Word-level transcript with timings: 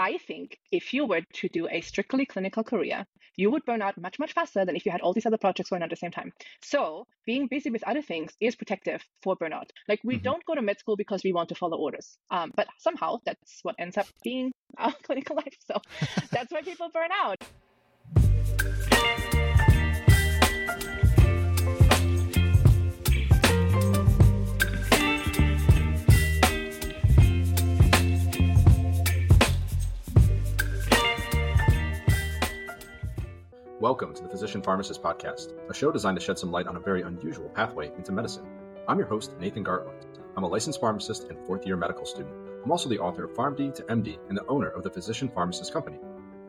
I 0.00 0.16
think 0.16 0.58
if 0.72 0.94
you 0.94 1.04
were 1.04 1.20
to 1.20 1.48
do 1.48 1.68
a 1.68 1.82
strictly 1.82 2.24
clinical 2.24 2.64
career, 2.64 3.06
you 3.36 3.50
would 3.50 3.66
burn 3.66 3.82
out 3.82 4.00
much, 4.00 4.18
much 4.18 4.32
faster 4.32 4.64
than 4.64 4.74
if 4.74 4.86
you 4.86 4.92
had 4.92 5.02
all 5.02 5.12
these 5.12 5.26
other 5.26 5.36
projects 5.36 5.68
going 5.68 5.82
on 5.82 5.88
at 5.88 5.90
the 5.90 5.96
same 5.96 6.10
time. 6.10 6.32
So 6.62 7.06
being 7.26 7.48
busy 7.48 7.68
with 7.68 7.84
other 7.84 8.00
things 8.00 8.32
is 8.40 8.56
protective 8.56 9.04
for 9.22 9.36
burnout. 9.36 9.70
Like 9.88 10.00
we 10.02 10.14
mm-hmm. 10.14 10.22
don't 10.24 10.44
go 10.46 10.54
to 10.54 10.62
med 10.62 10.78
school 10.78 10.96
because 10.96 11.22
we 11.22 11.34
want 11.34 11.50
to 11.50 11.54
follow 11.54 11.76
orders, 11.76 12.16
um, 12.30 12.50
but 12.56 12.66
somehow 12.78 13.18
that's 13.26 13.60
what 13.62 13.76
ends 13.78 13.98
up 13.98 14.06
being 14.24 14.52
our 14.78 14.94
clinical 15.02 15.36
life. 15.36 15.56
So 15.66 15.80
that's 16.30 16.50
why 16.50 16.62
people 16.62 16.88
burn 16.92 17.10
out. 17.12 17.44
Welcome 33.80 34.12
to 34.12 34.22
the 34.22 34.28
Physician 34.28 34.60
Pharmacist 34.60 35.02
Podcast, 35.02 35.54
a 35.70 35.72
show 35.72 35.90
designed 35.90 36.18
to 36.18 36.22
shed 36.22 36.38
some 36.38 36.52
light 36.52 36.66
on 36.66 36.76
a 36.76 36.80
very 36.80 37.00
unusual 37.00 37.48
pathway 37.48 37.90
into 37.96 38.12
medicine. 38.12 38.46
I'm 38.86 38.98
your 38.98 39.08
host, 39.08 39.32
Nathan 39.40 39.64
Gartland. 39.64 40.04
I'm 40.36 40.42
a 40.42 40.46
licensed 40.46 40.82
pharmacist 40.82 41.30
and 41.30 41.38
fourth 41.46 41.64
year 41.64 41.78
medical 41.78 42.04
student. 42.04 42.34
I'm 42.62 42.70
also 42.70 42.90
the 42.90 42.98
author 42.98 43.24
of 43.24 43.30
PharmD 43.30 43.74
to 43.76 43.82
MD 43.84 44.18
and 44.28 44.36
the 44.36 44.46
owner 44.48 44.68
of 44.68 44.82
the 44.82 44.90
Physician 44.90 45.30
Pharmacist 45.30 45.72
Company. 45.72 45.96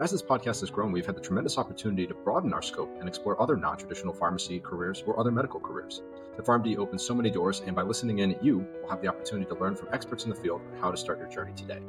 As 0.02 0.12
this 0.12 0.22
podcast 0.22 0.59
has 0.59 0.70
grown, 0.70 0.91
we've 0.91 1.05
had 1.05 1.16
the 1.16 1.22
tremendous 1.22 1.58
opportunity 1.58 2.05
to 2.05 2.13
broaden 2.13 2.52
our 2.52 2.62
scope 2.62 2.94
and 2.99 3.08
explore 3.08 3.41
other 3.41 3.55
non 3.55 3.77
traditional 3.77 4.13
pharmacy 4.13 4.59
careers 4.59 5.02
or 5.08 5.17
other 5.17 5.31
medical 5.31 5.61
careers. 5.61 6.02
The 6.36 6.44
PharmD 6.44 6.77
opens 6.80 7.02
so 7.02 7.16
many 7.16 7.30
doors, 7.30 7.61
and 7.66 7.73
by 7.73 7.84
listening 7.84 8.20
in, 8.20 8.36
you 8.41 8.67
will 8.81 8.89
have 8.89 9.02
the 9.02 9.08
opportunity 9.08 9.48
to 9.48 9.55
learn 9.55 9.77
from 9.77 9.88
experts 9.94 10.25
in 10.25 10.31
the 10.31 10.36
field 10.36 10.59
on 10.73 10.81
how 10.81 10.91
to 10.91 10.98
start 10.98 11.20
your 11.20 11.30
journey 11.30 11.53
today. 11.55 11.80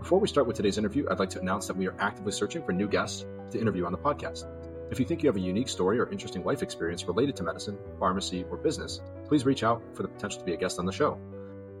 Before 0.00 0.18
we 0.18 0.26
start 0.26 0.48
with 0.48 0.56
today's 0.56 0.78
interview, 0.78 1.06
I'd 1.08 1.20
like 1.20 1.30
to 1.30 1.40
announce 1.40 1.68
that 1.68 1.76
we 1.76 1.86
are 1.86 1.94
actively 2.00 2.32
searching 2.32 2.64
for 2.64 2.72
new 2.72 2.88
guests 2.88 3.24
to 3.52 3.60
interview 3.60 3.86
on 3.86 3.92
the 3.92 3.98
podcast. 3.98 4.46
If 4.92 5.00
you 5.00 5.06
think 5.06 5.22
you 5.22 5.28
have 5.30 5.36
a 5.36 5.40
unique 5.40 5.70
story 5.70 5.98
or 5.98 6.10
interesting 6.10 6.44
life 6.44 6.62
experience 6.62 7.08
related 7.08 7.34
to 7.36 7.42
medicine, 7.42 7.78
pharmacy, 7.98 8.44
or 8.50 8.58
business, 8.58 9.00
please 9.26 9.46
reach 9.46 9.64
out 9.64 9.82
for 9.94 10.02
the 10.02 10.08
potential 10.08 10.40
to 10.40 10.44
be 10.44 10.52
a 10.52 10.56
guest 10.58 10.78
on 10.78 10.84
the 10.84 10.92
show. 10.92 11.18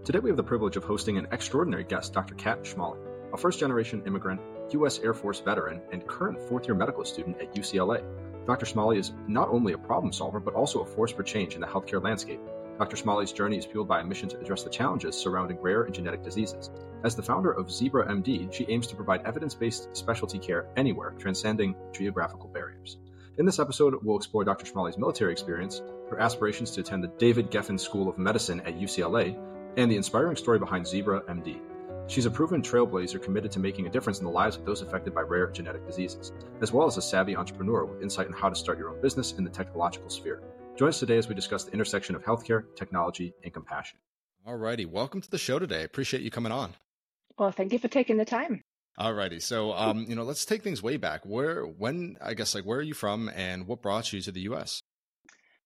Today 0.02 0.18
we 0.18 0.30
have 0.30 0.38
the 0.38 0.42
privilege 0.42 0.78
of 0.78 0.84
hosting 0.84 1.18
an 1.18 1.28
extraordinary 1.30 1.84
guest, 1.84 2.14
Dr. 2.14 2.34
Kat 2.36 2.62
Schmolly, 2.62 2.96
a 3.34 3.36
first 3.36 3.60
generation 3.60 4.02
immigrant, 4.06 4.40
U.S. 4.70 4.98
Air 5.00 5.12
Force 5.12 5.40
veteran, 5.40 5.82
and 5.92 6.06
current 6.06 6.40
fourth 6.40 6.66
year 6.66 6.74
medical 6.74 7.04
student 7.04 7.38
at 7.38 7.54
UCLA. 7.54 8.02
Dr. 8.46 8.64
Schmolly 8.64 8.96
is 8.96 9.12
not 9.28 9.50
only 9.50 9.74
a 9.74 9.78
problem 9.78 10.10
solver, 10.10 10.40
but 10.40 10.54
also 10.54 10.80
a 10.80 10.86
force 10.86 11.12
for 11.12 11.22
change 11.22 11.54
in 11.54 11.60
the 11.60 11.66
healthcare 11.66 12.02
landscape. 12.02 12.40
Dr. 12.78 12.96
Schmolly's 12.96 13.32
journey 13.32 13.58
is 13.58 13.66
fueled 13.66 13.88
by 13.88 14.00
a 14.00 14.04
mission 14.04 14.30
to 14.30 14.40
address 14.40 14.62
the 14.62 14.70
challenges 14.70 15.18
surrounding 15.18 15.60
rare 15.60 15.82
and 15.82 15.94
genetic 15.94 16.22
diseases. 16.22 16.70
As 17.04 17.16
the 17.16 17.22
founder 17.22 17.50
of 17.50 17.68
Zebra 17.68 18.06
MD, 18.06 18.52
she 18.52 18.64
aims 18.68 18.86
to 18.86 18.94
provide 18.94 19.26
evidence 19.26 19.56
based 19.56 19.88
specialty 19.96 20.38
care 20.38 20.68
anywhere, 20.76 21.14
transcending 21.18 21.74
geographical 21.92 22.48
barriers. 22.48 22.98
In 23.38 23.46
this 23.46 23.58
episode, 23.58 23.96
we'll 24.04 24.16
explore 24.16 24.44
Dr. 24.44 24.66
Schmolly's 24.66 24.98
military 24.98 25.32
experience, 25.32 25.82
her 26.10 26.20
aspirations 26.20 26.70
to 26.72 26.80
attend 26.80 27.02
the 27.02 27.12
David 27.18 27.50
Geffen 27.50 27.80
School 27.80 28.08
of 28.08 28.18
Medicine 28.18 28.60
at 28.60 28.78
UCLA, 28.78 29.36
and 29.76 29.90
the 29.90 29.96
inspiring 29.96 30.36
story 30.36 30.60
behind 30.60 30.86
Zebra 30.86 31.22
MD. 31.22 31.60
She's 32.06 32.26
a 32.26 32.30
proven 32.30 32.62
trailblazer 32.62 33.20
committed 33.20 33.50
to 33.52 33.58
making 33.58 33.86
a 33.88 33.90
difference 33.90 34.20
in 34.20 34.24
the 34.24 34.30
lives 34.30 34.56
of 34.56 34.64
those 34.64 34.82
affected 34.82 35.12
by 35.12 35.22
rare 35.22 35.50
genetic 35.50 35.84
diseases, 35.84 36.30
as 36.60 36.72
well 36.72 36.86
as 36.86 36.98
a 36.98 37.02
savvy 37.02 37.34
entrepreneur 37.34 37.84
with 37.84 38.02
insight 38.02 38.28
on 38.28 38.32
how 38.32 38.48
to 38.48 38.54
start 38.54 38.78
your 38.78 38.90
own 38.90 39.00
business 39.00 39.32
in 39.32 39.42
the 39.42 39.50
technological 39.50 40.08
sphere. 40.08 40.40
Join 40.76 40.90
us 40.90 41.00
today 41.00 41.18
as 41.18 41.28
we 41.28 41.34
discuss 41.34 41.64
the 41.64 41.72
intersection 41.72 42.14
of 42.14 42.22
healthcare, 42.22 42.64
technology, 42.76 43.34
and 43.42 43.52
compassion. 43.52 43.98
Alrighty, 44.46 44.86
welcome 44.86 45.20
to 45.20 45.30
the 45.30 45.38
show 45.38 45.58
today. 45.58 45.82
Appreciate 45.82 46.22
you 46.22 46.30
coming 46.30 46.52
on. 46.52 46.74
Well, 47.38 47.52
thank 47.52 47.72
you 47.72 47.78
for 47.78 47.88
taking 47.88 48.16
the 48.16 48.24
time. 48.24 48.62
Alrighty, 48.98 49.40
so 49.40 49.72
um, 49.72 50.04
you 50.06 50.14
know, 50.14 50.22
let's 50.22 50.44
take 50.44 50.62
things 50.62 50.82
way 50.82 50.98
back. 50.98 51.24
Where, 51.24 51.64
when, 51.64 52.18
I 52.20 52.34
guess, 52.34 52.54
like, 52.54 52.64
where 52.64 52.78
are 52.78 52.82
you 52.82 52.92
from, 52.92 53.30
and 53.34 53.66
what 53.66 53.80
brought 53.80 54.12
you 54.12 54.20
to 54.20 54.30
the 54.30 54.40
U.S.? 54.42 54.82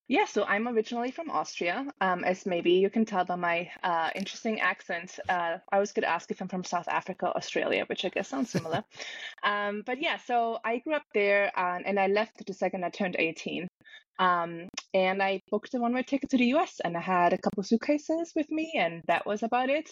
Yeah, 0.07 0.23
so 0.23 0.45
I'm 0.45 0.69
originally 0.69 1.11
from 1.11 1.29
Austria. 1.29 1.85
Um, 1.99 2.23
as 2.23 2.45
maybe 2.45 2.71
you 2.71 2.89
can 2.89 3.03
tell 3.03 3.25
by 3.25 3.35
my 3.35 3.69
uh, 3.83 4.09
interesting 4.15 4.61
accent, 4.61 5.19
uh, 5.27 5.57
I 5.69 5.79
was 5.79 5.91
going 5.91 6.03
to 6.03 6.09
ask 6.09 6.31
if 6.31 6.41
I'm 6.41 6.47
from 6.47 6.63
South 6.63 6.87
Africa, 6.87 7.33
Australia, 7.35 7.83
which 7.87 8.05
I 8.05 8.09
guess 8.09 8.29
sounds 8.29 8.49
similar. 8.49 8.85
um, 9.43 9.83
but 9.85 10.01
yeah, 10.01 10.15
so 10.25 10.59
I 10.63 10.77
grew 10.77 10.93
up 10.93 11.03
there, 11.13 11.51
and, 11.59 11.85
and 11.85 11.99
I 11.99 12.07
left 12.07 12.45
the 12.47 12.53
second 12.53 12.85
I 12.85 12.89
turned 12.89 13.17
18. 13.19 13.67
Um, 14.19 14.69
and 14.93 15.21
I 15.21 15.41
booked 15.51 15.73
a 15.73 15.79
one-way 15.79 16.03
ticket 16.03 16.29
to 16.29 16.37
the 16.37 16.53
US, 16.55 16.79
and 16.81 16.95
I 16.95 17.01
had 17.01 17.33
a 17.33 17.37
couple 17.37 17.63
suitcases 17.63 18.31
with 18.33 18.49
me, 18.49 18.71
and 18.77 19.03
that 19.07 19.25
was 19.25 19.43
about 19.43 19.69
it 19.69 19.89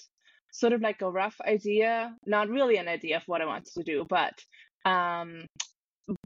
sort 0.55 0.73
of 0.73 0.81
like 0.81 1.01
a 1.01 1.11
rough 1.11 1.35
idea, 1.45 2.15
not 2.25 2.49
really 2.49 2.77
an 2.77 2.87
idea 2.87 3.17
of 3.17 3.23
what 3.27 3.41
I 3.41 3.45
wanted 3.45 3.73
to 3.73 3.83
do, 3.83 4.05
but 4.09 4.33
um, 4.85 5.45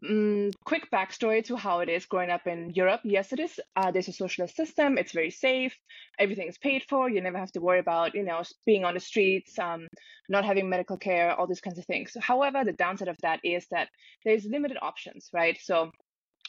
mm, 0.03 0.53
quick 0.66 0.91
backstory 0.91 1.44
to 1.45 1.56
how 1.56 1.79
it 1.79 1.90
is 1.90 2.06
growing 2.06 2.29
up 2.29 2.45
in 2.45 2.72
Europe. 2.75 3.01
Yes, 3.03 3.34
it 3.34 3.40
is. 3.40 3.59
Uh, 3.75 3.91
there's 3.91 4.07
a 4.07 4.13
socialist 4.13 4.56
system. 4.56 4.97
It's 5.00 5.13
very 5.13 5.31
safe. 5.31 5.75
Everything 6.19 6.47
is 6.47 6.59
paid 6.59 6.84
for. 6.88 7.09
You 7.09 7.22
never 7.22 7.40
have 7.40 7.51
to 7.53 7.62
worry 7.62 7.79
about, 7.79 8.13
you 8.13 8.23
know, 8.23 8.44
being 8.67 8.85
on 8.85 8.94
the 8.94 9.00
streets, 9.00 9.57
um, 9.57 9.88
not 10.29 10.46
having 10.46 10.69
medical 10.69 10.97
care, 10.97 11.34
all 11.34 11.47
these 11.47 11.61
kinds 11.61 11.79
of 11.79 11.85
things. 11.85 12.16
However, 12.19 12.63
the 12.63 12.73
downside 12.73 13.07
of 13.07 13.17
that 13.23 13.40
is 13.44 13.66
that 13.72 13.90
there's 14.25 14.46
limited 14.46 14.78
options, 14.81 15.29
right? 15.34 15.57
So 15.59 15.90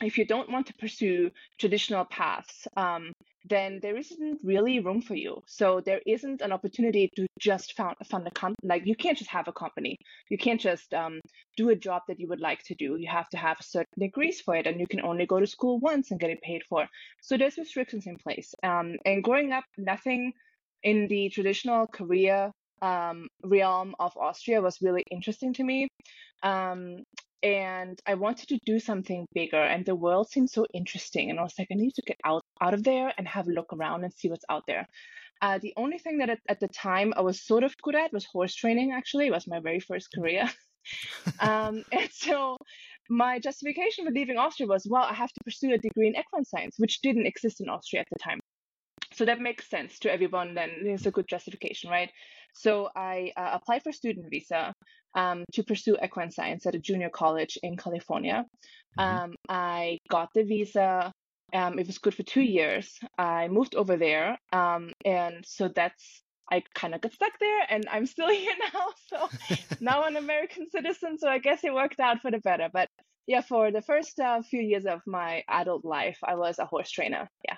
if 0.03 0.19
you 0.19 0.27
don't 0.27 0.51
want 0.51 0.67
to 0.67 0.75
pursue 0.75 1.31
traditional 1.59 2.05
paths, 2.05 2.69
um, 2.77 3.13
then 3.49 3.79
there 3.83 3.97
isn't 3.97 4.39
really 4.43 4.81
room 4.81 5.01
for 5.01 5.15
you. 5.15 5.43
So 5.47 5.81
there 5.85 6.01
isn't 6.07 6.43
an 6.43 6.53
opportunity 6.53 7.11
to 7.17 7.27
just 7.39 7.77
found, 7.77 7.97
fund 8.09 8.27
a 8.27 8.31
company. 8.31 8.69
Like 8.69 8.87
you 8.87 8.95
can't 8.95 9.17
just 9.17 9.31
have 9.31 9.49
a 9.49 9.53
company. 9.53 9.97
You 10.29 10.39
can't 10.39 10.61
just 10.61 10.93
um, 10.95 11.21
do 11.57 11.71
a 11.71 11.77
job 11.77 12.03
that 12.09 12.21
you 12.21 12.29
would 12.29 12.41
like 12.41 12.63
to 12.65 12.75
do. 12.75 12.97
You 12.99 13.09
have 13.09 13.29
to 13.31 13.37
have 13.39 13.57
certain 13.61 13.99
degrees 13.99 14.41
for 14.41 14.57
it, 14.57 14.67
and 14.67 14.79
you 14.79 14.87
can 14.87 15.01
only 15.01 15.27
go 15.27 15.41
to 15.41 15.47
school 15.47 15.79
once 15.81 16.11
and 16.11 16.21
get 16.21 16.31
it 16.31 16.43
paid 16.43 16.63
for. 16.69 16.87
So 17.23 17.37
there's 17.37 17.59
restrictions 17.59 18.07
in 18.07 18.17
place. 18.17 18.55
Um, 18.63 18.97
and 19.05 19.25
growing 19.25 19.53
up, 19.53 19.65
nothing 19.79 20.33
in 20.83 21.09
the 21.09 21.29
traditional 21.31 21.87
career 21.87 22.53
um, 22.83 23.29
realm 23.43 23.95
of 23.99 24.17
Austria 24.17 24.61
was 24.61 24.81
really 24.81 25.05
interesting 25.11 25.53
to 25.55 25.65
me. 25.65 25.89
Um, 26.43 27.05
and 27.43 28.01
I 28.07 28.15
wanted 28.15 28.49
to 28.49 28.59
do 28.67 28.79
something 28.79 29.27
bigger 29.35 29.63
and 29.63 29.85
the 29.85 29.95
world 29.95 30.29
seemed 30.29 30.51
so 30.51 30.67
interesting 30.75 31.31
and 31.31 31.39
I 31.39 31.43
was 31.43 31.55
like 31.59 31.69
I 31.71 31.75
need 31.75 31.95
to 31.95 32.03
get 32.03 32.19
out 32.25 32.43
out 32.61 32.75
of 32.75 32.85
there 32.85 33.13
and 33.17 33.27
have 33.27 33.49
a 33.49 33.53
look 33.53 33.73
around 33.73 34.05
and 34.05 34.13
see 34.13 34.29
what's 34.29 34.45
out 34.51 34.65
there. 34.67 34.87
Uh, 35.43 35.59
the 35.59 35.73
only 35.79 35.97
thing 35.97 36.19
that 36.19 36.29
at, 36.29 36.41
at, 36.51 36.61
the 36.61 36.69
time 36.69 37.15
I 37.17 37.23
was 37.23 37.47
sort 37.47 37.65
of 37.65 37.75
good 37.83 37.95
at 37.95 38.13
was 38.13 38.27
horse 38.27 38.55
training 38.55 38.93
actually 38.93 39.29
it 39.29 39.33
was 39.33 39.47
my 39.47 39.61
very 39.61 39.81
first 39.81 40.09
career. 40.15 40.51
um, 41.41 41.83
and 41.93 42.11
so 42.13 42.59
my 43.09 43.39
justification 43.39 44.05
for 44.05 44.13
leaving 44.13 44.37
Austria 44.37 44.67
was 44.67 44.87
well 44.89 45.05
I 45.05 45.15
have 45.15 45.33
to 45.33 45.45
pursue 45.45 45.73
a 45.73 45.79
degree 45.79 46.09
in 46.09 46.17
equine 46.17 46.45
science 46.45 46.75
which 46.79 47.01
didn't 47.01 47.27
exist 47.27 47.61
in 47.61 47.69
Austria 47.69 48.03
at 48.03 48.09
the 48.13 48.19
time. 48.19 48.41
So 49.21 49.27
that 49.27 49.39
makes 49.39 49.69
sense 49.69 49.99
to 49.99 50.11
everyone 50.11 50.55
then 50.55 50.71
it's 50.81 51.05
a 51.05 51.11
good 51.11 51.29
justification 51.29 51.91
right? 51.91 52.11
So 52.55 52.89
I 52.97 53.33
uh, 53.37 53.51
applied 53.53 53.83
for 53.83 53.93
student 53.93 54.31
visa 54.31 54.73
um, 55.15 55.45
to 55.53 55.63
pursue 55.63 55.99
equine 56.03 56.31
science 56.31 56.65
at 56.65 56.75
a 56.75 56.79
junior 56.79 57.11
college 57.11 57.59
in 57.63 57.77
California. 57.77 58.47
Mm-hmm. 58.99 59.25
Um, 59.25 59.35
I 59.47 59.99
got 60.09 60.31
the 60.35 60.45
visa. 60.45 61.13
Um, 61.53 61.79
it 61.79 61.87
was 61.87 61.99
good 61.99 62.15
for 62.15 62.23
two 62.23 62.41
years. 62.41 62.99
I 63.19 63.49
moved 63.49 63.75
over 63.75 63.99
there, 63.99 64.39
um, 64.55 64.91
and 65.05 65.45
so 65.45 65.69
that's 65.69 66.23
I 66.51 66.63
kind 66.75 66.95
of 66.95 67.03
got 67.03 67.13
stuck 67.13 67.39
there, 67.41 67.67
and 67.69 67.85
I'm 67.93 68.07
still 68.07 68.31
here 68.45 68.57
now. 68.73 68.87
So 69.09 69.29
now 69.83 70.05
I'm 70.05 70.17
an 70.17 70.25
American 70.25 70.71
citizen. 70.71 71.19
So 71.19 71.29
I 71.29 71.41
guess 71.41 71.63
it 71.63 71.75
worked 71.75 72.01
out 72.01 72.23
for 72.23 72.31
the 72.31 72.39
better. 72.39 72.71
But 72.73 72.89
yeah, 73.27 73.43
for 73.43 73.71
the 73.71 73.83
first 73.83 74.19
uh, 74.19 74.41
few 74.41 74.63
years 74.63 74.87
of 74.87 75.03
my 75.07 75.45
adult 75.47 75.85
life, 75.85 76.17
I 76.25 76.37
was 76.37 76.59
a 76.59 76.65
horse 76.65 76.91
trainer. 76.91 77.29
Yeah. 77.47 77.57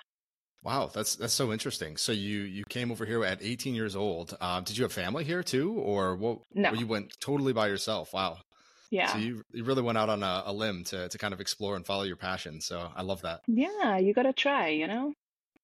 Wow, 0.63 0.89
that's 0.93 1.15
that's 1.15 1.33
so 1.33 1.51
interesting. 1.51 1.97
So 1.97 2.11
you 2.13 2.41
you 2.41 2.63
came 2.69 2.91
over 2.91 3.05
here 3.05 3.23
at 3.25 3.39
18 3.41 3.75
years 3.75 3.95
old. 3.95 4.37
Uh, 4.39 4.61
did 4.61 4.77
you 4.77 4.83
have 4.83 4.93
family 4.93 5.25
here 5.25 5.43
too, 5.43 5.73
or 5.73 6.15
what? 6.15 6.39
No, 6.53 6.71
or 6.71 6.75
you 6.75 6.87
went 6.87 7.19
totally 7.19 7.51
by 7.51 7.67
yourself. 7.67 8.13
Wow. 8.13 8.37
Yeah. 8.89 9.11
So 9.11 9.17
you 9.17 9.43
you 9.51 9.65
really 9.65 9.81
went 9.81 9.97
out 9.97 10.09
on 10.09 10.23
a, 10.23 10.43
a 10.45 10.53
limb 10.53 10.85
to 10.85 11.09
to 11.09 11.17
kind 11.17 11.33
of 11.33 11.41
explore 11.41 11.75
and 11.75 11.85
follow 11.85 12.03
your 12.03 12.15
passion. 12.15 12.61
So 12.61 12.89
I 12.95 13.01
love 13.01 13.21
that. 13.23 13.41
Yeah, 13.47 13.97
you 13.97 14.13
got 14.13 14.23
to 14.23 14.33
try. 14.33 14.69
You 14.69 14.87
know. 14.87 15.13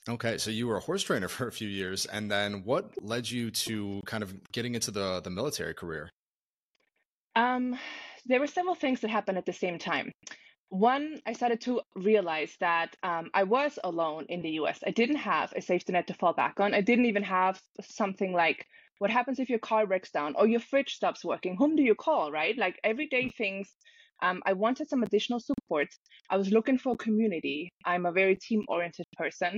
Okay, 0.09 0.37
so 0.37 0.49
you 0.51 0.67
were 0.67 0.77
a 0.77 0.81
horse 0.81 1.03
trainer 1.03 1.27
for 1.29 1.47
a 1.47 1.51
few 1.51 1.69
years, 1.69 2.05
and 2.05 2.29
then 2.29 2.63
what 2.65 2.91
led 3.01 3.29
you 3.29 3.51
to 3.51 4.01
kind 4.05 4.23
of 4.23 4.33
getting 4.51 4.75
into 4.75 4.91
the 4.91 5.21
the 5.21 5.29
military 5.29 5.73
career? 5.73 6.09
Um, 7.37 7.77
there 8.25 8.41
were 8.41 8.47
several 8.47 8.75
things 8.75 8.99
that 8.99 9.09
happened 9.09 9.37
at 9.37 9.45
the 9.45 9.53
same 9.53 9.79
time 9.79 10.11
one, 10.69 11.19
I 11.25 11.33
started 11.33 11.61
to 11.61 11.81
realize 11.95 12.55
that 12.59 12.95
um, 13.03 13.29
I 13.33 13.43
was 13.43 13.77
alone 13.83 14.25
in 14.29 14.41
the 14.41 14.51
US. 14.61 14.79
I 14.85 14.91
didn't 14.91 15.17
have 15.17 15.51
a 15.55 15.61
safety 15.61 15.93
net 15.93 16.07
to 16.07 16.13
fall 16.13 16.33
back 16.33 16.59
on. 16.59 16.73
I 16.73 16.81
didn't 16.81 17.05
even 17.05 17.23
have 17.23 17.59
something 17.81 18.33
like 18.33 18.65
what 18.99 19.09
happens 19.09 19.39
if 19.39 19.49
your 19.49 19.59
car 19.59 19.87
breaks 19.87 20.11
down 20.11 20.35
or 20.37 20.45
your 20.47 20.59
fridge 20.59 20.93
stops 20.93 21.25
working? 21.25 21.55
Whom 21.57 21.75
do 21.75 21.83
you 21.83 21.95
call, 21.95 22.31
right? 22.31 22.57
Like 22.57 22.79
everyday 22.83 23.29
things. 23.29 23.69
Um, 24.21 24.41
I 24.45 24.53
wanted 24.53 24.89
some 24.89 25.03
additional 25.03 25.39
support. 25.39 25.87
I 26.29 26.35
was 26.35 26.51
looking 26.51 26.77
for 26.77 26.93
a 26.93 26.97
community. 26.97 27.69
I'm 27.85 28.05
a 28.05 28.11
very 28.11 28.35
team 28.35 28.65
oriented 28.67 29.05
person. 29.17 29.57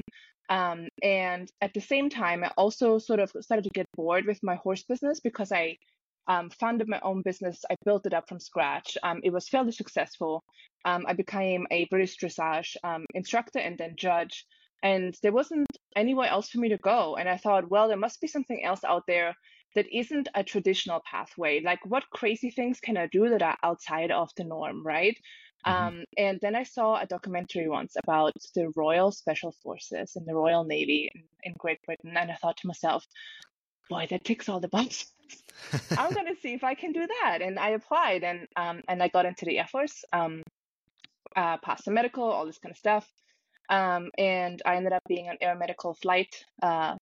Um, 0.49 0.87
and 1.01 1.49
at 1.61 1.73
the 1.73 1.79
same 1.81 2.09
time, 2.09 2.43
I 2.43 2.51
also 2.57 2.99
sort 2.99 3.19
of 3.19 3.31
started 3.39 3.63
to 3.63 3.71
get 3.73 3.87
bored 3.95 4.25
with 4.27 4.39
my 4.43 4.55
horse 4.55 4.83
business 4.83 5.19
because 5.19 5.51
I 5.51 5.77
um, 6.27 6.49
founded 6.49 6.87
my 6.87 6.99
own 7.01 7.21
business. 7.21 7.63
I 7.69 7.75
built 7.85 8.05
it 8.05 8.13
up 8.13 8.27
from 8.27 8.39
scratch. 8.39 8.97
Um, 9.03 9.21
it 9.23 9.31
was 9.31 9.49
fairly 9.49 9.71
successful. 9.71 10.43
Um, 10.85 11.05
I 11.07 11.13
became 11.13 11.67
a 11.71 11.85
British 11.85 12.17
dressage 12.17 12.75
um, 12.83 13.05
instructor 13.13 13.59
and 13.59 13.77
then 13.77 13.95
judge. 13.95 14.45
And 14.83 15.15
there 15.21 15.31
wasn't 15.31 15.67
anywhere 15.95 16.27
else 16.27 16.49
for 16.49 16.59
me 16.59 16.69
to 16.69 16.77
go. 16.77 17.15
And 17.15 17.29
I 17.29 17.37
thought, 17.37 17.69
well, 17.69 17.87
there 17.87 17.97
must 17.97 18.19
be 18.19 18.27
something 18.27 18.63
else 18.63 18.83
out 18.83 19.03
there 19.07 19.35
that 19.75 19.85
isn't 19.91 20.27
a 20.33 20.43
traditional 20.43 21.01
pathway. 21.09 21.61
Like, 21.61 21.79
what 21.85 22.09
crazy 22.09 22.49
things 22.49 22.79
can 22.79 22.97
I 22.97 23.07
do 23.07 23.29
that 23.29 23.43
are 23.43 23.57
outside 23.63 24.11
of 24.11 24.29
the 24.35 24.43
norm, 24.43 24.85
right? 24.85 25.17
Mm-hmm. 25.65 25.87
Um, 25.87 26.03
and 26.17 26.39
then 26.41 26.55
I 26.55 26.63
saw 26.63 26.99
a 26.99 27.05
documentary 27.05 27.69
once 27.69 27.95
about 28.03 28.33
the 28.55 28.71
Royal 28.75 29.11
Special 29.11 29.53
Forces 29.63 30.15
and 30.15 30.25
the 30.25 30.35
Royal 30.35 30.63
Navy 30.63 31.11
in, 31.13 31.23
in 31.43 31.53
Great 31.57 31.81
Britain. 31.83 32.13
And 32.17 32.31
I 32.31 32.35
thought 32.35 32.57
to 32.57 32.67
myself, 32.67 33.05
boy, 33.91 34.07
that 34.09 34.23
ticks 34.23 34.47
all 34.47 34.61
the 34.61 34.69
boxes. 34.69 35.11
I'm 35.97 36.13
to 36.13 36.35
see 36.41 36.53
if 36.53 36.63
I 36.63 36.73
can 36.75 36.93
do 36.93 37.05
that. 37.05 37.39
And 37.41 37.59
I 37.59 37.71
applied 37.71 38.23
and, 38.23 38.47
um, 38.55 38.81
and 38.87 39.03
I 39.03 39.09
got 39.09 39.25
into 39.25 39.45
the 39.45 39.59
Air 39.59 39.67
Force, 39.67 40.03
um, 40.13 40.41
uh, 41.35 41.57
passed 41.57 41.85
the 41.85 41.91
medical, 41.91 42.23
all 42.23 42.45
this 42.45 42.57
kind 42.57 42.71
of 42.71 42.77
stuff. 42.77 43.07
Um, 43.69 44.09
and 44.17 44.61
I 44.65 44.77
ended 44.77 44.93
up 44.93 45.03
being 45.07 45.27
an 45.27 45.37
air 45.41 45.55
medical 45.55 45.93
flight 45.93 46.33
uh, 46.63 46.95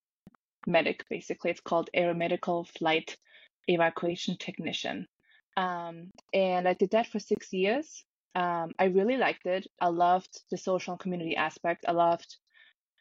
medic, 0.67 1.05
basically. 1.09 1.51
It's 1.51 1.61
called 1.61 1.89
air 1.93 2.13
medical 2.13 2.65
flight 2.65 3.17
evacuation 3.67 4.37
technician. 4.37 5.07
Um, 5.57 6.11
and 6.33 6.67
I 6.67 6.73
did 6.73 6.91
that 6.91 7.07
for 7.07 7.19
six 7.19 7.53
years. 7.53 8.03
Um, 8.35 8.71
I 8.79 8.85
really 8.85 9.17
liked 9.17 9.45
it. 9.45 9.67
I 9.79 9.87
loved 9.87 10.41
the 10.51 10.57
social 10.57 10.97
community 10.97 11.35
aspect. 11.35 11.85
I 11.87 11.91
loved 11.91 12.37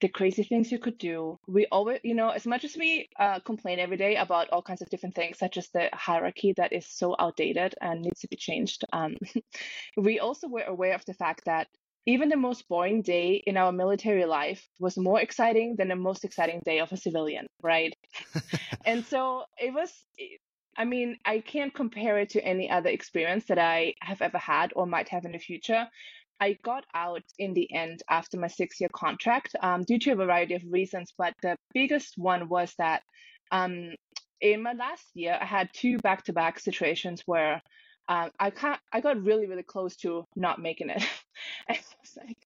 the 0.01 0.09
crazy 0.09 0.43
things 0.43 0.71
you 0.71 0.79
could 0.79 0.99
do. 0.99 1.39
We 1.47 1.67
always, 1.67 2.01
you 2.05 2.15
know, 2.15 2.31
as 2.31 2.47
much 2.47 2.65
as 2.65 2.77
we 2.77 3.09
uh, 3.19 3.41
complain 3.41 3.79
every 3.79 3.97
day 3.97 4.17
about 4.17 4.51
all 4.51 4.63
kinds 4.63 4.83
of 4.83 4.91
different 4.91 5.15
things, 5.15 5.39
such 5.39 5.57
as 5.57 5.69
the 5.71 5.89
hierarchy 5.93 6.55
that 6.57 6.73
is 6.73 6.87
so 6.87 7.17
outdated 7.19 7.75
and 7.81 8.03
needs 8.03 8.21
to 8.21 8.29
be 8.29 8.37
changed, 8.37 8.85
um, 8.93 9.17
we 9.97 10.21
also 10.21 10.49
were 10.49 10.63
aware 10.63 10.95
of 10.95 11.05
the 11.05 11.15
fact 11.15 11.43
that 11.47 11.69
even 12.07 12.31
the 12.31 12.37
most 12.37 12.67
boring 12.69 13.03
day 13.03 13.43
in 13.47 13.59
our 13.59 13.71
military 13.71 14.25
life 14.25 14.67
was 14.79 14.97
more 14.97 15.21
exciting 15.21 15.77
than 15.77 15.89
the 15.89 15.97
most 15.97 16.25
exciting 16.25 16.63
day 16.65 16.79
of 16.79 16.91
a 16.91 16.97
civilian, 16.97 17.47
right? 17.63 17.95
and 18.87 19.05
so 19.05 19.45
it 19.59 19.75
was, 19.75 19.93
I 20.75 20.87
mean, 20.87 21.19
I 21.27 21.41
can't 21.41 21.75
compare 21.75 22.19
it 22.19 22.31
to 22.31 22.43
any 22.43 22.71
other 22.71 22.89
experience 22.89 23.45
that 23.47 23.59
I 23.59 23.95
have 24.01 24.23
ever 24.23 24.39
had 24.39 24.73
or 24.75 24.87
might 24.87 25.11
have 25.11 25.27
in 25.27 25.33
the 25.33 25.39
future. 25.39 25.87
I 26.41 26.59
got 26.65 26.85
out 26.95 27.23
in 27.39 27.55
the 27.55 27.73
end 27.75 28.03
after 28.09 28.39
my 28.39 28.49
six 28.49 28.81
year 28.81 28.91
contract 28.93 29.57
um, 29.61 29.83
due 29.83 29.99
to 30.01 30.13
a 30.13 30.17
variety 30.17 30.55
of 30.55 30.63
reasons, 30.71 31.13
but 31.17 31.35
the 31.43 31.57
biggest 31.75 32.15
one 32.17 32.49
was 32.49 32.75
that 32.79 33.03
um, 33.51 33.95
in 34.41 34.63
my 34.63 34.73
last 34.73 35.05
year, 35.15 35.37
I 35.41 35.45
had 35.45 35.71
two 35.73 35.99
back 35.99 36.25
to 36.25 36.33
back 36.33 36.61
situations 36.61 37.23
where 37.27 37.61
um, 38.09 38.31
I 38.39 38.51
can't, 38.51 38.81
I 38.93 39.01
got 39.01 39.23
really, 39.23 39.47
really 39.47 39.63
close 39.63 39.97
to 39.97 40.25
not 40.37 40.61
making 40.61 40.91
it. 40.91 41.03
I 41.69 41.79
was 42.01 42.17
like, 42.17 42.39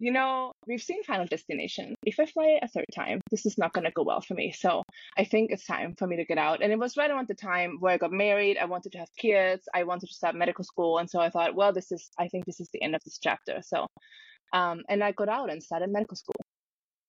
you 0.00 0.12
know, 0.12 0.52
we've 0.66 0.82
seen 0.82 1.04
Final 1.04 1.26
Destination. 1.26 1.94
If 2.06 2.18
I 2.18 2.24
fly 2.24 2.58
a 2.62 2.68
third 2.68 2.86
time, 2.94 3.20
this 3.30 3.44
is 3.44 3.58
not 3.58 3.74
going 3.74 3.84
to 3.84 3.90
go 3.90 4.02
well 4.02 4.22
for 4.22 4.32
me. 4.32 4.50
So 4.50 4.82
I 5.18 5.24
think 5.24 5.50
it's 5.50 5.66
time 5.66 5.94
for 5.94 6.06
me 6.06 6.16
to 6.16 6.24
get 6.24 6.38
out. 6.38 6.62
And 6.62 6.72
it 6.72 6.78
was 6.78 6.96
right 6.96 7.10
around 7.10 7.28
the 7.28 7.34
time 7.34 7.76
where 7.80 7.92
I 7.92 7.98
got 7.98 8.10
married. 8.10 8.56
I 8.56 8.64
wanted 8.64 8.92
to 8.92 8.98
have 8.98 9.14
kids. 9.18 9.68
I 9.74 9.84
wanted 9.84 10.06
to 10.08 10.14
start 10.14 10.34
medical 10.34 10.64
school. 10.64 10.98
And 10.98 11.08
so 11.08 11.20
I 11.20 11.28
thought, 11.28 11.54
well, 11.54 11.74
this 11.74 11.92
is, 11.92 12.10
I 12.18 12.28
think 12.28 12.46
this 12.46 12.60
is 12.60 12.70
the 12.72 12.82
end 12.82 12.94
of 12.94 13.04
this 13.04 13.18
chapter. 13.22 13.60
So, 13.62 13.86
um, 14.54 14.80
and 14.88 15.04
I 15.04 15.12
got 15.12 15.28
out 15.28 15.50
and 15.50 15.62
started 15.62 15.92
medical 15.92 16.16
school. 16.16 16.40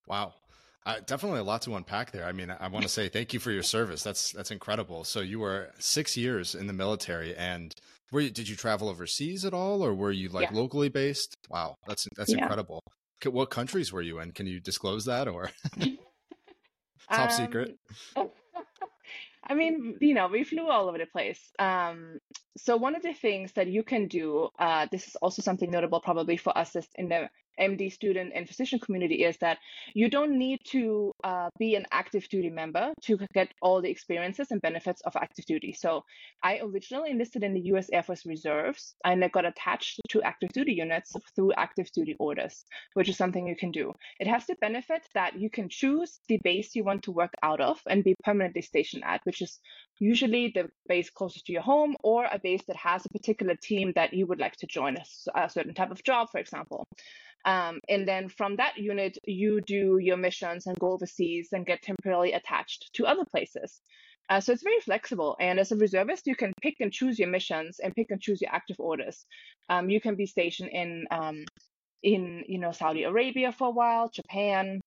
Wow. 0.06 0.34
Uh, 0.84 0.96
definitely 1.06 1.40
a 1.40 1.44
lot 1.44 1.62
to 1.62 1.76
unpack 1.76 2.12
there. 2.12 2.26
I 2.26 2.32
mean, 2.32 2.54
I 2.60 2.68
want 2.68 2.84
to 2.84 2.90
say 2.90 3.08
thank 3.08 3.34
you 3.34 3.40
for 3.40 3.52
your 3.52 3.62
service. 3.62 4.02
That's 4.02 4.32
that's 4.32 4.50
incredible. 4.50 5.04
So 5.04 5.20
you 5.20 5.40
were 5.40 5.70
six 5.78 6.18
years 6.18 6.56
in 6.56 6.66
the 6.66 6.74
military, 6.74 7.36
and 7.36 7.74
were 8.12 8.22
you, 8.22 8.32
did 8.32 8.50
you 8.50 8.56
travel 8.56 8.90
overseas 8.90 9.46
at 9.46 9.54
all, 9.54 9.86
or 9.86 9.94
were 9.94 10.12
you 10.12 10.30
like 10.30 10.50
yeah. 10.50 10.58
locally 10.58 10.90
based? 10.90 11.36
Wow, 11.50 11.76
that's 11.88 12.08
that's 12.18 12.32
yeah. 12.32 12.40
incredible. 12.40 12.82
What 13.26 13.52
countries 13.52 13.94
were 13.94 14.02
you 14.02 14.20
in? 14.20 14.32
Can 14.32 14.48
you 14.48 14.60
disclose 14.60 15.06
that, 15.06 15.28
or 15.28 15.52
top 17.12 17.30
um, 17.30 17.32
secret? 17.32 17.78
I 19.44 19.54
mean, 19.54 19.98
you 20.00 20.14
know, 20.14 20.28
we 20.28 20.44
flew 20.44 20.70
all 20.70 20.88
over 20.88 20.98
the 20.98 21.06
place. 21.06 21.40
Um, 21.60 22.20
so 22.58 22.78
one 22.78 22.96
of 22.96 23.02
the 23.02 23.14
things 23.14 23.52
that 23.54 23.68
you 23.68 23.84
can 23.84 24.08
do, 24.08 24.50
uh, 24.58 24.88
this 24.92 25.08
is 25.08 25.16
also 25.18 25.42
something 25.42 25.70
notable 25.70 26.00
probably 26.00 26.38
for 26.38 26.58
us 26.58 26.76
is 26.76 26.88
in 26.96 27.10
the 27.10 27.30
MD 27.60 27.92
student 27.92 28.32
and 28.36 28.48
physician 28.48 28.80
community 28.80 29.24
is 29.24 29.38
that 29.38 29.58
you 29.94 30.10
don't 30.10 30.38
need 30.38 30.60
to 30.66 31.12
uh, 31.24 31.50
be 31.60 31.76
an 31.76 31.86
active 31.92 32.28
duty 32.30 32.50
member 32.50 32.94
to 33.04 33.18
get 33.34 33.50
all 33.62 33.82
the 33.82 33.90
experiences 33.90 34.52
and 34.52 34.62
benefits 34.62 35.02
of 35.02 35.16
active 35.16 35.46
duty. 35.46 35.74
So 35.74 36.04
I 36.44 36.60
originally 36.62 37.12
enlisted 37.12 37.44
in 37.44 37.54
the 37.54 37.62
US 37.74 37.90
Air 37.92 38.04
Force 38.04 38.26
Reserves 38.26 38.96
and 39.04 39.24
I 39.24 39.28
got 39.28 39.46
attached 39.46 40.00
to 40.10 40.22
active 40.24 40.52
duty 40.54 40.74
units 40.74 41.14
through 41.36 41.54
active 41.54 41.92
duty 41.92 42.16
orders, 42.20 42.64
which 42.94 43.10
is 43.10 43.18
something 43.18 43.48
you 43.48 43.56
can 43.56 43.72
do. 43.72 43.94
It 44.20 44.28
has 44.28 44.46
the 44.46 44.56
benefit 44.62 45.08
that 45.14 45.40
you 45.40 45.50
can 45.50 45.70
choose 45.70 46.20
the 46.28 46.40
base 46.44 46.76
you 46.76 46.84
want 46.84 47.04
to 47.04 47.12
work 47.12 47.34
out 47.44 47.62
of 47.62 47.80
and 47.88 48.04
be 48.04 48.16
permanently 48.24 48.62
stationed 48.62 49.04
at, 49.06 49.22
which 49.24 49.42
is 49.42 49.60
usually 50.00 50.52
the 50.54 50.70
base 50.88 51.10
closest 51.10 51.46
to 51.46 51.54
your 51.54 51.62
home 51.62 51.96
or 52.04 52.26
a 52.26 52.40
base 52.40 52.64
that 52.68 52.76
has 52.76 53.06
a 53.06 53.10
particular 53.10 53.56
team 53.56 53.94
that 53.96 54.14
you 54.14 54.26
would 54.26 54.40
like 54.40 54.56
to 54.58 54.68
join 54.68 54.98
a, 54.98 55.40
a 55.40 55.50
certain 55.50 55.74
type 55.74 55.92
of 55.92 56.04
job, 56.04 56.30
for 56.32 56.40
example. 56.40 56.88
Um, 57.46 57.80
and 57.90 58.08
then 58.08 58.30
from 58.30 58.58
that 58.58 58.78
unit, 58.78 59.18
you 59.26 59.62
do 59.62 59.98
your 59.98 60.18
missions 60.18 60.68
and 60.68 60.80
go 60.80 60.92
overseas 60.92 61.50
and 61.52 61.66
get 61.66 61.82
temporarily 61.82 62.34
attached 62.34 62.92
to 62.94 63.06
other 63.06 63.26
places. 63.26 63.82
Uh, 64.30 64.40
so 64.40 64.54
it's 64.54 64.64
very 64.64 64.80
flexible. 64.80 65.36
And 65.40 65.60
as 65.60 65.72
a 65.72 65.76
reservist, 65.76 66.28
you 66.28 66.36
can 66.36 66.54
pick 66.62 66.76
and 66.80 66.92
choose 66.92 67.20
your 67.20 67.28
missions 67.30 67.80
and 67.80 67.96
pick 67.96 68.12
and 68.12 68.22
choose 68.22 68.42
your 68.42 68.54
active 68.54 68.78
orders. 68.80 69.26
Um, 69.70 69.90
you 69.90 70.00
can 70.00 70.16
be 70.16 70.26
stationed 70.26 70.70
in 70.72 71.06
um, 71.12 71.46
in 72.04 72.44
you 72.48 72.60
know 72.60 72.72
Saudi 72.72 73.04
Arabia 73.04 73.52
for 73.52 73.68
a 73.68 73.72
while, 73.72 74.10
Japan. 74.10 74.82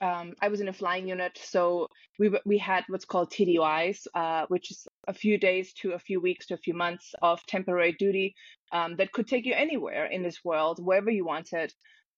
Um, 0.00 0.34
I 0.40 0.48
was 0.48 0.60
in 0.60 0.68
a 0.68 0.72
flying 0.72 1.08
unit, 1.08 1.38
so 1.42 1.88
we 2.18 2.30
we 2.44 2.58
had 2.58 2.84
what's 2.88 3.04
called 3.04 3.32
TDYs, 3.32 4.06
uh, 4.14 4.46
which 4.48 4.70
is 4.70 4.86
a 5.08 5.12
few 5.12 5.38
days 5.38 5.72
to 5.72 5.92
a 5.92 5.98
few 5.98 6.20
weeks 6.20 6.46
to 6.46 6.54
a 6.54 6.58
few 6.58 6.74
months 6.74 7.14
of 7.22 7.44
temporary 7.46 7.92
duty 7.98 8.34
um, 8.72 8.94
that 8.96 9.10
could 9.12 9.26
take 9.26 9.46
you 9.46 9.54
anywhere 9.54 10.04
in 10.04 10.22
this 10.22 10.44
world, 10.44 10.78
wherever 10.84 11.10
you 11.10 11.24
wanted. 11.24 11.72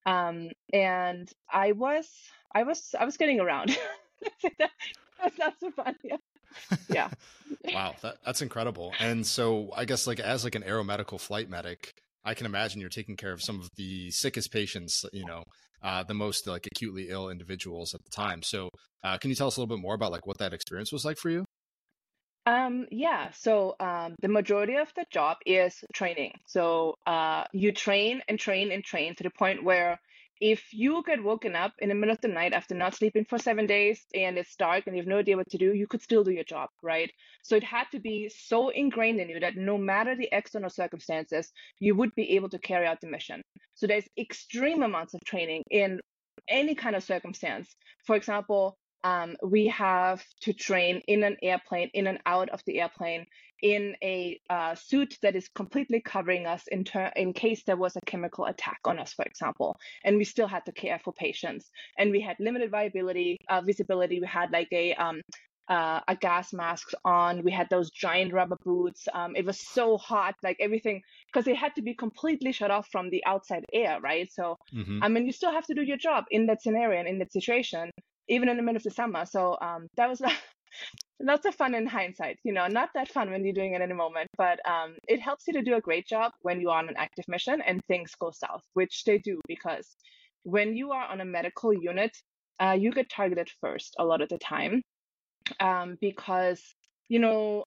Um, 0.04 0.48
and 0.72 1.30
I 1.50 1.72
was, 1.72 2.08
I 2.54 2.64
was, 2.64 2.94
I 2.98 3.04
was 3.04 3.16
getting 3.16 3.40
around. 3.40 3.78
that's 4.58 5.38
not 5.38 5.54
so 5.60 5.70
fun. 5.70 5.94
Yeah. 6.04 6.16
Yeah. 6.88 7.08
wow, 7.72 7.94
that, 8.02 8.16
that's 8.24 8.42
incredible. 8.42 8.92
And 8.98 9.24
so, 9.24 9.70
I 9.76 9.84
guess, 9.84 10.08
like 10.08 10.18
as 10.18 10.42
like 10.42 10.56
an 10.56 10.64
aeromedical 10.64 11.20
flight 11.20 11.48
medic, 11.48 11.92
I 12.24 12.34
can 12.34 12.44
imagine 12.44 12.80
you're 12.80 12.90
taking 12.90 13.16
care 13.16 13.30
of 13.30 13.40
some 13.40 13.60
of 13.60 13.68
the 13.76 14.10
sickest 14.10 14.50
patients. 14.52 15.04
You 15.12 15.26
know, 15.26 15.44
uh, 15.80 16.02
the 16.02 16.14
most 16.14 16.48
like 16.48 16.66
acutely 16.66 17.08
ill 17.08 17.28
individuals 17.28 17.94
at 17.94 18.02
the 18.02 18.10
time. 18.10 18.42
So, 18.42 18.68
uh, 19.04 19.16
can 19.18 19.30
you 19.30 19.36
tell 19.36 19.46
us 19.46 19.56
a 19.56 19.60
little 19.60 19.76
bit 19.76 19.80
more 19.80 19.94
about 19.94 20.10
like 20.10 20.26
what 20.26 20.38
that 20.38 20.52
experience 20.52 20.90
was 20.90 21.04
like 21.04 21.18
for 21.18 21.30
you? 21.30 21.44
Um, 22.46 22.86
yeah, 22.90 23.30
so 23.32 23.76
um, 23.80 24.16
the 24.22 24.28
majority 24.28 24.76
of 24.76 24.92
the 24.96 25.04
job 25.10 25.38
is 25.46 25.84
training. 25.92 26.32
So 26.46 26.96
uh, 27.06 27.44
you 27.52 27.72
train 27.72 28.22
and 28.28 28.38
train 28.38 28.72
and 28.72 28.82
train 28.82 29.14
to 29.16 29.22
the 29.22 29.30
point 29.30 29.62
where 29.62 30.00
if 30.40 30.72
you 30.72 31.02
get 31.06 31.22
woken 31.22 31.54
up 31.54 31.74
in 31.80 31.90
the 31.90 31.94
middle 31.94 32.14
of 32.14 32.20
the 32.22 32.28
night 32.28 32.54
after 32.54 32.74
not 32.74 32.94
sleeping 32.94 33.26
for 33.26 33.38
seven 33.38 33.66
days 33.66 34.06
and 34.14 34.38
it's 34.38 34.56
dark 34.56 34.86
and 34.86 34.96
you 34.96 35.02
have 35.02 35.08
no 35.08 35.18
idea 35.18 35.36
what 35.36 35.50
to 35.50 35.58
do, 35.58 35.74
you 35.74 35.86
could 35.86 36.00
still 36.02 36.24
do 36.24 36.30
your 36.32 36.44
job, 36.44 36.70
right? 36.82 37.10
So 37.42 37.56
it 37.56 37.62
had 37.62 37.84
to 37.92 38.00
be 38.00 38.30
so 38.34 38.70
ingrained 38.70 39.20
in 39.20 39.28
you 39.28 39.40
that 39.40 39.56
no 39.56 39.76
matter 39.76 40.16
the 40.16 40.30
external 40.32 40.70
circumstances, 40.70 41.52
you 41.78 41.94
would 41.94 42.14
be 42.14 42.36
able 42.36 42.48
to 42.50 42.58
carry 42.58 42.86
out 42.86 43.02
the 43.02 43.08
mission. 43.08 43.42
So 43.74 43.86
there's 43.86 44.08
extreme 44.18 44.82
amounts 44.82 45.12
of 45.12 45.20
training 45.26 45.62
in 45.70 46.00
any 46.48 46.74
kind 46.74 46.96
of 46.96 47.04
circumstance. 47.04 47.76
For 48.06 48.16
example, 48.16 48.78
um, 49.04 49.36
we 49.42 49.68
have 49.68 50.24
to 50.42 50.52
train 50.52 51.02
in 51.06 51.22
an 51.24 51.36
airplane, 51.42 51.90
in 51.94 52.06
and 52.06 52.18
out 52.26 52.50
of 52.50 52.62
the 52.66 52.80
airplane, 52.80 53.26
in 53.62 53.94
a 54.02 54.40
uh, 54.48 54.74
suit 54.74 55.18
that 55.22 55.36
is 55.36 55.48
completely 55.54 56.00
covering 56.00 56.46
us 56.46 56.66
in, 56.68 56.84
ter- 56.84 57.12
in 57.16 57.32
case 57.32 57.62
there 57.64 57.76
was 57.76 57.96
a 57.96 58.00
chemical 58.06 58.46
attack 58.46 58.80
on 58.84 58.98
us, 58.98 59.12
for 59.12 59.24
example. 59.24 59.78
And 60.04 60.16
we 60.16 60.24
still 60.24 60.46
had 60.46 60.64
to 60.66 60.72
care 60.72 60.98
for 61.02 61.12
patients. 61.12 61.70
And 61.98 62.10
we 62.10 62.20
had 62.20 62.36
limited 62.40 62.70
viability, 62.70 63.38
uh, 63.48 63.60
visibility. 63.60 64.20
We 64.20 64.26
had 64.26 64.50
like 64.50 64.68
a 64.72 64.94
um, 64.94 65.20
uh, 65.68 66.00
a 66.08 66.16
gas 66.16 66.52
mask 66.52 66.88
on. 67.04 67.44
We 67.44 67.52
had 67.52 67.68
those 67.70 67.90
giant 67.90 68.32
rubber 68.32 68.56
boots. 68.64 69.06
Um, 69.14 69.36
it 69.36 69.46
was 69.46 69.60
so 69.60 69.96
hot, 69.98 70.34
like 70.42 70.56
everything, 70.58 71.00
because 71.32 71.46
it 71.46 71.56
had 71.56 71.76
to 71.76 71.82
be 71.82 71.94
completely 71.94 72.50
shut 72.50 72.72
off 72.72 72.88
from 72.90 73.08
the 73.08 73.24
outside 73.24 73.64
air, 73.72 74.00
right? 74.00 74.28
So, 74.32 74.58
mm-hmm. 74.74 74.98
I 75.00 75.08
mean, 75.08 75.26
you 75.26 75.32
still 75.32 75.52
have 75.52 75.66
to 75.66 75.74
do 75.74 75.82
your 75.82 75.96
job 75.96 76.24
in 76.32 76.46
that 76.46 76.60
scenario 76.60 76.98
and 76.98 77.08
in 77.08 77.20
that 77.20 77.32
situation 77.32 77.92
even 78.30 78.48
in 78.48 78.56
the 78.56 78.62
middle 78.62 78.78
of 78.78 78.82
the 78.84 78.90
summer. 78.90 79.26
So 79.26 79.58
um, 79.60 79.88
that 79.96 80.08
was 80.08 80.22
lots 81.20 81.46
of 81.46 81.54
fun 81.54 81.74
in 81.74 81.86
hindsight. 81.86 82.38
You 82.44 82.54
know, 82.54 82.66
not 82.68 82.90
that 82.94 83.10
fun 83.10 83.30
when 83.30 83.44
you're 83.44 83.54
doing 83.54 83.74
it 83.74 83.82
in 83.82 83.90
a 83.90 83.94
moment, 83.94 84.28
but 84.38 84.60
um, 84.68 84.96
it 85.08 85.20
helps 85.20 85.44
you 85.46 85.54
to 85.54 85.62
do 85.62 85.76
a 85.76 85.80
great 85.80 86.06
job 86.06 86.32
when 86.42 86.60
you're 86.60 86.72
on 86.72 86.88
an 86.88 86.96
active 86.96 87.26
mission 87.28 87.60
and 87.66 87.84
things 87.86 88.12
go 88.20 88.30
south, 88.32 88.62
which 88.74 89.04
they 89.04 89.18
do 89.18 89.40
because 89.48 89.96
when 90.44 90.76
you 90.76 90.92
are 90.92 91.06
on 91.06 91.20
a 91.20 91.26
medical 91.26 91.74
unit, 91.74 92.16
uh, 92.62 92.76
you 92.78 92.92
get 92.92 93.10
targeted 93.10 93.50
first 93.60 93.96
a 93.98 94.04
lot 94.04 94.22
of 94.22 94.28
the 94.30 94.38
time 94.38 94.82
um, 95.60 95.98
because 96.00 96.62
you 97.10 97.18
know, 97.18 97.64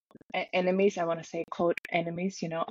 enemies, 0.53 0.97
I 0.97 1.03
want 1.03 1.21
to 1.21 1.29
say, 1.29 1.43
quote, 1.51 1.77
enemies, 1.91 2.41
you 2.41 2.47
know, 2.47 2.63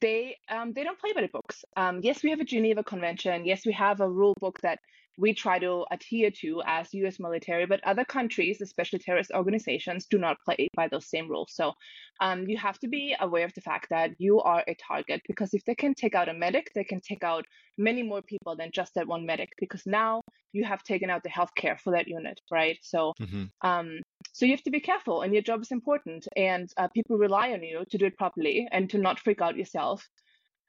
they 0.00 0.36
um, 0.48 0.72
they 0.72 0.84
don't 0.84 0.98
play 0.98 1.12
by 1.12 1.22
the 1.22 1.28
books. 1.28 1.64
Um, 1.76 2.00
yes, 2.02 2.22
we 2.22 2.30
have 2.30 2.40
a 2.40 2.44
Geneva 2.44 2.84
Convention. 2.84 3.44
Yes, 3.44 3.66
we 3.66 3.72
have 3.72 4.00
a 4.00 4.08
rule 4.08 4.34
book 4.40 4.60
that 4.62 4.78
we 5.16 5.32
try 5.34 5.58
to 5.58 5.84
adhere 5.90 6.30
to 6.42 6.62
as 6.66 6.92
U.S. 6.94 7.20
military, 7.20 7.66
but 7.66 7.82
other 7.84 8.04
countries, 8.04 8.60
especially 8.60 8.98
terrorist 8.98 9.30
organizations, 9.34 10.06
do 10.06 10.18
not 10.18 10.36
play 10.44 10.68
by 10.74 10.88
those 10.88 11.08
same 11.08 11.28
rules. 11.28 11.52
So 11.54 11.72
um, 12.20 12.48
you 12.48 12.56
have 12.58 12.78
to 12.80 12.88
be 12.88 13.14
aware 13.20 13.44
of 13.44 13.54
the 13.54 13.60
fact 13.60 13.88
that 13.90 14.10
you 14.18 14.40
are 14.40 14.64
a 14.66 14.74
target 14.74 15.22
because 15.26 15.54
if 15.54 15.64
they 15.64 15.74
can 15.74 15.94
take 15.94 16.14
out 16.14 16.28
a 16.28 16.34
medic, 16.34 16.70
they 16.74 16.84
can 16.84 17.00
take 17.00 17.22
out 17.24 17.44
many 17.78 18.02
more 18.02 18.22
people 18.22 18.56
than 18.56 18.70
just 18.72 18.94
that 18.94 19.06
one 19.06 19.26
medic 19.26 19.50
because 19.58 19.82
now 19.86 20.20
you 20.52 20.64
have 20.64 20.82
taken 20.84 21.10
out 21.10 21.22
the 21.22 21.28
healthcare 21.28 21.78
for 21.78 21.90
that 21.90 22.06
unit, 22.06 22.40
right? 22.50 22.78
So, 22.82 23.12
mm-hmm. 23.20 23.44
um, 23.68 23.98
so 24.32 24.46
you 24.46 24.52
have 24.52 24.62
to 24.62 24.70
be 24.70 24.80
careful, 24.80 25.22
and 25.22 25.32
your 25.32 25.42
job 25.42 25.60
is 25.62 25.72
important, 25.72 26.26
and 26.36 26.68
uh, 26.76 26.88
people 26.88 27.18
rely 27.18 27.52
on 27.52 27.62
you 27.62 27.84
to 27.90 27.98
do 27.98 28.06
it 28.06 28.16
properly 28.16 28.66
and 28.70 28.88
to 28.90 28.98
not 28.98 29.18
freak 29.18 29.40
out 29.40 29.56
yourself 29.56 30.08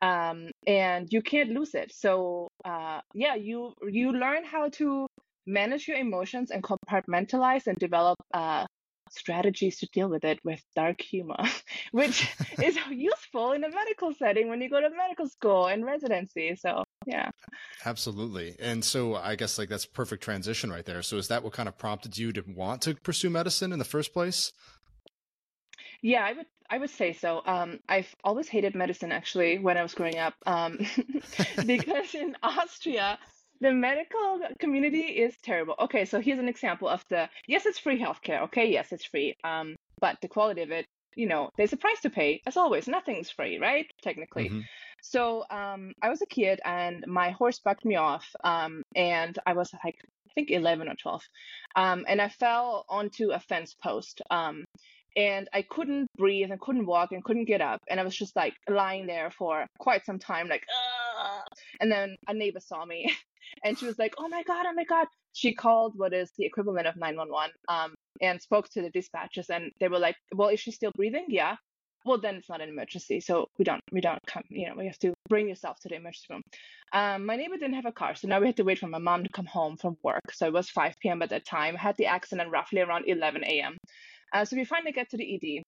um, 0.05 0.51
and 0.67 1.07
you 1.11 1.21
can't 1.21 1.49
lose 1.49 1.73
it. 1.73 1.91
So 1.93 2.49
uh, 2.63 3.01
yeah, 3.13 3.35
you 3.35 3.73
you 3.89 4.11
learn 4.11 4.43
how 4.45 4.69
to 4.79 5.07
manage 5.47 5.87
your 5.87 5.97
emotions 5.97 6.51
and 6.51 6.63
compartmentalize 6.63 7.67
and 7.67 7.77
develop 7.77 8.17
uh, 8.33 8.65
strategies 9.11 9.77
to 9.79 9.87
deal 9.93 10.09
with 10.09 10.23
it 10.23 10.39
with 10.43 10.61
dark 10.75 11.01
humor, 11.01 11.43
which 11.91 12.27
is 12.61 12.77
useful 12.91 13.53
in 13.53 13.63
a 13.63 13.69
medical 13.69 14.13
setting 14.13 14.49
when 14.49 14.61
you 14.61 14.69
go 14.69 14.81
to 14.81 14.89
medical 14.89 15.27
school 15.27 15.67
and 15.67 15.85
residency. 15.85 16.55
So 16.55 16.83
yeah, 17.07 17.29
absolutely. 17.85 18.55
And 18.59 18.83
so 18.83 19.15
I 19.15 19.35
guess 19.35 19.57
like 19.57 19.69
that's 19.69 19.85
perfect 19.85 20.23
transition 20.23 20.69
right 20.69 20.85
there. 20.85 21.01
So 21.01 21.17
is 21.17 21.27
that 21.29 21.43
what 21.43 21.53
kind 21.53 21.69
of 21.69 21.77
prompted 21.77 22.17
you 22.17 22.31
to 22.33 22.43
want 22.47 22.81
to 22.83 22.95
pursue 22.95 23.29
medicine 23.29 23.71
in 23.71 23.79
the 23.79 23.85
first 23.85 24.13
place? 24.13 24.51
Yeah, 26.05 26.23
I 26.23 26.33
would 26.33 26.45
I 26.69 26.77
would 26.77 26.91
say 26.91 27.13
so. 27.13 27.41
Um, 27.47 27.79
I've 27.89 28.13
always 28.23 28.47
hated 28.47 28.75
medicine 28.75 29.11
actually 29.11 29.57
when 29.57 29.75
I 29.75 29.81
was 29.81 29.95
growing 29.95 30.19
up, 30.19 30.35
um, 30.45 30.77
because 31.65 32.13
in 32.13 32.35
Austria 32.43 33.17
the 33.59 33.71
medical 33.71 34.41
community 34.59 34.99
is 34.99 35.33
terrible. 35.41 35.73
Okay, 35.79 36.05
so 36.05 36.21
here's 36.21 36.37
an 36.37 36.47
example 36.47 36.87
of 36.87 37.03
the 37.09 37.27
yes, 37.47 37.65
it's 37.65 37.79
free 37.79 37.99
healthcare. 37.99 38.43
Okay, 38.43 38.71
yes, 38.71 38.91
it's 38.91 39.05
free. 39.05 39.35
Um, 39.43 39.75
but 39.99 40.17
the 40.21 40.27
quality 40.27 40.61
of 40.61 40.69
it, 40.69 40.85
you 41.15 41.27
know, 41.27 41.49
there's 41.57 41.73
a 41.73 41.77
price 41.77 42.01
to 42.01 42.11
pay. 42.11 42.39
As 42.45 42.55
always, 42.55 42.87
nothing's 42.87 43.31
free, 43.31 43.57
right? 43.57 43.87
Technically. 44.03 44.49
Mm-hmm. 44.49 44.59
So 45.01 45.43
um, 45.49 45.93
I 46.03 46.09
was 46.09 46.21
a 46.21 46.27
kid 46.27 46.59
and 46.63 47.03
my 47.07 47.31
horse 47.31 47.57
bucked 47.65 47.83
me 47.83 47.95
off, 47.95 48.27
um, 48.43 48.83
and 48.95 49.39
I 49.47 49.53
was 49.53 49.71
like 49.83 49.97
I 50.29 50.31
think 50.35 50.51
11 50.51 50.87
or 50.87 50.95
12, 51.01 51.21
um, 51.75 52.05
and 52.07 52.21
I 52.21 52.29
fell 52.29 52.85
onto 52.89 53.31
a 53.31 53.39
fence 53.39 53.75
post. 53.81 54.21
And 55.15 55.47
I 55.53 55.61
couldn't 55.61 56.07
breathe 56.17 56.51
and 56.51 56.59
couldn't 56.59 56.85
walk 56.85 57.11
and 57.11 57.23
couldn't 57.23 57.45
get 57.45 57.61
up. 57.61 57.81
And 57.89 57.99
I 57.99 58.03
was 58.03 58.15
just 58.15 58.35
like 58.35 58.53
lying 58.69 59.07
there 59.07 59.31
for 59.31 59.65
quite 59.79 60.05
some 60.05 60.19
time, 60.19 60.49
like, 60.49 60.65
Ugh! 60.69 61.41
and 61.79 61.91
then 61.91 62.15
a 62.27 62.33
neighbor 62.33 62.59
saw 62.59 62.85
me 62.85 63.15
and 63.63 63.77
she 63.77 63.85
was 63.85 63.97
like, 63.97 64.13
oh 64.17 64.27
my 64.27 64.43
God, 64.43 64.65
oh 64.67 64.73
my 64.73 64.83
God. 64.83 65.07
She 65.33 65.53
called 65.53 65.93
what 65.97 66.13
is 66.13 66.31
the 66.37 66.45
equivalent 66.45 66.87
of 66.87 66.95
911 66.95 67.51
um, 67.67 67.95
and 68.21 68.41
spoke 68.41 68.69
to 68.69 68.81
the 68.81 68.89
dispatchers 68.89 69.49
and 69.49 69.71
they 69.79 69.87
were 69.87 69.99
like, 69.99 70.15
well, 70.33 70.49
is 70.49 70.59
she 70.59 70.71
still 70.71 70.91
breathing? 70.95 71.25
Yeah. 71.29 71.55
Well, 72.05 72.19
then 72.19 72.35
it's 72.35 72.49
not 72.49 72.61
an 72.61 72.69
emergency. 72.69 73.19
So 73.19 73.47
we 73.57 73.65
don't, 73.65 73.81
we 73.91 73.99
don't 73.99 74.19
come, 74.27 74.43
you 74.49 74.69
know, 74.69 74.75
we 74.77 74.85
have 74.85 74.99
to 74.99 75.13
bring 75.27 75.49
yourself 75.49 75.77
to 75.81 75.89
the 75.89 75.95
emergency 75.95 76.27
room. 76.29 76.41
Um, 76.93 77.25
my 77.25 77.35
neighbor 77.35 77.57
didn't 77.57 77.73
have 77.73 77.87
a 77.87 77.91
car. 77.91 78.15
So 78.15 78.27
now 78.27 78.39
we 78.39 78.45
had 78.45 78.57
to 78.57 78.63
wait 78.63 78.77
for 78.77 78.87
my 78.87 78.99
mom 78.99 79.23
to 79.23 79.29
come 79.29 79.47
home 79.47 79.75
from 79.75 79.97
work. 80.03 80.31
So 80.31 80.45
it 80.45 80.53
was 80.53 80.69
5 80.69 80.93
p.m. 81.01 81.23
at 81.23 81.31
that 81.31 81.45
time. 81.45 81.75
I 81.75 81.79
had 81.79 81.97
the 81.97 82.05
accident 82.05 82.51
roughly 82.51 82.81
around 82.81 83.05
11 83.07 83.43
a.m. 83.43 83.77
Uh, 84.33 84.45
so 84.45 84.55
we 84.55 84.65
finally 84.65 84.91
get 84.91 85.09
to 85.09 85.17
the 85.17 85.35
ED. 85.35 85.63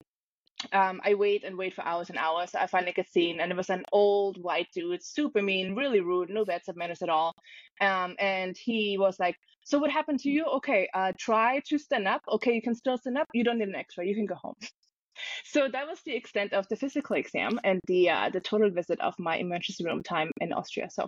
Um, 0.73 1.01
I 1.03 1.13
wait 1.13 1.43
and 1.43 1.57
wait 1.57 1.75
for 1.75 1.83
hours 1.83 2.09
and 2.09 2.17
hours. 2.17 2.55
I 2.55 2.65
finally 2.67 2.91
get 2.91 3.07
seen, 3.09 3.39
and 3.39 3.51
it 3.51 3.55
was 3.55 3.69
an 3.69 3.83
old 3.91 4.41
white 4.41 4.67
dude, 4.73 5.03
super 5.03 5.41
mean, 5.41 5.75
really 5.75 5.99
rude, 6.01 6.29
no 6.29 6.45
bedside 6.45 6.75
manners 6.75 7.03
at 7.03 7.09
all. 7.09 7.33
Um, 7.79 8.15
and 8.19 8.57
he 8.57 8.97
was 8.97 9.19
like, 9.19 9.35
"So 9.63 9.77
what 9.77 9.91
happened 9.91 10.19
to 10.21 10.29
you? 10.29 10.45
Okay, 10.57 10.89
uh, 10.93 11.13
try 11.19 11.61
to 11.67 11.77
stand 11.77 12.07
up. 12.07 12.21
Okay, 12.27 12.53
you 12.53 12.61
can 12.61 12.73
still 12.75 12.97
stand 12.97 13.17
up. 13.19 13.27
You 13.33 13.43
don't 13.43 13.59
need 13.59 13.67
an 13.69 13.75
X-ray. 13.75 14.07
You 14.07 14.15
can 14.15 14.25
go 14.25 14.35
home." 14.35 14.55
so 15.45 15.67
that 15.71 15.87
was 15.87 16.01
the 16.05 16.15
extent 16.15 16.53
of 16.53 16.67
the 16.69 16.75
physical 16.75 17.15
exam 17.15 17.59
and 17.63 17.79
the 17.87 18.09
uh, 18.09 18.29
the 18.29 18.39
total 18.39 18.69
visit 18.71 18.99
of 19.01 19.13
my 19.19 19.37
emergency 19.37 19.85
room 19.85 20.03
time 20.03 20.31
in 20.41 20.53
Austria. 20.53 20.89
So 20.89 21.07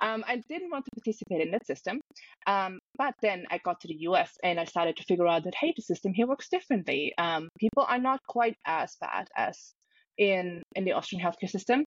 um, 0.00 0.24
I 0.26 0.42
didn't 0.48 0.70
want 0.70 0.84
to 0.84 0.90
participate 1.00 1.40
in 1.40 1.50
that 1.52 1.66
system, 1.66 2.00
um, 2.46 2.79
but 2.96 3.14
then 3.22 3.46
I 3.50 3.58
got 3.58 3.80
to 3.80 3.88
the 3.88 4.00
US 4.00 4.30
and 4.42 4.58
I 4.58 4.64
started 4.64 4.96
to 4.96 5.04
figure 5.04 5.26
out 5.26 5.44
that 5.44 5.54
hey, 5.54 5.72
the 5.76 5.82
system 5.82 6.12
here 6.12 6.26
works 6.26 6.48
differently. 6.48 7.12
Um, 7.18 7.48
people 7.58 7.84
are 7.88 7.98
not 7.98 8.20
quite 8.26 8.56
as 8.66 8.96
bad 9.00 9.28
as 9.36 9.74
in 10.18 10.62
in 10.74 10.84
the 10.84 10.92
Austrian 10.92 11.24
healthcare 11.24 11.50
system. 11.50 11.84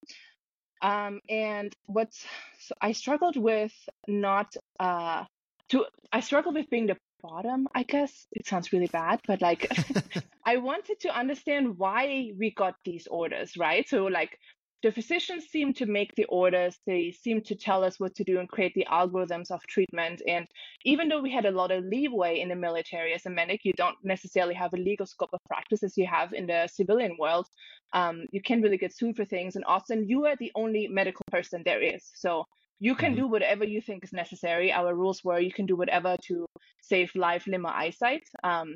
Um, 0.81 1.21
and 1.29 1.71
what's 1.85 2.25
so 2.59 2.75
I 2.81 2.91
struggled 2.91 3.37
with 3.37 3.73
not 4.07 4.53
uh, 4.79 5.23
to 5.69 5.85
I 6.11 6.19
struggled 6.19 6.55
with 6.55 6.69
being 6.69 6.87
the 6.87 6.97
bottom, 7.21 7.67
I 7.73 7.83
guess. 7.83 8.27
It 8.33 8.45
sounds 8.45 8.73
really 8.73 8.87
bad, 8.87 9.21
but 9.25 9.41
like 9.41 9.71
I 10.45 10.57
wanted 10.57 10.99
to 11.01 11.17
understand 11.17 11.77
why 11.77 12.31
we 12.37 12.53
got 12.53 12.75
these 12.83 13.07
orders, 13.07 13.55
right? 13.57 13.87
So 13.87 14.05
like 14.05 14.37
the 14.83 14.91
physicians 14.91 15.45
seem 15.45 15.73
to 15.73 15.85
make 15.85 16.13
the 16.15 16.25
orders, 16.25 16.77
they 16.85 17.11
seem 17.11 17.41
to 17.43 17.55
tell 17.55 17.85
us 17.85 18.01
what 18.01 18.13
to 18.15 18.23
do 18.25 18.39
and 18.39 18.49
create 18.49 18.73
the 18.75 18.85
algorithms 18.91 19.49
of 19.49 19.65
treatment. 19.65 20.21
And 20.27 20.45
even 20.83 21.07
though 21.07 21.21
we 21.21 21.31
had 21.31 21.45
a 21.45 21.51
lot 21.51 21.71
of 21.71 21.85
leeway 21.85 22.41
in 22.41 22.49
the 22.49 22.55
military 22.55 23.13
as 23.13 23.25
a 23.25 23.29
medic, 23.29 23.61
you 23.63 23.71
don't 23.77 23.95
necessarily 24.03 24.53
have 24.53 24.73
a 24.73 24.77
legal 24.77 25.05
scope 25.05 25.29
of 25.31 25.39
practice 25.47 25.83
as 25.83 25.97
you 25.97 26.05
have 26.05 26.33
in 26.33 26.47
the 26.47 26.67
civilian 26.67 27.15
world. 27.17 27.47
Um, 27.93 28.25
you 28.31 28.41
can't 28.41 28.61
really 28.61 28.77
get 28.77 28.93
sued 28.93 29.15
for 29.15 29.23
things. 29.23 29.55
And 29.55 29.63
often 29.65 30.07
you 30.07 30.25
are 30.25 30.35
the 30.35 30.51
only 30.53 30.89
medical 30.89 31.23
person 31.31 31.63
there 31.63 31.81
is. 31.81 32.11
So 32.15 32.43
you 32.79 32.93
can 32.93 33.13
mm-hmm. 33.13 33.21
do 33.21 33.27
whatever 33.27 33.63
you 33.63 33.79
think 33.79 34.03
is 34.03 34.11
necessary. 34.11 34.73
Our 34.73 34.93
rules 34.93 35.23
were 35.23 35.39
you 35.39 35.53
can 35.53 35.65
do 35.65 35.77
whatever 35.77 36.17
to 36.27 36.45
save 36.81 37.15
life, 37.15 37.47
limb, 37.47 37.65
or 37.65 37.69
eyesight. 37.69 38.23
Um, 38.43 38.75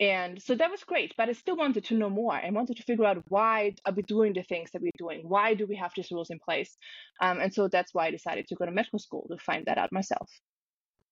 and 0.00 0.40
so 0.40 0.54
that 0.54 0.70
was 0.70 0.84
great, 0.84 1.14
but 1.16 1.28
I 1.28 1.32
still 1.32 1.56
wanted 1.56 1.84
to 1.86 1.94
know 1.94 2.08
more. 2.08 2.32
I 2.32 2.50
wanted 2.50 2.76
to 2.76 2.84
figure 2.84 3.04
out 3.04 3.22
why 3.28 3.74
are 3.84 3.92
we 3.92 4.02
doing 4.02 4.32
the 4.32 4.44
things 4.44 4.70
that 4.72 4.82
we're 4.82 4.92
doing? 4.96 5.22
Why 5.28 5.54
do 5.54 5.66
we 5.66 5.76
have 5.76 5.92
these 5.96 6.10
rules 6.12 6.30
in 6.30 6.38
place? 6.38 6.76
Um, 7.20 7.40
and 7.40 7.52
so 7.52 7.68
that's 7.68 7.92
why 7.92 8.06
I 8.06 8.10
decided 8.12 8.46
to 8.48 8.54
go 8.54 8.64
to 8.64 8.70
medical 8.70 9.00
school 9.00 9.26
to 9.28 9.38
find 9.38 9.66
that 9.66 9.78
out 9.78 9.92
myself. 9.92 10.30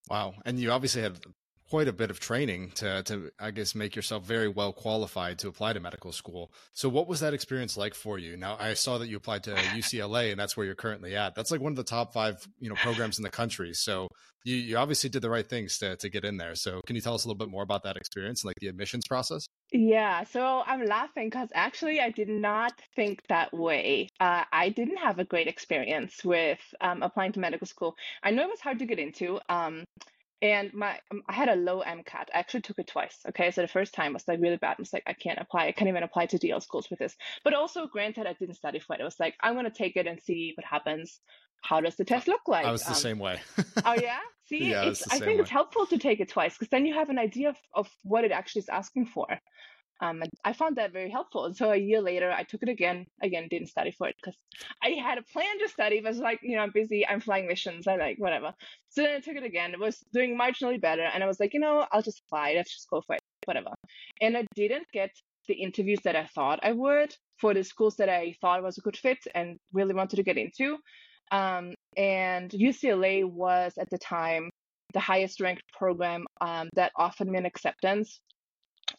Wow. 0.08 0.34
And 0.44 0.60
you 0.60 0.70
obviously 0.70 1.02
had 1.02 1.18
quite 1.68 1.88
a 1.88 1.92
bit 1.92 2.10
of 2.10 2.20
training 2.20 2.70
to, 2.76 3.02
to, 3.04 3.30
I 3.38 3.50
guess, 3.50 3.74
make 3.74 3.96
yourself 3.96 4.24
very 4.24 4.48
well 4.48 4.72
qualified 4.72 5.38
to 5.40 5.48
apply 5.48 5.72
to 5.72 5.80
medical 5.80 6.12
school. 6.12 6.52
So, 6.72 6.88
what 6.88 7.08
was 7.08 7.20
that 7.20 7.34
experience 7.34 7.76
like 7.76 7.94
for 7.94 8.18
you? 8.18 8.36
Now, 8.36 8.56
I 8.58 8.74
saw 8.74 8.98
that 8.98 9.08
you 9.08 9.16
applied 9.16 9.44
to 9.44 9.54
UCLA, 9.54 10.30
and 10.30 10.38
that's 10.38 10.56
where 10.56 10.66
you're 10.66 10.74
currently 10.74 11.16
at. 11.16 11.34
That's 11.34 11.50
like 11.50 11.60
one 11.60 11.72
of 11.72 11.76
the 11.76 11.84
top 11.84 12.12
five, 12.12 12.46
you 12.58 12.68
know, 12.68 12.76
programs 12.76 13.18
in 13.18 13.24
the 13.24 13.30
country. 13.30 13.72
So, 13.74 14.08
you, 14.44 14.54
you 14.54 14.76
obviously 14.76 15.10
did 15.10 15.22
the 15.22 15.30
right 15.30 15.46
things 15.46 15.78
to 15.78 15.96
to 15.96 16.08
get 16.08 16.24
in 16.24 16.36
there. 16.36 16.54
So, 16.54 16.80
can 16.86 16.94
you 16.94 17.02
tell 17.02 17.14
us 17.14 17.24
a 17.24 17.28
little 17.28 17.38
bit 17.38 17.50
more 17.50 17.62
about 17.62 17.82
that 17.82 17.96
experience, 17.96 18.44
like 18.44 18.54
the 18.60 18.68
admissions 18.68 19.06
process? 19.06 19.46
Yeah, 19.72 20.22
so 20.24 20.62
I'm 20.64 20.84
laughing 20.86 21.28
because 21.28 21.48
actually 21.54 22.00
I 22.00 22.10
did 22.10 22.28
not 22.28 22.72
think 22.94 23.22
that 23.28 23.52
way. 23.52 24.08
Uh, 24.20 24.44
I 24.52 24.68
didn't 24.68 24.98
have 24.98 25.18
a 25.18 25.24
great 25.24 25.48
experience 25.48 26.24
with 26.24 26.60
um, 26.80 27.02
applying 27.02 27.32
to 27.32 27.40
medical 27.40 27.66
school. 27.66 27.96
I 28.22 28.30
know 28.30 28.42
it 28.42 28.50
was 28.50 28.60
hard 28.60 28.78
to 28.78 28.86
get 28.86 29.00
into. 29.00 29.40
Um, 29.48 29.84
and 30.42 30.72
my 30.74 30.98
um, 31.10 31.22
I 31.28 31.32
had 31.32 31.48
a 31.48 31.56
low 31.56 31.82
MCAT. 31.82 32.28
I 32.34 32.38
actually 32.38 32.62
took 32.62 32.78
it 32.78 32.86
twice. 32.86 33.18
Okay, 33.28 33.50
so 33.50 33.62
the 33.62 33.68
first 33.68 33.94
time 33.94 34.12
was 34.12 34.26
like 34.28 34.40
really 34.40 34.56
bad. 34.56 34.76
I 34.78 34.82
was 34.82 34.92
like, 34.92 35.04
I 35.06 35.14
can't 35.14 35.38
apply. 35.38 35.66
I 35.66 35.72
can't 35.72 35.88
even 35.88 36.02
apply 36.02 36.26
to 36.26 36.38
DO 36.38 36.60
schools 36.60 36.88
with 36.90 36.98
this. 36.98 37.16
But 37.44 37.54
also, 37.54 37.86
granted, 37.86 38.26
I 38.26 38.34
didn't 38.34 38.56
study 38.56 38.78
for 38.78 38.94
it. 38.94 39.00
It 39.00 39.04
was 39.04 39.18
like 39.18 39.34
I'm 39.40 39.54
gonna 39.54 39.70
take 39.70 39.96
it 39.96 40.06
and 40.06 40.20
see 40.20 40.52
what 40.56 40.64
happens. 40.64 41.20
How 41.62 41.80
does 41.80 41.96
the 41.96 42.04
test 42.04 42.28
look 42.28 42.42
like? 42.46 42.66
I 42.66 42.70
was 42.70 42.82
the 42.82 42.90
um, 42.90 42.94
same 42.94 43.18
way. 43.18 43.40
oh 43.84 43.94
yeah, 44.00 44.18
see, 44.44 44.70
yeah, 44.70 44.82
I 45.10 45.18
think 45.18 45.26
way. 45.26 45.34
it's 45.36 45.50
helpful 45.50 45.86
to 45.86 45.98
take 45.98 46.20
it 46.20 46.28
twice 46.28 46.54
because 46.54 46.68
then 46.68 46.86
you 46.86 46.94
have 46.94 47.08
an 47.08 47.18
idea 47.18 47.48
of, 47.48 47.56
of 47.74 47.88
what 48.02 48.24
it 48.24 48.30
actually 48.30 48.60
is 48.60 48.68
asking 48.68 49.06
for. 49.06 49.26
Um, 50.00 50.22
I 50.44 50.52
found 50.52 50.76
that 50.76 50.92
very 50.92 51.10
helpful. 51.10 51.46
And 51.46 51.56
so 51.56 51.70
a 51.70 51.76
year 51.76 52.00
later, 52.00 52.30
I 52.30 52.42
took 52.42 52.62
it 52.62 52.68
again. 52.68 53.06
Again, 53.22 53.48
didn't 53.48 53.68
study 53.68 53.90
for 53.90 54.08
it 54.08 54.16
because 54.16 54.38
I 54.82 54.90
had 54.90 55.18
a 55.18 55.22
plan 55.22 55.58
to 55.60 55.68
study, 55.68 56.00
but 56.00 56.10
was 56.10 56.18
like, 56.18 56.40
you 56.42 56.56
know, 56.56 56.62
I'm 56.62 56.70
busy. 56.72 57.06
I'm 57.06 57.20
flying 57.20 57.46
missions. 57.46 57.86
I 57.86 57.96
like 57.96 58.16
whatever. 58.18 58.52
So 58.90 59.02
then 59.02 59.16
I 59.16 59.20
took 59.20 59.36
it 59.36 59.44
again. 59.44 59.72
It 59.72 59.80
was 59.80 60.04
doing 60.12 60.38
marginally 60.38 60.80
better, 60.80 61.02
and 61.02 61.22
I 61.22 61.26
was 61.26 61.40
like, 61.40 61.54
you 61.54 61.60
know, 61.60 61.86
I'll 61.92 62.02
just 62.02 62.22
apply. 62.26 62.54
Let's 62.54 62.74
just 62.74 62.90
go 62.90 63.00
for 63.00 63.14
it, 63.14 63.22
whatever. 63.44 63.70
And 64.20 64.36
I 64.36 64.44
didn't 64.54 64.86
get 64.92 65.10
the 65.48 65.54
interviews 65.54 66.00
that 66.04 66.16
I 66.16 66.26
thought 66.26 66.60
I 66.62 66.72
would 66.72 67.14
for 67.38 67.54
the 67.54 67.62
schools 67.62 67.96
that 67.96 68.08
I 68.08 68.34
thought 68.40 68.62
was 68.62 68.78
a 68.78 68.80
good 68.80 68.96
fit 68.96 69.18
and 69.34 69.58
really 69.72 69.94
wanted 69.94 70.16
to 70.16 70.22
get 70.22 70.38
into. 70.38 70.78
Um, 71.30 71.74
and 71.96 72.50
UCLA 72.50 73.24
was 73.24 73.74
at 73.78 73.90
the 73.90 73.98
time 73.98 74.50
the 74.92 75.00
highest 75.00 75.40
ranked 75.40 75.64
program 75.72 76.24
um, 76.40 76.68
that 76.74 76.92
offered 76.96 77.28
me 77.28 77.38
an 77.38 77.46
acceptance 77.46 78.20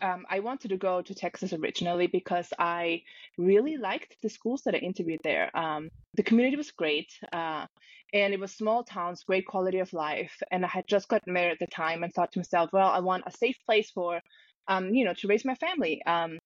um, 0.01 0.25
I 0.29 0.39
wanted 0.39 0.69
to 0.69 0.77
go 0.77 1.01
to 1.01 1.15
Texas 1.15 1.53
originally 1.53 2.07
because 2.07 2.53
I 2.59 3.01
really 3.37 3.77
liked 3.77 4.15
the 4.21 4.29
schools 4.29 4.61
that 4.63 4.75
I 4.75 4.79
interviewed 4.79 5.21
there. 5.23 5.55
Um, 5.57 5.89
the 6.15 6.23
community 6.23 6.57
was 6.57 6.71
great, 6.71 7.11
uh, 7.33 7.65
and 8.13 8.33
it 8.33 8.39
was 8.39 8.53
small 8.53 8.83
towns, 8.83 9.23
great 9.23 9.45
quality 9.45 9.79
of 9.79 9.93
life. 9.93 10.35
And 10.51 10.65
I 10.65 10.69
had 10.69 10.87
just 10.87 11.07
gotten 11.09 11.33
married 11.33 11.53
at 11.53 11.59
the 11.59 11.67
time 11.67 12.03
and 12.03 12.13
thought 12.13 12.31
to 12.33 12.39
myself, 12.39 12.69
well, 12.73 12.89
I 12.89 12.99
want 12.99 13.23
a 13.27 13.31
safe 13.31 13.57
place 13.65 13.91
for, 13.91 14.21
um, 14.67 14.93
you 14.93 15.05
know, 15.05 15.13
to 15.15 15.27
raise 15.27 15.45
my 15.45 15.55
family. 15.55 16.01
Um, 16.05 16.37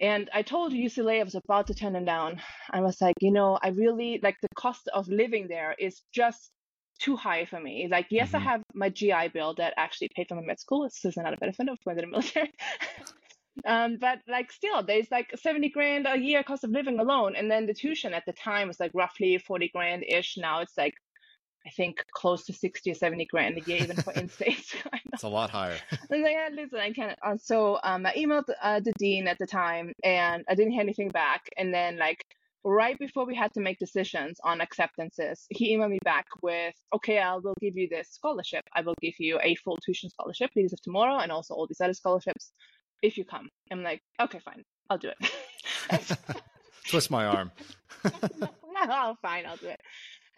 And 0.00 0.28
I 0.34 0.42
told 0.42 0.72
UCLA 0.72 1.20
I 1.20 1.24
was 1.24 1.34
about 1.34 1.66
to 1.68 1.74
turn 1.74 1.94
them 1.94 2.04
down. 2.04 2.40
I 2.70 2.80
was 2.80 3.00
like, 3.00 3.14
you 3.20 3.32
know, 3.32 3.58
I 3.62 3.68
really 3.68 4.20
like 4.22 4.36
the 4.42 4.48
cost 4.54 4.88
of 4.92 5.08
living 5.08 5.48
there 5.48 5.74
is 5.78 6.02
just 6.12 6.50
too 6.98 7.16
high 7.16 7.44
for 7.44 7.60
me. 7.60 7.88
Like, 7.90 8.06
yes, 8.10 8.28
mm-hmm. 8.28 8.36
I 8.36 8.50
have 8.50 8.62
my 8.74 8.88
GI 8.88 9.28
Bill 9.32 9.54
that 9.54 9.74
actually 9.76 10.10
paid 10.14 10.28
for 10.28 10.36
my 10.36 10.42
med 10.42 10.60
school. 10.60 10.84
This 10.84 11.04
is 11.04 11.16
not 11.16 11.34
a 11.34 11.36
benefit 11.36 11.68
of 11.68 11.78
going 11.84 11.96
to 11.96 12.02
the 12.02 12.06
military. 12.06 12.52
um, 13.66 13.98
but 14.00 14.18
like, 14.28 14.52
still, 14.52 14.82
there's 14.82 15.10
like 15.10 15.30
70 15.36 15.70
grand 15.70 16.06
a 16.06 16.16
year 16.16 16.42
cost 16.42 16.64
of 16.64 16.70
living 16.70 16.98
alone. 16.98 17.34
And 17.36 17.50
then 17.50 17.66
the 17.66 17.74
tuition 17.74 18.14
at 18.14 18.24
the 18.26 18.32
time 18.32 18.68
was 18.68 18.80
like 18.80 18.92
roughly 18.94 19.38
40 19.38 19.70
grand 19.74 20.04
ish. 20.08 20.36
Now 20.36 20.60
it's 20.60 20.76
like 20.76 20.94
I 21.66 21.70
think 21.70 22.04
close 22.12 22.44
to 22.44 22.52
60 22.52 22.92
or 22.92 22.94
70 22.94 23.26
grand 23.26 23.58
a 23.58 23.60
year, 23.68 23.82
even 23.82 23.96
for 23.96 24.12
in-state. 24.16 24.74
it's 25.12 25.24
a 25.24 25.28
lot 25.28 25.50
higher. 25.50 25.76
and 26.10 26.22
like, 26.22 26.32
yeah, 26.32 26.48
listen, 26.52 26.78
I 26.78 26.92
can't. 26.92 27.18
Uh, 27.22 27.36
so 27.42 27.78
um, 27.82 28.06
I 28.06 28.14
emailed 28.14 28.44
uh, 28.62 28.80
the 28.80 28.92
dean 28.98 29.26
at 29.26 29.38
the 29.38 29.46
time, 29.46 29.92
and 30.04 30.44
I 30.48 30.54
didn't 30.54 30.72
hear 30.72 30.82
anything 30.82 31.08
back. 31.08 31.48
And 31.56 31.74
then 31.74 31.98
like 31.98 32.24
right 32.72 32.98
before 32.98 33.24
we 33.26 33.34
had 33.34 33.52
to 33.54 33.60
make 33.60 33.78
decisions 33.78 34.38
on 34.42 34.60
acceptances, 34.60 35.46
he 35.50 35.76
emailed 35.76 35.90
me 35.90 35.98
back 36.04 36.26
with, 36.42 36.74
"Okay, 36.92 37.18
I 37.18 37.36
will 37.36 37.54
give 37.60 37.76
you 37.76 37.88
this 37.88 38.08
scholarship. 38.10 38.64
I 38.74 38.80
will 38.82 38.96
give 39.00 39.14
you 39.18 39.38
a 39.40 39.54
full 39.56 39.76
tuition 39.78 40.10
scholarship, 40.10 40.50
Leaders 40.56 40.72
of 40.72 40.82
Tomorrow, 40.82 41.18
and 41.18 41.30
also 41.30 41.54
all 41.54 41.66
these 41.66 41.80
other 41.80 41.94
scholarships, 41.94 42.52
if 43.02 43.16
you 43.16 43.24
come." 43.24 43.48
I'm 43.70 43.82
like, 43.82 44.02
"Okay, 44.20 44.40
fine, 44.40 44.64
I'll 44.90 44.98
do 44.98 45.10
it." 45.10 46.18
Twist 46.88 47.10
my 47.10 47.26
arm. 47.26 47.50
no, 48.04 48.10
no, 48.86 49.16
fine, 49.22 49.46
I'll 49.46 49.56
do 49.56 49.68
it. 49.68 49.80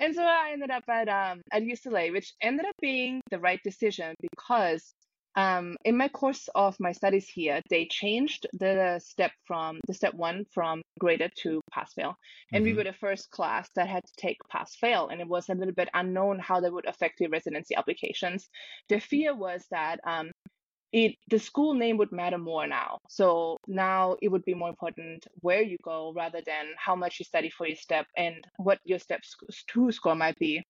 And 0.00 0.14
so 0.14 0.22
I 0.22 0.50
ended 0.52 0.70
up 0.70 0.84
at 0.88 1.08
um, 1.08 1.42
at 1.52 1.62
UCLA, 1.62 2.12
which 2.12 2.32
ended 2.40 2.66
up 2.66 2.76
being 2.80 3.20
the 3.30 3.38
right 3.38 3.60
decision 3.64 4.14
because 4.20 4.94
um, 5.38 5.76
in 5.84 5.96
my 5.96 6.08
course 6.08 6.48
of 6.56 6.74
my 6.80 6.90
studies 6.90 7.28
here, 7.28 7.62
they 7.70 7.86
changed 7.86 8.48
the 8.54 9.00
step 9.02 9.30
from 9.46 9.78
the 9.86 9.94
step 9.94 10.12
one 10.14 10.44
from 10.52 10.82
graded 10.98 11.30
to 11.42 11.60
pass 11.70 11.92
fail, 11.92 12.16
and 12.52 12.64
mm-hmm. 12.64 12.72
we 12.72 12.76
were 12.76 12.82
the 12.82 12.92
first 12.92 13.30
class 13.30 13.68
that 13.76 13.86
had 13.86 14.04
to 14.04 14.12
take 14.16 14.36
pass 14.50 14.74
fail, 14.74 15.08
and 15.08 15.20
it 15.20 15.28
was 15.28 15.48
a 15.48 15.54
little 15.54 15.74
bit 15.74 15.90
unknown 15.94 16.40
how 16.40 16.58
that 16.58 16.72
would 16.72 16.88
affect 16.88 17.20
your 17.20 17.30
residency 17.30 17.76
applications. 17.76 18.48
The 18.88 18.98
fear 18.98 19.32
was 19.32 19.64
that 19.70 20.00
um, 20.04 20.32
it 20.92 21.14
the 21.30 21.38
school 21.38 21.72
name 21.74 21.98
would 21.98 22.10
matter 22.10 22.38
more 22.38 22.66
now. 22.66 22.98
So 23.08 23.58
now 23.68 24.16
it 24.20 24.28
would 24.28 24.44
be 24.44 24.54
more 24.54 24.70
important 24.70 25.24
where 25.40 25.62
you 25.62 25.76
go 25.84 26.12
rather 26.16 26.40
than 26.44 26.66
how 26.84 26.96
much 26.96 27.20
you 27.20 27.24
study 27.24 27.50
for 27.50 27.68
your 27.68 27.76
step 27.76 28.06
and 28.16 28.36
what 28.56 28.78
your 28.84 28.98
step 28.98 29.20
two 29.68 29.92
score 29.92 30.16
might 30.16 30.38
be. 30.38 30.64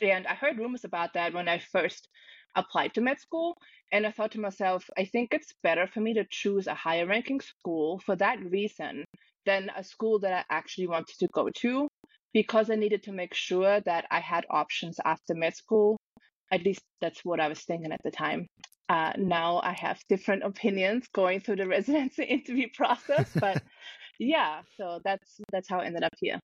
And 0.00 0.26
I 0.26 0.34
heard 0.34 0.56
rumors 0.56 0.84
about 0.84 1.12
that 1.14 1.34
when 1.34 1.48
I 1.48 1.58
first 1.72 2.08
applied 2.54 2.94
to 2.94 3.00
med 3.00 3.18
school. 3.20 3.56
And 3.92 4.06
I 4.06 4.10
thought 4.10 4.32
to 4.32 4.40
myself, 4.40 4.88
I 4.96 5.04
think 5.04 5.32
it's 5.32 5.54
better 5.62 5.86
for 5.86 6.00
me 6.00 6.14
to 6.14 6.24
choose 6.28 6.66
a 6.66 6.74
higher 6.74 7.06
ranking 7.06 7.40
school 7.40 7.98
for 7.98 8.16
that 8.16 8.38
reason 8.40 9.04
than 9.46 9.70
a 9.76 9.82
school 9.82 10.18
that 10.20 10.32
I 10.32 10.44
actually 10.54 10.86
wanted 10.86 11.18
to 11.18 11.28
go 11.32 11.48
to 11.56 11.88
because 12.32 12.70
I 12.70 12.76
needed 12.76 13.02
to 13.04 13.12
make 13.12 13.34
sure 13.34 13.80
that 13.80 14.06
I 14.10 14.20
had 14.20 14.46
options 14.50 14.98
after 15.04 15.34
med 15.34 15.56
school. 15.56 15.96
At 16.52 16.64
least 16.64 16.80
that's 17.00 17.24
what 17.24 17.40
I 17.40 17.48
was 17.48 17.60
thinking 17.60 17.92
at 17.92 18.00
the 18.04 18.10
time. 18.10 18.46
Uh, 18.88 19.12
now 19.18 19.60
I 19.62 19.72
have 19.72 20.00
different 20.08 20.42
opinions 20.52 21.06
going 21.12 21.40
through 21.40 21.56
the 21.56 21.68
residency 21.68 22.24
interview 22.36 22.68
process, 22.74 23.30
but 23.38 23.62
yeah, 24.18 24.62
so 24.76 25.00
that's 25.04 25.40
that's 25.52 25.68
how 25.68 25.80
I 25.80 25.86
ended 25.86 26.04
up 26.04 26.14
here. 26.20 26.38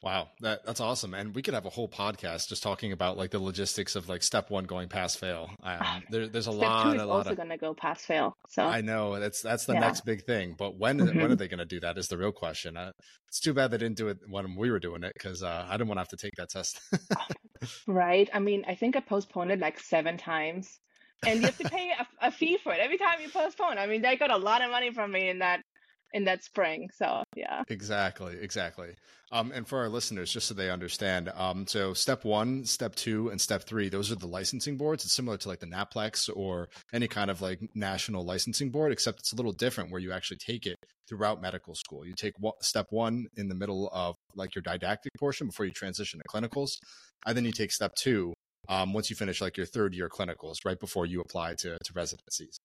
Wow, 0.00 0.28
that 0.40 0.64
that's 0.64 0.80
awesome, 0.80 1.12
and 1.12 1.34
we 1.34 1.42
could 1.42 1.54
have 1.54 1.66
a 1.66 1.70
whole 1.70 1.88
podcast 1.88 2.48
just 2.48 2.62
talking 2.62 2.92
about 2.92 3.16
like 3.16 3.32
the 3.32 3.40
logistics 3.40 3.96
of 3.96 4.08
like 4.08 4.22
step 4.22 4.48
one 4.48 4.64
going 4.64 4.88
pass 4.88 5.16
fail. 5.16 5.50
Um, 5.62 6.04
there, 6.10 6.28
there's 6.28 6.46
a 6.46 6.52
step 6.52 6.62
lot. 6.62 6.84
Two 6.84 6.96
is 6.96 7.02
a 7.02 7.06
lot 7.06 7.16
also 7.16 7.30
of... 7.30 7.36
going 7.36 7.48
to 7.48 7.56
go 7.56 7.74
pass 7.74 8.04
fail. 8.04 8.36
So 8.48 8.62
I 8.62 8.80
know 8.80 9.18
that's 9.18 9.42
that's 9.42 9.64
the 9.64 9.72
yeah. 9.72 9.80
next 9.80 10.02
big 10.02 10.24
thing. 10.24 10.54
But 10.56 10.78
when 10.78 10.98
mm-hmm. 10.98 11.20
when 11.20 11.32
are 11.32 11.36
they 11.36 11.48
going 11.48 11.58
to 11.58 11.64
do 11.64 11.80
that? 11.80 11.98
Is 11.98 12.06
the 12.06 12.16
real 12.16 12.30
question. 12.30 12.76
Uh, 12.76 12.92
it's 13.26 13.40
too 13.40 13.52
bad 13.52 13.72
they 13.72 13.78
didn't 13.78 13.96
do 13.96 14.08
it 14.08 14.18
when 14.28 14.54
we 14.56 14.70
were 14.70 14.78
doing 14.78 15.02
it 15.02 15.12
because 15.14 15.42
uh, 15.42 15.66
I 15.68 15.72
didn't 15.72 15.88
want 15.88 15.96
to 15.96 16.02
have 16.02 16.08
to 16.08 16.16
take 16.16 16.34
that 16.36 16.50
test. 16.50 16.80
right. 17.88 18.30
I 18.32 18.38
mean, 18.38 18.64
I 18.68 18.76
think 18.76 18.96
I 18.96 19.00
postponed 19.00 19.50
it 19.50 19.58
like 19.58 19.80
seven 19.80 20.16
times 20.16 20.78
and 21.26 21.40
you 21.40 21.46
have 21.46 21.58
to 21.58 21.68
pay 21.68 21.90
a, 21.98 22.28
a, 22.28 22.30
fee 22.30 22.58
for 22.62 22.72
it 22.72 22.80
every 22.80 22.96
time 22.96 23.20
you 23.20 23.28
postpone. 23.28 23.78
I 23.78 23.86
mean, 23.86 24.02
they 24.02 24.16
got 24.16 24.30
a 24.30 24.36
lot 24.36 24.62
of 24.62 24.70
money 24.70 24.92
from 24.92 25.10
me 25.12 25.28
in 25.28 25.40
that 25.40 25.62
in 26.12 26.24
that 26.24 26.42
spring. 26.42 26.88
So 26.94 27.22
yeah. 27.36 27.62
Exactly, 27.68 28.36
exactly. 28.40 28.94
Um, 29.30 29.52
and 29.52 29.68
for 29.68 29.78
our 29.78 29.90
listeners, 29.90 30.32
just 30.32 30.48
so 30.48 30.54
they 30.54 30.70
understand, 30.70 31.30
um, 31.34 31.66
so 31.66 31.92
step 31.92 32.24
one, 32.24 32.64
step 32.64 32.94
two, 32.94 33.28
and 33.28 33.38
step 33.38 33.64
three, 33.64 33.90
those 33.90 34.10
are 34.10 34.16
the 34.16 34.26
licensing 34.26 34.78
boards. 34.78 35.04
It's 35.04 35.12
similar 35.12 35.36
to 35.36 35.48
like 35.48 35.60
the 35.60 35.66
NAPLEX 35.66 36.30
or 36.34 36.70
any 36.94 37.08
kind 37.08 37.30
of 37.30 37.42
like 37.42 37.60
national 37.74 38.24
licensing 38.24 38.70
board, 38.70 38.90
except 38.90 39.18
it's 39.18 39.32
a 39.32 39.36
little 39.36 39.52
different 39.52 39.90
where 39.90 40.00
you 40.00 40.12
actually 40.12 40.38
take 40.38 40.66
it 40.66 40.76
throughout 41.08 41.42
medical 41.42 41.74
school. 41.74 42.06
You 42.06 42.14
take 42.14 42.32
one, 42.38 42.54
step 42.62 42.86
one 42.90 43.26
in 43.36 43.48
the 43.48 43.54
middle 43.54 43.90
of 43.92 44.14
like 44.34 44.54
your 44.54 44.62
didactic 44.62 45.12
portion 45.18 45.48
before 45.48 45.66
you 45.66 45.72
transition 45.72 46.20
to 46.20 46.24
clinicals, 46.28 46.78
and 47.26 47.36
then 47.36 47.44
you 47.44 47.52
take 47.52 47.70
step 47.70 47.94
two 47.96 48.32
um, 48.68 48.94
once 48.94 49.10
you 49.10 49.16
finish 49.16 49.42
like 49.42 49.56
your 49.58 49.66
third 49.66 49.94
year 49.94 50.08
clinicals, 50.08 50.64
right 50.64 50.78
before 50.80 51.04
you 51.04 51.20
apply 51.20 51.54
to, 51.58 51.76
to 51.84 51.92
residencies. 51.94 52.58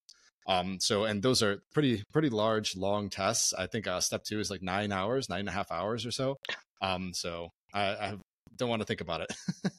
Um, 0.47 0.79
so, 0.79 1.06
and 1.06 1.21
those 1.21 1.41
are 1.41 1.63
pretty, 1.73 2.03
pretty 2.12 2.29
large, 2.29 2.75
long 2.75 3.10
tests. 3.10 3.53
I 3.53 3.67
think 3.67 3.88
uh, 3.88 4.01
step 4.01 4.23
two 4.23 4.39
is 4.39 4.49
like 4.49 4.62
nine 4.62 4.91
hours, 4.91 5.29
nine 5.29 5.41
and 5.41 5.49
a 5.49 5.53
half 5.53 5.71
hours 5.71 6.06
or 6.06 6.12
so. 6.12 6.38
Um, 6.82 7.13
so 7.13 7.49
I, 7.73 7.82
I 7.82 8.17
don't 8.58 8.69
want 8.69 8.82
to 8.82 8.86
think 8.86 9.01
about 9.01 9.21
it. 9.21 9.34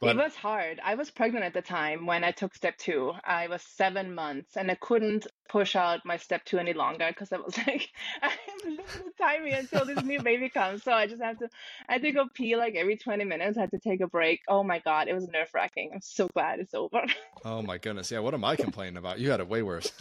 but... 0.00 0.16
It 0.16 0.16
was 0.16 0.34
hard. 0.34 0.80
I 0.82 0.94
was 0.94 1.10
pregnant 1.10 1.44
at 1.44 1.52
the 1.52 1.60
time 1.60 2.06
when 2.06 2.24
I 2.24 2.30
took 2.30 2.54
step 2.54 2.78
two. 2.78 3.12
I 3.22 3.48
was 3.48 3.62
seven 3.62 4.14
months 4.14 4.56
and 4.56 4.70
I 4.70 4.74
couldn't 4.74 5.26
push 5.48 5.76
out 5.76 6.00
my 6.06 6.16
step 6.16 6.44
two 6.44 6.58
any 6.58 6.72
longer 6.72 7.06
because 7.08 7.32
I 7.32 7.36
was 7.36 7.56
like, 7.66 7.90
I 8.22 8.28
have 8.28 8.64
limited 8.64 9.18
time 9.20 9.44
here 9.44 9.58
until 9.58 9.84
this 9.84 10.02
new 10.02 10.22
baby 10.22 10.48
comes. 10.48 10.82
So 10.82 10.92
I 10.92 11.06
just 11.06 11.22
have 11.22 11.38
to, 11.38 11.50
I 11.88 11.94
had 11.94 12.02
to 12.02 12.12
go 12.12 12.26
pee 12.32 12.56
like 12.56 12.74
every 12.76 12.96
20 12.96 13.24
minutes. 13.24 13.58
I 13.58 13.62
had 13.62 13.70
to 13.72 13.78
take 13.78 14.00
a 14.00 14.06
break. 14.06 14.40
Oh 14.48 14.62
my 14.62 14.78
God, 14.78 15.08
it 15.08 15.14
was 15.14 15.28
nerve 15.28 15.50
wracking. 15.52 15.90
I'm 15.92 16.00
so 16.00 16.28
glad 16.28 16.60
it's 16.60 16.72
over. 16.72 17.02
oh 17.44 17.60
my 17.60 17.76
goodness. 17.76 18.10
Yeah. 18.10 18.20
What 18.20 18.32
am 18.32 18.44
I 18.44 18.56
complaining 18.56 18.96
about? 18.96 19.18
You 19.18 19.30
had 19.30 19.40
it 19.40 19.48
way 19.48 19.62
worse. 19.62 19.92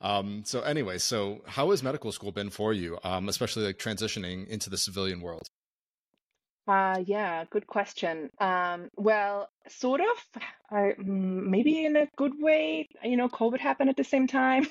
um, 0.00 0.44
so 0.46 0.62
anyway, 0.62 0.96
so 0.96 1.42
how 1.46 1.70
has 1.70 1.82
medical 1.82 2.10
school 2.10 2.32
been 2.32 2.48
for 2.48 2.72
you, 2.72 2.98
um, 3.04 3.28
especially 3.28 3.64
like 3.64 3.78
transitioning 3.78 4.48
into 4.48 4.70
the 4.70 4.78
civilian 4.78 5.20
world? 5.20 5.50
Uh, 6.68 7.02
yeah, 7.06 7.44
good 7.50 7.66
question. 7.66 8.30
Um, 8.38 8.90
well, 8.96 9.48
sort 9.68 10.00
of, 10.00 10.42
I, 10.70 10.94
mm, 10.98 11.46
maybe 11.46 11.84
in 11.84 11.96
a 11.96 12.06
good 12.16 12.32
way. 12.38 12.88
You 13.02 13.16
know, 13.16 13.28
COVID 13.28 13.58
happened 13.58 13.90
at 13.90 13.96
the 13.96 14.04
same 14.04 14.26
time. 14.26 14.66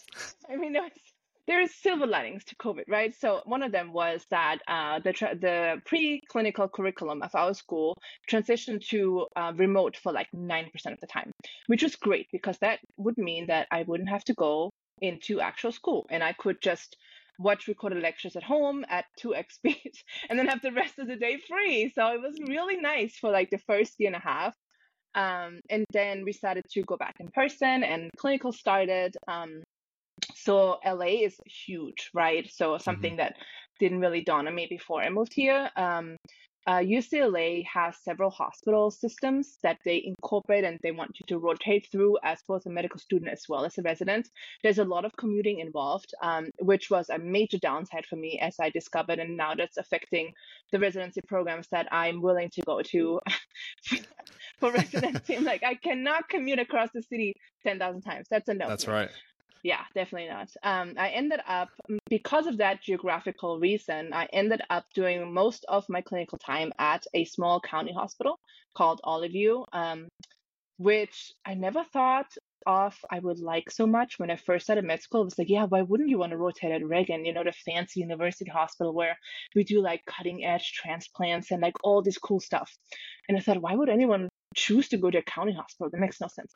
I 0.50 0.56
mean, 0.56 0.72
there's 0.72 0.92
there's 1.46 1.74
silver 1.74 2.06
linings 2.06 2.44
to 2.44 2.56
COVID, 2.56 2.84
right? 2.88 3.12
So 3.18 3.42
one 3.44 3.62
of 3.62 3.72
them 3.72 3.92
was 3.92 4.24
that 4.30 4.58
uh, 4.68 5.00
the 5.00 5.12
tra- 5.12 5.34
the 5.36 5.82
pre-clinical 5.84 6.68
curriculum 6.68 7.20
of 7.22 7.34
our 7.34 7.52
school 7.52 7.98
transitioned 8.30 8.86
to 8.88 9.26
uh, 9.36 9.52
remote 9.56 9.96
for 9.96 10.12
like 10.12 10.28
nine 10.32 10.70
percent 10.72 10.94
of 10.94 11.00
the 11.00 11.06
time, 11.08 11.32
which 11.66 11.82
was 11.82 11.96
great 11.96 12.28
because 12.32 12.58
that 12.58 12.78
would 12.96 13.18
mean 13.18 13.46
that 13.48 13.66
I 13.70 13.82
wouldn't 13.82 14.08
have 14.08 14.24
to 14.24 14.34
go 14.34 14.70
into 15.00 15.40
actual 15.40 15.72
school 15.72 16.06
and 16.10 16.22
I 16.22 16.32
could 16.32 16.60
just 16.62 16.96
watch 17.42 17.68
recorded 17.68 18.02
lectures 18.02 18.36
at 18.36 18.42
home 18.42 18.84
at 18.88 19.04
2x 19.20 19.52
speed 19.52 19.92
and 20.28 20.38
then 20.38 20.46
have 20.46 20.62
the 20.62 20.72
rest 20.72 20.98
of 20.98 21.06
the 21.06 21.16
day 21.16 21.38
free. 21.48 21.92
So 21.94 22.06
it 22.08 22.20
was 22.20 22.38
really 22.46 22.76
nice 22.76 23.16
for 23.16 23.30
like 23.30 23.50
the 23.50 23.58
first 23.58 23.94
year 23.98 24.08
and 24.08 24.16
a 24.16 24.20
half. 24.20 24.54
Um, 25.14 25.60
and 25.68 25.84
then 25.92 26.24
we 26.24 26.32
started 26.32 26.64
to 26.70 26.82
go 26.82 26.96
back 26.96 27.16
in 27.20 27.28
person 27.28 27.84
and 27.84 28.10
clinical 28.16 28.52
started. 28.52 29.14
Um, 29.28 29.62
so 30.34 30.78
LA 30.86 31.24
is 31.24 31.36
huge, 31.46 32.10
right? 32.14 32.48
So 32.50 32.78
something 32.78 33.12
mm-hmm. 33.12 33.18
that 33.18 33.36
didn't 33.80 34.00
really 34.00 34.22
dawn 34.22 34.46
on 34.46 34.54
me 34.54 34.66
before 34.68 35.02
I 35.02 35.10
moved 35.10 35.32
here. 35.34 35.70
Um, 35.76 36.16
uh, 36.66 36.78
UCLA 36.78 37.64
has 37.66 37.96
several 38.02 38.30
hospital 38.30 38.90
systems 38.90 39.58
that 39.62 39.78
they 39.84 40.02
incorporate 40.04 40.64
and 40.64 40.78
they 40.82 40.92
want 40.92 41.18
you 41.18 41.26
to 41.28 41.38
rotate 41.38 41.88
through 41.90 42.18
as 42.22 42.40
both 42.46 42.66
a 42.66 42.70
medical 42.70 43.00
student 43.00 43.32
as 43.32 43.44
well 43.48 43.64
as 43.64 43.78
a 43.78 43.82
resident. 43.82 44.28
There's 44.62 44.78
a 44.78 44.84
lot 44.84 45.04
of 45.04 45.16
commuting 45.16 45.58
involved, 45.58 46.14
um, 46.22 46.50
which 46.60 46.90
was 46.90 47.10
a 47.10 47.18
major 47.18 47.58
downside 47.58 48.06
for 48.06 48.16
me 48.16 48.38
as 48.40 48.56
I 48.60 48.70
discovered, 48.70 49.18
and 49.18 49.36
now 49.36 49.54
that's 49.54 49.76
affecting 49.76 50.32
the 50.70 50.78
residency 50.78 51.20
programs 51.22 51.68
that 51.72 51.88
I'm 51.90 52.22
willing 52.22 52.50
to 52.50 52.62
go 52.62 52.82
to 52.82 53.20
for 54.58 54.70
residency. 54.72 55.36
I'm 55.36 55.44
like, 55.44 55.62
I 55.64 55.74
cannot 55.74 56.28
commute 56.28 56.60
across 56.60 56.90
the 56.94 57.02
city 57.02 57.34
10,000 57.64 58.02
times. 58.02 58.26
That's 58.30 58.48
a 58.48 58.54
no. 58.54 58.68
That's 58.68 58.86
right. 58.86 59.10
Yeah, 59.62 59.82
definitely 59.94 60.28
not. 60.28 60.50
Um, 60.64 60.94
I 60.98 61.10
ended 61.10 61.40
up, 61.46 61.68
because 62.10 62.46
of 62.46 62.58
that 62.58 62.82
geographical 62.82 63.60
reason, 63.60 64.12
I 64.12 64.26
ended 64.32 64.60
up 64.70 64.84
doing 64.94 65.32
most 65.32 65.64
of 65.68 65.84
my 65.88 66.00
clinical 66.00 66.38
time 66.38 66.72
at 66.78 67.04
a 67.14 67.24
small 67.24 67.60
county 67.60 67.92
hospital 67.92 68.40
called 68.76 69.00
Olive 69.04 69.30
View, 69.32 69.64
um, 69.72 70.08
which 70.78 71.32
I 71.46 71.54
never 71.54 71.84
thought 71.84 72.32
of 72.66 72.96
I 73.10 73.20
would 73.20 73.40
like 73.40 73.70
so 73.70 73.86
much 73.86 74.18
when 74.18 74.30
I 74.30 74.36
first 74.36 74.66
started 74.66 74.84
med 74.84 75.02
school. 75.02 75.22
It 75.22 75.26
was 75.26 75.38
like, 75.38 75.50
yeah, 75.50 75.64
why 75.66 75.82
wouldn't 75.82 76.10
you 76.10 76.18
want 76.18 76.32
to 76.32 76.38
rotate 76.38 76.72
at 76.72 76.86
Reagan, 76.86 77.24
you 77.24 77.32
know, 77.34 77.44
the 77.44 77.52
fancy 77.52 78.00
university 78.00 78.50
hospital 78.50 78.94
where 78.94 79.18
we 79.54 79.64
do 79.64 79.82
like 79.82 80.04
cutting 80.06 80.44
edge 80.44 80.72
transplants 80.72 81.50
and 81.52 81.62
like 81.62 81.74
all 81.84 82.02
this 82.02 82.18
cool 82.18 82.40
stuff. 82.40 82.76
And 83.28 83.36
I 83.38 83.40
thought, 83.40 83.62
why 83.62 83.74
would 83.74 83.88
anyone 83.88 84.28
choose 84.54 84.88
to 84.88 84.96
go 84.96 85.10
to 85.10 85.18
a 85.18 85.22
county 85.22 85.52
hospital? 85.52 85.90
That 85.90 86.00
makes 86.00 86.20
no 86.20 86.28
sense. 86.28 86.52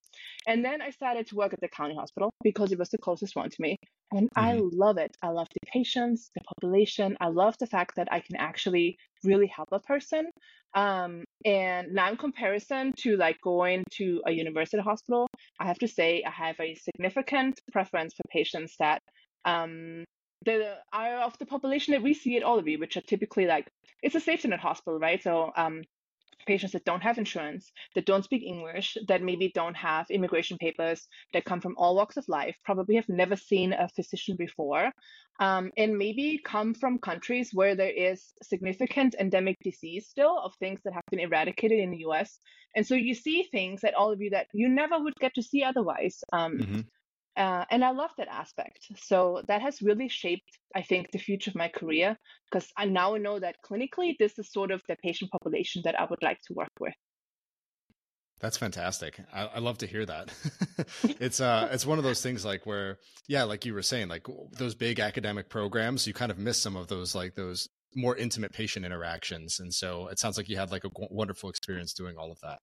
And 0.47 0.65
then 0.65 0.83
I 0.83 0.91
started 0.91 1.27
to 1.29 1.37
work 1.37 1.53
at 1.53 1.61
the 1.61 1.69
county 1.69 1.95
hospital 1.95 2.31
because 2.43 2.73
it 2.73 2.79
was 2.79 2.91
the 2.91 2.99
closest 2.99 3.37
one 3.37 3.51
to 3.51 3.57
me. 3.59 3.77
And 4.13 4.29
mm-hmm. 4.31 4.45
I 4.45 4.55
love 4.55 4.99
it. 4.99 5.17
I 5.23 5.29
love 5.29 5.49
the 5.53 5.67
patients, 5.73 6.31
the 6.35 6.43
population. 6.43 7.17
I 7.21 7.29
love 7.29 7.57
the 7.59 7.67
fact 7.67 7.97
that 7.97 8.09
I 8.11 8.21
can 8.21 8.37
actually 8.37 8.97
really 9.25 9.47
help 9.47 9.69
a 9.73 9.81
person. 9.81 10.27
Um, 10.75 11.25
and 11.45 11.93
now 11.93 12.11
in 12.11 12.17
comparison 12.17 12.93
to 12.99 13.17
like 13.17 13.39
going 13.43 13.83
to 13.93 14.23
a 14.27 14.31
university 14.31 14.83
hospital, 14.83 15.27
I 15.59 15.67
have 15.67 15.79
to 15.79 15.89
say 15.89 16.23
I 16.27 16.31
have 16.31 16.61
a 16.61 16.75
significant 16.75 17.61
preference 17.73 18.15
for 18.15 18.23
patients 18.31 18.75
that 18.79 19.01
um, 19.45 20.05
the 20.45 20.77
are 20.93 21.21
of 21.21 21.37
the 21.39 21.47
population 21.47 21.93
that 21.93 22.03
we 22.03 22.13
see 22.13 22.37
at 22.37 22.43
Olive 22.43 22.67
View, 22.67 22.79
which 22.79 22.97
are 22.97 23.03
typically 23.03 23.47
like 23.47 23.69
it's 24.03 24.15
a 24.15 24.21
safety 24.21 24.49
net 24.49 24.61
hospital, 24.61 24.99
right? 24.99 25.23
So 25.23 25.51
um, 25.57 25.83
patients 26.47 26.73
that 26.73 26.85
don't 26.85 27.03
have 27.03 27.19
insurance, 27.19 27.73
that 27.95 28.07
don't 28.07 28.25
speak 28.25 28.43
English, 28.43 28.97
that 29.09 29.23
maybe 29.23 29.51
don't 29.55 29.77
have 29.77 30.07
immigration 30.11 30.59
papers, 30.59 31.07
that 31.33 31.45
come 31.45 31.61
from 31.61 31.75
all 31.77 31.97
walks 31.97 32.17
of 32.17 32.29
life, 32.29 32.57
probably 32.65 32.97
have 32.97 33.09
never 33.09 33.37
seen 33.37 33.73
a 33.73 33.89
physician 33.89 34.37
before, 34.37 34.93
um, 35.41 35.71
and 35.77 35.99
maybe 35.99 36.41
come 36.43 36.75
from 36.75 36.99
countries 36.99 37.51
where 37.53 37.75
there 37.75 37.91
is 37.91 38.33
significant 38.43 39.15
endemic 39.19 39.57
disease 39.63 40.07
still 40.09 40.39
of 40.39 40.55
things 40.55 40.81
that 40.85 40.95
have 40.95 41.05
been 41.11 41.21
eradicated 41.21 41.79
in 41.79 41.91
the 41.91 42.07
US. 42.09 42.39
And 42.75 42.87
so 42.87 42.95
you 42.95 43.15
see 43.15 43.43
things 43.43 43.85
at 43.85 43.95
you 44.19 44.31
that 44.31 44.47
you 44.53 44.69
never 44.69 44.99
would 44.99 45.15
get 45.21 45.35
to 45.35 45.43
see 45.43 45.63
otherwise. 45.63 46.23
Um, 46.33 46.59
mm-hmm. 46.59 46.81
Uh, 47.37 47.65
and 47.71 47.85
I 47.85 47.91
love 47.91 48.11
that 48.17 48.29
aspect. 48.29 48.87
So 48.97 49.43
that 49.47 49.61
has 49.61 49.83
really 49.83 50.09
shaped, 50.09 50.59
I 50.75 50.83
think, 50.83 51.11
the 51.11 51.19
future 51.19 51.51
of 51.51 51.55
my 51.55 51.69
career 51.69 52.17
because 52.51 52.71
I 52.77 52.87
now 52.87 53.17
know 53.17 53.39
that 53.39 53.57
clinically, 53.65 54.17
this 54.19 54.39
is 54.39 54.51
sort 54.51 54.71
of 54.71 54.81
the 54.89 54.97
patient 55.03 55.31
population 55.31 55.83
that 55.85 56.01
I 56.01 56.07
would 56.09 56.23
like 56.23 56.41
to 56.47 56.55
work 56.55 56.73
with. 56.81 56.95
That's 58.41 58.57
fantastic. 58.57 59.19
I, 59.33 59.47
I 59.47 59.59
love 59.61 59.79
to 59.79 59.87
hear 59.87 60.05
that. 60.07 60.31
it's 61.21 61.41
uh, 61.41 61.69
it's 61.73 61.87
one 61.87 61.99
of 61.99 62.05
those 62.05 62.23
things 62.23 62.45
like 62.45 62.67
where, 62.67 62.99
yeah, 63.29 63.45
like 63.45 63.65
you 63.65 63.75
were 63.75 63.83
saying, 63.83 64.09
like 64.09 64.27
those 64.53 64.75
big 64.75 65.01
academic 65.01 65.49
programs, 65.49 66.07
you 66.07 66.13
kind 66.13 66.31
of 66.31 66.39
miss 66.39 66.61
some 66.61 66.77
of 66.77 66.89
those 66.89 67.15
like 67.15 67.35
those 67.35 67.69
more 67.95 68.17
intimate 68.17 68.53
patient 68.53 68.85
interactions, 68.85 69.59
and 69.59 69.73
so 69.73 70.09
it 70.09 70.19
sounds 70.19 70.37
like 70.37 70.49
you 70.49 70.57
had 70.59 70.71
like 70.71 70.85
a 70.85 70.91
wonderful 71.11 71.49
experience 71.49 71.95
doing 71.95 72.17
all 72.19 72.31
of 72.31 72.39
that. 72.41 72.59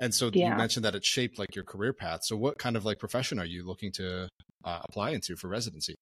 And 0.00 0.14
so 0.14 0.30
yeah. 0.32 0.50
you 0.50 0.56
mentioned 0.56 0.84
that 0.84 0.94
it 0.94 1.04
shaped 1.04 1.38
like 1.38 1.54
your 1.54 1.64
career 1.64 1.92
path. 1.92 2.24
So 2.24 2.36
what 2.36 2.58
kind 2.58 2.76
of 2.76 2.84
like 2.84 2.98
profession 2.98 3.38
are 3.38 3.44
you 3.44 3.66
looking 3.66 3.92
to 3.92 4.28
uh, 4.64 4.80
apply 4.84 5.10
into 5.10 5.36
for 5.36 5.48
residency? 5.48 5.96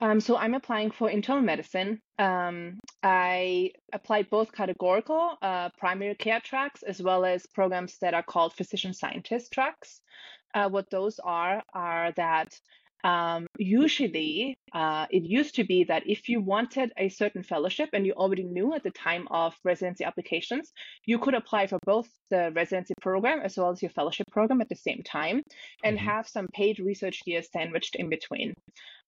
Um, 0.00 0.20
so 0.20 0.36
I'm 0.36 0.54
applying 0.54 0.90
for 0.90 1.08
internal 1.08 1.42
medicine. 1.42 2.00
Um, 2.18 2.78
I 3.02 3.70
applied 3.92 4.28
both 4.28 4.52
categorical 4.52 5.38
uh, 5.40 5.70
primary 5.78 6.14
care 6.16 6.40
tracks 6.40 6.82
as 6.82 7.00
well 7.00 7.24
as 7.24 7.46
programs 7.46 7.98
that 8.00 8.12
are 8.12 8.22
called 8.22 8.54
physician 8.54 8.92
scientist 8.92 9.52
tracks. 9.52 10.00
Uh, 10.52 10.68
what 10.68 10.90
those 10.90 11.18
are 11.24 11.62
are 11.72 12.12
that 12.12 12.54
um, 13.04 13.46
usually, 13.58 14.56
uh, 14.72 15.06
it 15.10 15.24
used 15.24 15.54
to 15.56 15.64
be 15.64 15.84
that 15.84 16.04
if 16.06 16.28
you 16.30 16.40
wanted 16.40 16.90
a 16.96 17.10
certain 17.10 17.42
fellowship 17.42 17.90
and 17.92 18.06
you 18.06 18.14
already 18.14 18.44
knew 18.44 18.74
at 18.74 18.82
the 18.82 18.90
time 18.90 19.28
of 19.30 19.54
residency 19.62 20.04
applications, 20.04 20.72
you 21.04 21.18
could 21.18 21.34
apply 21.34 21.66
for 21.66 21.78
both 21.84 22.08
the 22.30 22.50
residency 22.56 22.94
program 23.02 23.40
as 23.40 23.58
well 23.58 23.70
as 23.70 23.82
your 23.82 23.90
fellowship 23.90 24.26
program 24.32 24.62
at 24.62 24.70
the 24.70 24.74
same 24.74 25.02
time 25.04 25.42
and 25.84 25.98
mm-hmm. 25.98 26.06
have 26.06 26.26
some 26.26 26.48
paid 26.54 26.78
research 26.78 27.20
years 27.26 27.46
sandwiched 27.52 27.94
in 27.94 28.08
between. 28.08 28.54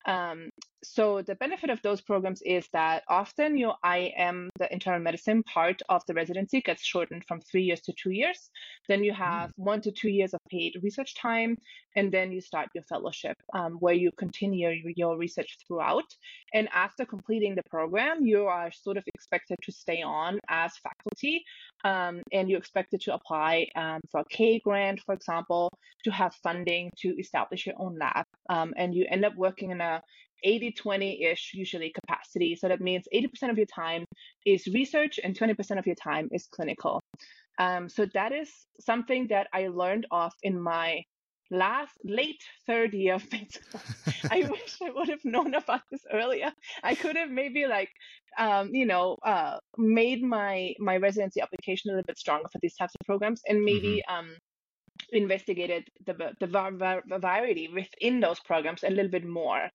Um, 0.07 0.51
so 0.85 1.21
the 1.23 1.35
benefit 1.35 1.71
of 1.71 1.83
those 1.83 2.01
programs 2.01 2.43
is 2.43 2.69
that 2.73 3.03
often 3.09 3.59
your 3.59 3.75
IM, 3.85 4.51
the 4.59 4.73
internal 4.73 5.01
medicine 5.01 5.43
part 5.43 5.83
of 5.89 6.03
the 6.07 6.15
residency, 6.15 6.61
gets 6.61 6.85
shortened 6.85 7.25
from 7.27 7.41
three 7.41 7.63
years 7.63 7.81
to 7.83 7.93
two 7.93 8.11
years. 8.11 8.51
Then 8.89 9.03
you 9.03 9.13
have 9.13 9.51
mm. 9.51 9.53
one 9.57 9.81
to 9.83 9.91
two 9.91 10.09
years 10.09 10.33
of 10.33 10.41
paid 10.51 10.75
research 10.83 11.15
time, 11.17 11.57
and 11.97 12.13
then 12.13 12.31
you 12.31 12.41
start 12.41 12.69
your 12.75 12.85
fellowship, 12.85 13.37
um, 13.55 13.75
where 13.81 13.95
you 13.95 14.13
continue 14.17 14.71
your 14.97 15.17
research 15.17 15.59
throughout. 15.67 16.05
And 16.55 16.69
after 16.73 17.05
completing 17.05 17.55
the 17.55 17.63
program, 17.69 18.25
you 18.25 18.47
are 18.47 18.71
sort 18.71 18.97
of 18.97 19.05
expected 19.15 19.59
to 19.63 19.73
stay 19.73 20.03
on 20.03 20.39
as 20.49 20.73
faculty, 20.77 21.45
um, 21.85 22.23
and 22.33 22.49
you're 22.49 22.59
expected 22.59 23.01
to 23.03 23.15
apply 23.15 23.67
um, 23.75 24.01
for 24.11 24.21
a 24.21 24.25
K 24.31 24.61
grant, 24.61 25.01
for 25.01 25.15
example, 25.15 25.73
to 26.05 26.11
have 26.11 26.35
funding 26.43 26.91
to 26.99 27.19
establish 27.19 27.67
your 27.67 27.75
own 27.79 27.99
lab, 27.99 28.27
um, 28.51 28.73
and 28.77 28.95
you 28.95 29.07
end 29.11 29.25
up 29.25 29.35
working 29.35 29.71
in 29.73 29.81
a 29.81 29.96
80 30.43 30.73
20 30.73 31.25
ish 31.25 31.53
usually 31.55 31.93
capacity. 31.93 32.57
So 32.57 32.69
that 32.69 32.81
means 32.81 33.07
80% 33.13 33.51
of 33.51 33.57
your 33.57 33.67
time 33.67 34.05
is 34.45 34.67
research 34.67 35.19
and 35.23 35.39
20% 35.39 35.79
of 35.79 35.87
your 35.87 35.97
time 35.97 36.29
is 36.33 36.47
clinical. 36.47 37.01
Um, 37.59 37.89
so 37.89 38.07
that 38.15 38.33
is 38.33 38.51
something 38.81 39.29
that 39.29 39.49
I 39.53 39.69
learned 39.69 40.07
off 40.11 40.35
in 40.43 40.61
my 40.61 41.03
last 41.51 41.93
late 42.05 42.43
third 42.67 42.93
year 42.93 43.15
of 43.15 43.25
med 43.33 43.53
school. 43.53 43.81
I 44.31 44.41
wish 44.51 44.77
I 44.83 44.91
would 44.91 45.09
have 45.09 45.25
known 45.25 45.55
about 45.55 45.83
this 45.91 46.03
earlier. 46.13 46.53
I 46.83 46.95
could 46.95 47.17
have 47.17 47.31
maybe 47.31 47.67
like 47.67 47.91
um, 48.39 48.75
you 48.75 48.87
know 48.87 49.17
uh, 49.25 49.59
made 49.79 50.23
my 50.23 50.75
my 50.79 50.97
residency 50.97 51.41
application 51.41 51.91
a 51.91 51.95
little 51.95 52.07
bit 52.07 52.19
stronger 52.19 52.49
for 52.53 52.59
these 52.61 52.77
types 52.77 52.95
of 52.95 53.07
programs 53.07 53.43
and 53.47 53.65
maybe 53.65 54.03
mm-hmm. 54.09 54.19
um, 54.19 54.37
investigated 55.13 55.91
the 56.05 56.35
the 56.41 56.47
variety 57.07 57.69
within 57.69 58.21
those 58.21 58.41
programs 58.41 58.83
a 58.85 58.91
little 58.91 59.11
bit 59.11 59.25
more 59.27 59.71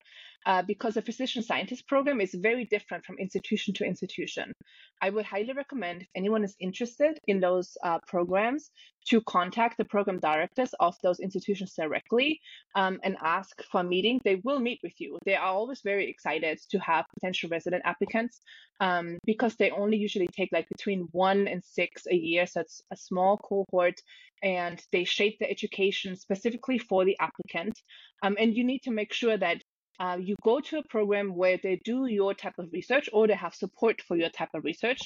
uh, 0.46 0.62
because 0.64 0.96
the 0.96 1.02
physician 1.02 1.44
scientist 1.44 1.88
program 1.88 2.22
is 2.22 2.34
very 2.34 2.66
different 2.66 3.06
from 3.06 3.18
institution 3.18 3.74
to 3.76 3.86
institution. 3.86 4.54
I 5.02 5.10
would 5.10 5.26
highly 5.26 5.54
recommend 5.54 6.04
if 6.04 6.08
anyone 6.16 6.44
is 6.44 6.56
interested 6.60 7.20
in 7.28 7.40
those 7.40 7.78
uh, 7.84 8.00
programs 8.08 8.70
to 9.08 9.22
contact 9.22 9.78
the 9.78 9.86
program 9.86 10.20
directors 10.20 10.74
of 10.80 10.96
those 11.02 11.20
institutions 11.20 11.74
directly 11.74 12.40
um, 12.76 13.00
and 13.04 13.18
ask 13.24 13.64
for 13.72 13.82
a 13.82 13.84
meeting. 13.84 14.20
They 14.24 14.42
will 14.44 14.60
meet 14.60 14.80
with 14.84 14.94
you. 15.00 15.18
They 15.26 15.36
are 15.36 15.48
always 15.48 15.82
very 15.82 16.08
excited 16.10 16.60
to 16.70 16.80
have 16.80 17.06
potential 17.16 17.50
resident 17.50 17.84
applicants 17.86 18.42
um, 18.80 19.18
because 19.26 19.56
they 19.56 19.72
only 19.72 19.98
usually 19.98 20.28
take 20.28 20.50
like 20.52 20.70
between 20.70 21.08
one 21.12 21.48
and 21.48 21.64
six 21.64 22.06
a 22.10 22.16
year. 22.16 22.46
So 22.46 22.62
it's 22.62 22.82
a 22.92 22.98
small 22.98 23.38
cohort 23.38 24.00
and 24.44 24.82
they 24.92 25.04
shape 25.04 25.38
the 25.40 25.50
education 25.50 26.16
specifically 26.16 26.78
for 26.78 27.06
the 27.06 27.18
applicant. 27.20 27.80
Um, 28.24 28.36
and 28.40 28.56
you 28.56 28.64
need 28.64 28.84
to 28.84 28.92
make 28.92 29.14
sure 29.14 29.38
that 29.38 29.64
uh, 30.00 30.18
you 30.20 30.36
go 30.44 30.60
to 30.60 30.80
a 30.80 30.88
program 30.90 31.36
where 31.36 31.60
they 31.62 31.80
do 31.84 32.06
your 32.08 32.34
type 32.34 32.56
of 32.58 32.70
research 32.72 33.10
or 33.14 33.28
they 33.28 33.36
have 33.36 33.54
support 33.54 34.02
for 34.02 34.18
your 34.18 34.30
type 34.30 34.50
of 34.56 34.64
research. 34.64 35.00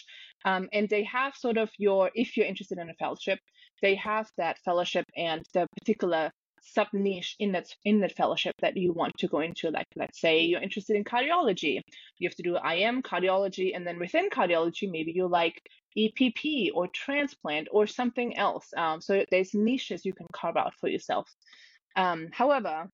Um, 0.45 0.69
and 0.71 0.87
they 0.87 1.03
have 1.03 1.35
sort 1.35 1.57
of 1.57 1.69
your, 1.77 2.11
if 2.13 2.37
you're 2.37 2.45
interested 2.45 2.77
in 2.77 2.89
a 2.89 2.93
fellowship, 2.93 3.39
they 3.81 3.95
have 3.95 4.29
that 4.37 4.57
fellowship 4.63 5.05
and 5.17 5.43
the 5.53 5.67
particular 5.79 6.31
sub 6.61 6.87
niche 6.93 7.35
in 7.39 7.51
that 7.51 7.67
in 7.83 7.99
that 8.01 8.15
fellowship 8.15 8.53
that 8.61 8.75
you 8.75 8.91
want 8.91 9.13
to 9.19 9.27
go 9.27 9.39
into. 9.39 9.69
Like 9.69 9.87
let's 9.95 10.19
say 10.19 10.41
you're 10.41 10.61
interested 10.61 10.95
in 10.95 11.03
cardiology, 11.03 11.79
you 12.17 12.27
have 12.27 12.35
to 12.35 12.43
do 12.43 12.55
IM 12.55 13.03
cardiology, 13.03 13.75
and 13.75 13.85
then 13.85 13.99
within 13.99 14.29
cardiology, 14.29 14.89
maybe 14.89 15.11
you 15.13 15.27
like 15.27 15.61
EPP 15.97 16.69
or 16.73 16.87
transplant 16.87 17.67
or 17.71 17.87
something 17.87 18.37
else. 18.37 18.67
Um, 18.75 19.01
so 19.01 19.23
there's 19.31 19.53
niches 19.53 20.05
you 20.05 20.13
can 20.13 20.27
carve 20.33 20.57
out 20.57 20.73
for 20.79 20.89
yourself. 20.89 21.29
Um, 21.95 22.29
however, 22.31 22.89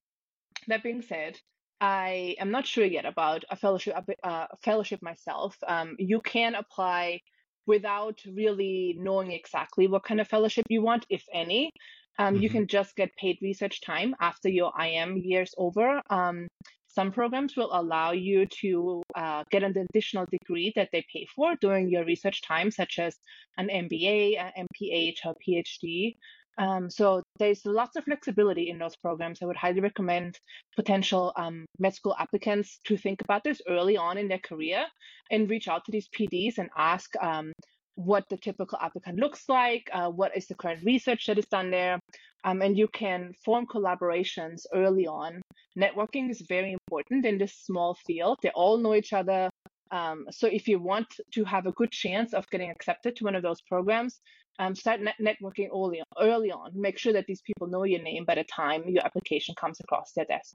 that 0.68 0.82
being 0.82 1.02
said, 1.02 1.38
I 1.82 2.36
am 2.38 2.52
not 2.52 2.64
sure 2.64 2.84
yet 2.84 3.04
about 3.04 3.44
a 3.50 3.56
fellowship, 3.56 3.96
uh, 4.22 4.46
fellowship 4.62 5.02
myself. 5.02 5.56
Um, 5.66 5.96
you 5.98 6.20
can 6.20 6.54
apply 6.54 7.20
without 7.66 8.20
really 8.24 8.94
knowing 9.00 9.32
exactly 9.32 9.88
what 9.88 10.04
kind 10.04 10.20
of 10.20 10.28
fellowship 10.28 10.64
you 10.68 10.80
want, 10.80 11.04
if 11.10 11.24
any. 11.34 11.72
Um, 12.20 12.34
mm-hmm. 12.34 12.42
You 12.44 12.50
can 12.50 12.66
just 12.68 12.94
get 12.94 13.16
paid 13.16 13.38
research 13.42 13.80
time 13.80 14.14
after 14.20 14.48
your 14.48 14.72
IM 14.80 15.16
years 15.16 15.54
over. 15.58 16.00
Um, 16.08 16.46
some 16.86 17.10
programs 17.10 17.56
will 17.56 17.70
allow 17.72 18.12
you 18.12 18.46
to 18.60 19.02
uh, 19.16 19.42
get 19.50 19.64
an 19.64 19.74
additional 19.76 20.26
degree 20.30 20.72
that 20.76 20.90
they 20.92 21.04
pay 21.12 21.26
for 21.34 21.56
during 21.60 21.88
your 21.88 22.04
research 22.04 22.42
time, 22.42 22.70
such 22.70 23.00
as 23.00 23.16
an 23.56 23.68
MBA, 23.68 24.38
an 24.38 24.68
MPH, 24.68 25.24
or 25.24 25.34
PhD. 25.44 26.14
Um, 26.58 26.90
so 26.90 27.22
there's 27.38 27.64
lots 27.64 27.96
of 27.96 28.04
flexibility 28.04 28.68
in 28.70 28.78
those 28.78 28.96
programs. 28.96 29.40
I 29.42 29.46
would 29.46 29.56
highly 29.56 29.80
recommend 29.80 30.38
potential 30.76 31.32
um, 31.36 31.64
med 31.78 31.94
school 31.94 32.14
applicants 32.18 32.80
to 32.84 32.96
think 32.96 33.22
about 33.22 33.42
this 33.44 33.60
early 33.68 33.96
on 33.96 34.18
in 34.18 34.28
their 34.28 34.38
career 34.38 34.84
and 35.30 35.48
reach 35.48 35.68
out 35.68 35.84
to 35.86 35.92
these 35.92 36.08
PDs 36.08 36.58
and 36.58 36.68
ask 36.76 37.10
um, 37.22 37.52
what 37.94 38.24
the 38.28 38.36
typical 38.36 38.78
applicant 38.80 39.18
looks 39.18 39.48
like, 39.48 39.88
uh, 39.92 40.08
what 40.08 40.36
is 40.36 40.46
the 40.46 40.54
current 40.54 40.84
research 40.84 41.26
that 41.26 41.38
is 41.38 41.46
done 41.46 41.70
there, 41.70 41.98
um, 42.44 42.62
and 42.62 42.76
you 42.76 42.88
can 42.88 43.32
form 43.44 43.66
collaborations 43.66 44.62
early 44.74 45.06
on. 45.06 45.40
Networking 45.78 46.30
is 46.30 46.42
very 46.48 46.72
important 46.72 47.24
in 47.24 47.38
this 47.38 47.54
small 47.54 47.94
field. 48.06 48.38
They 48.42 48.50
all 48.50 48.78
know 48.78 48.94
each 48.94 49.12
other. 49.12 49.50
Um, 49.92 50.26
so 50.30 50.48
if 50.48 50.66
you 50.66 50.80
want 50.80 51.06
to 51.34 51.44
have 51.44 51.66
a 51.66 51.72
good 51.72 51.90
chance 51.90 52.32
of 52.32 52.48
getting 52.50 52.70
accepted 52.70 53.14
to 53.16 53.24
one 53.24 53.36
of 53.36 53.42
those 53.42 53.60
programs, 53.60 54.20
um, 54.58 54.74
start 54.74 55.00
net- 55.00 55.16
networking 55.20 55.68
early 55.70 56.00
on, 56.00 56.06
early 56.20 56.50
on. 56.50 56.70
Make 56.74 56.98
sure 56.98 57.12
that 57.12 57.26
these 57.26 57.42
people 57.42 57.66
know 57.68 57.84
your 57.84 58.02
name 58.02 58.24
by 58.24 58.34
the 58.34 58.44
time 58.44 58.84
your 58.88 59.04
application 59.04 59.54
comes 59.54 59.78
across 59.80 60.12
their 60.12 60.24
desk. 60.24 60.54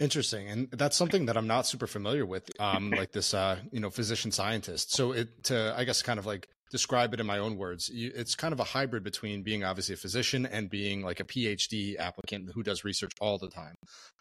Interesting, 0.00 0.48
and 0.48 0.70
that's 0.72 0.96
something 0.96 1.26
that 1.26 1.36
I'm 1.36 1.46
not 1.46 1.66
super 1.66 1.86
familiar 1.86 2.26
with. 2.26 2.50
Um, 2.60 2.90
like 2.90 3.12
this, 3.12 3.32
uh, 3.32 3.58
you 3.70 3.80
know, 3.80 3.90
physician 3.90 4.30
scientist. 4.30 4.92
So 4.92 5.12
it 5.12 5.44
to 5.44 5.74
I 5.76 5.84
guess 5.84 6.02
kind 6.02 6.18
of 6.18 6.26
like 6.26 6.48
describe 6.70 7.14
it 7.14 7.20
in 7.20 7.26
my 7.26 7.38
own 7.38 7.56
words. 7.56 7.90
It's 7.92 8.34
kind 8.34 8.52
of 8.52 8.60
a 8.60 8.64
hybrid 8.64 9.02
between 9.04 9.42
being 9.42 9.64
obviously 9.64 9.94
a 9.94 9.98
physician 9.98 10.46
and 10.46 10.70
being 10.70 11.02
like 11.02 11.20
a 11.20 11.24
PhD 11.24 11.98
applicant 11.98 12.50
who 12.54 12.62
does 12.62 12.84
research 12.84 13.12
all 13.20 13.38
the 13.38 13.48
time. 13.48 13.74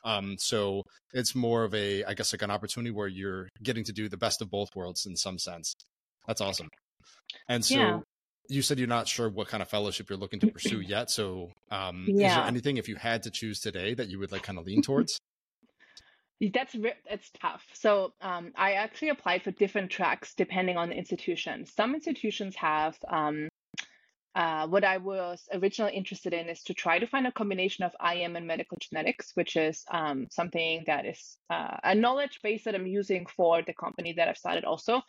Um, 0.03 0.35
so 0.37 0.83
it's 1.13 1.35
more 1.35 1.63
of 1.63 1.73
a, 1.73 2.03
I 2.03 2.13
guess, 2.13 2.33
like 2.33 2.41
an 2.41 2.51
opportunity 2.51 2.91
where 2.91 3.07
you're 3.07 3.49
getting 3.61 3.83
to 3.85 3.93
do 3.93 4.09
the 4.09 4.17
best 4.17 4.41
of 4.41 4.49
both 4.51 4.69
worlds 4.75 5.05
in 5.05 5.15
some 5.15 5.39
sense. 5.39 5.73
That's 6.27 6.41
awesome. 6.41 6.69
And 7.47 7.63
so 7.63 7.75
yeah. 7.75 7.99
you 8.49 8.61
said 8.61 8.77
you're 8.79 8.87
not 8.87 9.07
sure 9.07 9.29
what 9.29 9.47
kind 9.47 9.63
of 9.63 9.69
fellowship 9.69 10.09
you're 10.09 10.19
looking 10.19 10.39
to 10.41 10.47
pursue 10.47 10.79
yet. 10.87 11.09
So 11.09 11.51
um, 11.71 12.05
yeah. 12.07 12.27
is 12.27 12.35
there 12.35 12.45
anything, 12.45 12.77
if 12.77 12.87
you 12.87 12.95
had 12.95 13.23
to 13.23 13.31
choose 13.31 13.59
today, 13.59 13.93
that 13.93 14.09
you 14.09 14.19
would 14.19 14.31
like 14.31 14.43
kind 14.43 14.59
of 14.59 14.65
lean 14.65 14.81
towards? 14.81 15.17
That's 16.41 16.75
that's 17.09 17.29
tough. 17.39 17.63
So 17.73 18.13
um, 18.21 18.51
I 18.55 18.73
actually 18.73 19.09
applied 19.09 19.43
for 19.43 19.51
different 19.51 19.91
tracks 19.91 20.33
depending 20.35 20.77
on 20.77 20.89
the 20.89 20.95
institution. 20.95 21.65
Some 21.65 21.93
institutions 21.93 22.55
have 22.57 22.97
um, 23.07 23.47
uh, 24.35 24.67
what 24.67 24.83
I 24.83 24.97
was 24.97 25.47
originally 25.53 25.93
interested 25.93 26.33
in 26.33 26.49
is 26.49 26.63
to 26.63 26.73
try 26.73 26.97
to 26.97 27.05
find 27.05 27.27
a 27.27 27.31
combination 27.31 27.83
of 27.83 27.95
IM 28.03 28.35
and 28.35 28.47
medical 28.47 28.77
genetics, 28.81 29.31
which 29.35 29.55
is 29.55 29.85
um, 29.91 30.27
something 30.31 30.83
that 30.87 31.05
is 31.05 31.37
uh, 31.51 31.77
a 31.83 31.93
knowledge 31.93 32.39
base 32.41 32.63
that 32.63 32.73
I'm 32.73 32.87
using 32.87 33.27
for 33.27 33.61
the 33.61 33.73
company 33.73 34.13
that 34.13 34.27
I've 34.27 34.37
started 34.37 34.65
also. 34.65 35.01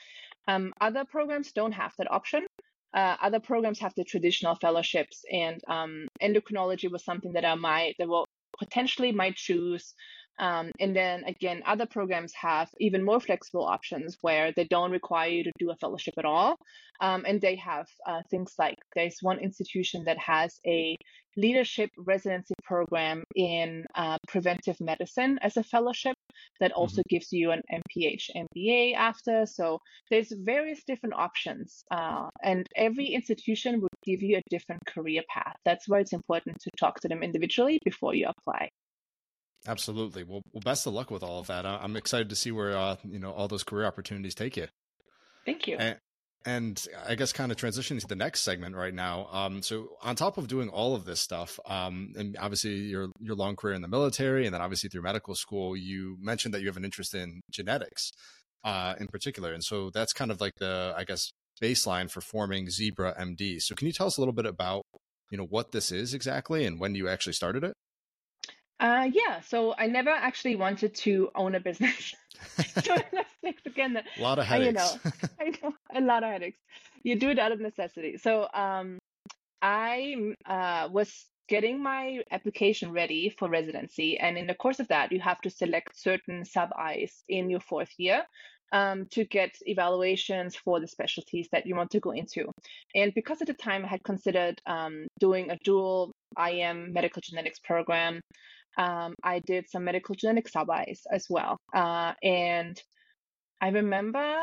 Um, 0.46 0.74
other 0.80 1.04
programs 1.06 1.52
don't 1.52 1.72
have 1.72 1.92
that 1.96 2.10
option. 2.10 2.46
Uh, 2.92 3.16
other 3.22 3.40
programs 3.40 3.80
have 3.80 3.94
the 3.96 4.04
traditional 4.04 4.54
fellowships, 4.56 5.24
and 5.32 5.60
um, 5.68 6.06
endocrinology 6.22 6.90
was 6.90 7.04
something 7.04 7.32
that 7.32 7.44
I 7.44 7.54
might, 7.54 7.96
that 7.98 8.08
will 8.08 8.26
potentially 8.58 9.10
might 9.10 9.36
choose 9.36 9.94
um, 10.38 10.70
and 10.80 10.94
then 10.94 11.24
again, 11.24 11.62
other 11.66 11.86
programs 11.86 12.32
have 12.34 12.68
even 12.80 13.04
more 13.04 13.20
flexible 13.20 13.64
options 13.64 14.18
where 14.20 14.52
they 14.52 14.64
don't 14.64 14.90
require 14.90 15.28
you 15.28 15.44
to 15.44 15.52
do 15.58 15.70
a 15.70 15.76
fellowship 15.76 16.14
at 16.18 16.24
all. 16.24 16.56
Um, 17.00 17.24
and 17.26 17.40
they 17.40 17.56
have 17.56 17.86
uh, 18.06 18.22
things 18.30 18.54
like 18.58 18.76
there's 18.94 19.18
one 19.20 19.38
institution 19.38 20.04
that 20.04 20.18
has 20.18 20.60
a 20.66 20.96
leadership 21.36 21.90
residency 21.98 22.54
program 22.62 23.24
in 23.34 23.84
uh, 23.96 24.18
preventive 24.28 24.80
medicine 24.80 25.38
as 25.42 25.56
a 25.56 25.64
fellowship 25.64 26.14
that 26.60 26.72
also 26.72 27.00
mm-hmm. 27.00 27.14
gives 27.14 27.32
you 27.32 27.50
an 27.50 27.62
MPH 27.72 28.30
MBA 28.36 28.94
after. 28.94 29.46
So 29.46 29.80
there's 30.10 30.32
various 30.32 30.82
different 30.84 31.14
options, 31.16 31.84
uh, 31.90 32.28
and 32.42 32.66
every 32.76 33.06
institution 33.06 33.80
would 33.80 33.90
give 34.04 34.22
you 34.22 34.38
a 34.38 34.42
different 34.50 34.80
career 34.86 35.22
path. 35.28 35.56
That's 35.64 35.88
why 35.88 36.00
it's 36.00 36.12
important 36.12 36.58
to 36.60 36.70
talk 36.78 37.00
to 37.00 37.08
them 37.08 37.22
individually 37.22 37.80
before 37.84 38.14
you 38.14 38.28
apply. 38.28 38.70
Absolutely. 39.66 40.24
Well, 40.24 40.42
well, 40.52 40.60
best 40.62 40.86
of 40.86 40.92
luck 40.92 41.10
with 41.10 41.22
all 41.22 41.40
of 41.40 41.46
that. 41.46 41.64
I'm 41.64 41.96
excited 41.96 42.28
to 42.28 42.36
see 42.36 42.52
where 42.52 42.76
uh, 42.76 42.96
you 43.04 43.18
know 43.18 43.32
all 43.32 43.48
those 43.48 43.64
career 43.64 43.86
opportunities 43.86 44.34
take 44.34 44.56
you. 44.56 44.68
Thank 45.46 45.66
you. 45.66 45.76
And, 45.78 45.96
and 46.46 46.86
I 47.06 47.14
guess 47.14 47.32
kind 47.32 47.50
of 47.50 47.56
transitioning 47.56 48.00
to 48.00 48.06
the 48.06 48.16
next 48.16 48.40
segment 48.40 48.76
right 48.76 48.92
now. 48.92 49.28
Um, 49.32 49.62
so 49.62 49.96
on 50.02 50.16
top 50.16 50.36
of 50.36 50.48
doing 50.48 50.68
all 50.68 50.94
of 50.94 51.06
this 51.06 51.20
stuff, 51.20 51.58
um, 51.66 52.12
and 52.16 52.36
obviously 52.38 52.72
your 52.74 53.08
your 53.20 53.34
long 53.34 53.56
career 53.56 53.74
in 53.74 53.82
the 53.82 53.88
military, 53.88 54.44
and 54.44 54.54
then 54.54 54.60
obviously 54.60 54.90
through 54.90 55.02
medical 55.02 55.34
school, 55.34 55.76
you 55.76 56.16
mentioned 56.20 56.52
that 56.52 56.60
you 56.60 56.66
have 56.66 56.76
an 56.76 56.84
interest 56.84 57.14
in 57.14 57.40
genetics, 57.50 58.10
uh, 58.64 58.94
in 59.00 59.06
particular, 59.06 59.54
and 59.54 59.64
so 59.64 59.90
that's 59.90 60.12
kind 60.12 60.30
of 60.30 60.40
like 60.40 60.52
the 60.58 60.92
I 60.96 61.04
guess 61.04 61.30
baseline 61.62 62.10
for 62.10 62.20
forming 62.20 62.68
Zebra 62.68 63.14
MD. 63.18 63.62
So 63.62 63.74
can 63.74 63.86
you 63.86 63.92
tell 63.92 64.08
us 64.08 64.18
a 64.18 64.20
little 64.20 64.34
bit 64.34 64.46
about 64.46 64.82
you 65.30 65.38
know 65.38 65.46
what 65.46 65.72
this 65.72 65.90
is 65.90 66.12
exactly 66.12 66.66
and 66.66 66.78
when 66.78 66.94
you 66.94 67.08
actually 67.08 67.32
started 67.32 67.64
it? 67.64 67.72
Uh, 68.80 69.08
yeah, 69.12 69.40
so 69.40 69.74
I 69.78 69.86
never 69.86 70.10
actually 70.10 70.56
wanted 70.56 70.94
to 70.96 71.30
own 71.34 71.54
a 71.54 71.60
business. 71.60 72.14
so 72.82 72.96
again, 73.66 73.96
a 73.96 74.22
lot 74.22 74.38
of 74.38 74.46
headaches. 74.46 74.98
I, 75.40 75.44
you 75.44 75.50
know, 75.52 75.60
I 75.64 75.68
know 75.68 75.74
a 75.94 76.00
lot 76.00 76.24
of 76.24 76.30
headaches. 76.30 76.60
You 77.02 77.18
do 77.18 77.30
it 77.30 77.38
out 77.38 77.52
of 77.52 77.60
necessity. 77.60 78.18
So 78.18 78.48
um, 78.52 78.98
I 79.62 80.34
uh, 80.46 80.88
was 80.90 81.26
getting 81.48 81.82
my 81.82 82.20
application 82.30 82.90
ready 82.92 83.34
for 83.38 83.48
residency, 83.48 84.18
and 84.18 84.36
in 84.36 84.46
the 84.46 84.54
course 84.54 84.80
of 84.80 84.88
that, 84.88 85.12
you 85.12 85.20
have 85.20 85.40
to 85.42 85.50
select 85.50 85.98
certain 85.98 86.44
sub 86.44 86.70
Is 86.96 87.22
in 87.28 87.50
your 87.50 87.60
fourth 87.60 87.92
year. 87.98 88.24
Um, 88.72 89.06
to 89.12 89.24
get 89.24 89.54
evaluations 89.66 90.56
for 90.56 90.80
the 90.80 90.88
specialties 90.88 91.48
that 91.52 91.64
you 91.64 91.76
want 91.76 91.92
to 91.92 92.00
go 92.00 92.10
into. 92.10 92.50
And 92.96 93.14
because 93.14 93.40
at 93.40 93.46
the 93.46 93.54
time 93.54 93.84
I 93.84 93.88
had 93.88 94.02
considered 94.02 94.60
um, 94.66 95.06
doing 95.20 95.50
a 95.50 95.58
dual 95.62 96.10
IM 96.36 96.92
medical 96.92 97.22
genetics 97.24 97.60
program, 97.60 98.20
um, 98.78 99.14
I 99.22 99.40
did 99.40 99.68
some 99.70 99.84
medical 99.84 100.14
genetic 100.14 100.48
sub-Is 100.48 101.02
as 101.12 101.26
well. 101.30 101.58
Uh, 101.74 102.12
and 102.22 102.80
I 103.60 103.68
remember 103.68 104.36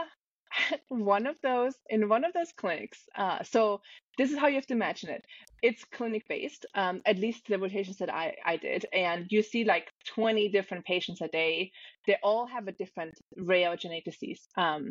one 0.90 1.28
of 1.28 1.36
those 1.44 1.76
in 1.90 2.10
one 2.10 2.24
of 2.24 2.34
those 2.34 2.52
clinics. 2.58 3.00
Uh, 3.18 3.44
so 3.44 3.82
this 4.18 4.32
is 4.32 4.38
how 4.38 4.48
you 4.48 4.56
have 4.56 4.68
to 4.68 4.74
imagine 4.74 5.10
it. 5.10 5.24
It's 5.62 5.84
clinic 5.86 6.24
based, 6.28 6.66
um, 6.76 7.02
at 7.06 7.18
least 7.18 7.48
the 7.48 7.58
rotations 7.58 7.98
that 7.98 8.12
I, 8.12 8.36
I 8.46 8.58
did. 8.58 8.86
And 8.94 9.28
you 9.30 9.42
see 9.44 9.64
like 9.64 9.92
20 10.08 10.50
different 10.50 10.86
patients 10.86 11.22
a 11.22 11.28
day. 11.28 11.72
They 12.08 12.18
all 12.24 12.48
have 12.48 12.68
a 12.68 12.72
different 12.72 13.14
rare 13.38 13.76
genetic 13.78 14.06
disease. 14.06 14.42
Um, 14.58 14.90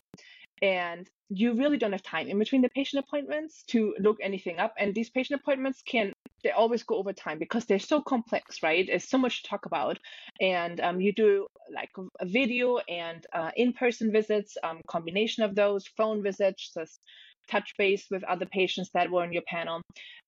and 0.63 1.09
you 1.31 1.55
really 1.55 1.79
don't 1.79 1.93
have 1.93 2.03
time 2.03 2.29
in 2.29 2.39
between 2.39 2.61
the 2.61 2.69
patient 2.69 3.05
appointments 3.07 3.63
to 3.69 3.95
look 3.99 4.19
anything 4.23 4.59
up. 4.59 4.75
And 4.79 4.95
these 4.95 5.11
patient 5.11 5.41
appointments 5.41 5.83
can 5.83 6.13
they 6.43 6.51
always 6.51 6.83
go 6.83 6.97
over 6.97 7.13
time 7.13 7.39
because 7.39 7.67
they're 7.67 7.79
so 7.79 8.01
complex, 8.01 8.63
right? 8.63 8.87
There's 8.87 9.09
so 9.09 9.19
much 9.19 9.43
to 9.43 9.49
talk 9.49 9.67
about, 9.67 9.99
and 10.41 10.81
um, 10.81 11.01
you 11.01 11.13
do 11.13 11.47
like 11.75 11.91
a 12.21 12.27
video 12.27 12.79
and 12.89 13.27
uh, 13.33 13.51
in-person 13.57 14.11
visits, 14.11 14.57
um, 14.63 14.81
combination 14.87 15.43
of 15.43 15.55
those, 15.55 15.87
phone 15.97 16.23
visits, 16.23 16.73
just 16.75 17.01
touch 17.51 17.73
base 17.79 18.07
with 18.11 18.25
other 18.25 18.47
patients 18.47 18.91
that 18.95 19.11
were 19.11 19.23
on 19.23 19.33
your 19.33 19.43
panel. 19.47 19.81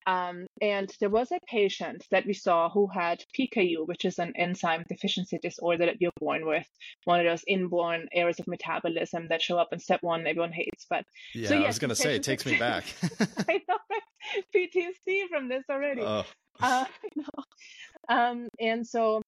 Um, 0.06 0.46
and 0.60 0.90
there 1.00 1.10
was 1.10 1.30
a 1.30 1.38
patient 1.46 2.04
that 2.10 2.26
we 2.26 2.34
saw 2.34 2.68
who 2.68 2.88
had 2.88 3.22
PKU, 3.38 3.86
which 3.86 4.04
is 4.04 4.18
an 4.18 4.32
enzyme 4.36 4.84
deficiency 4.88 5.38
disorder 5.40 5.86
that 5.86 6.00
you're 6.00 6.10
born 6.18 6.46
with, 6.46 6.66
one 7.04 7.20
of 7.20 7.26
those 7.26 7.44
inborn 7.46 8.08
errors 8.12 8.40
of 8.40 8.48
metabolism 8.48 9.28
that 9.28 9.42
show 9.42 9.58
up 9.58 9.68
in 9.72 9.78
step 9.78 10.02
one 10.02 10.26
everyone 10.26 10.52
hates. 10.52 10.86
But 10.90 11.04
yeah, 11.34 11.48
so, 11.48 11.54
yes, 11.54 11.64
I 11.64 11.66
was 11.68 11.78
going 11.78 11.88
to 11.90 11.96
say, 11.96 12.16
it 12.16 12.22
takes 12.22 12.44
me 12.44 12.58
back. 12.58 12.84
I 13.48 13.60
know, 13.68 13.78
PTSD 14.54 15.28
from 15.30 15.48
this 15.48 15.64
already. 15.70 16.02
Oh. 16.02 16.24
Uh, 16.60 16.84
um, 18.08 18.48
and 18.60 18.86
so 18.86 19.21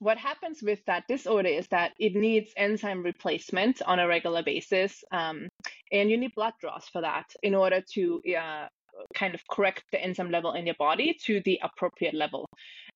what 0.00 0.18
happens 0.18 0.62
with 0.62 0.84
that 0.86 1.04
disorder 1.08 1.48
is 1.48 1.66
that 1.68 1.92
it 1.98 2.14
needs 2.14 2.52
enzyme 2.56 3.02
replacement 3.02 3.82
on 3.82 3.98
a 3.98 4.08
regular 4.08 4.42
basis, 4.42 5.04
um, 5.12 5.48
and 5.92 6.10
you 6.10 6.16
need 6.16 6.34
blood 6.34 6.54
draws 6.60 6.84
for 6.92 7.02
that 7.02 7.26
in 7.42 7.54
order 7.54 7.82
to 7.94 8.20
uh, 8.38 8.66
kind 9.14 9.34
of 9.34 9.42
correct 9.50 9.84
the 9.92 10.02
enzyme 10.02 10.30
level 10.30 10.52
in 10.52 10.66
your 10.66 10.74
body 10.78 11.16
to 11.24 11.40
the 11.44 11.60
appropriate 11.62 12.14
level. 12.14 12.46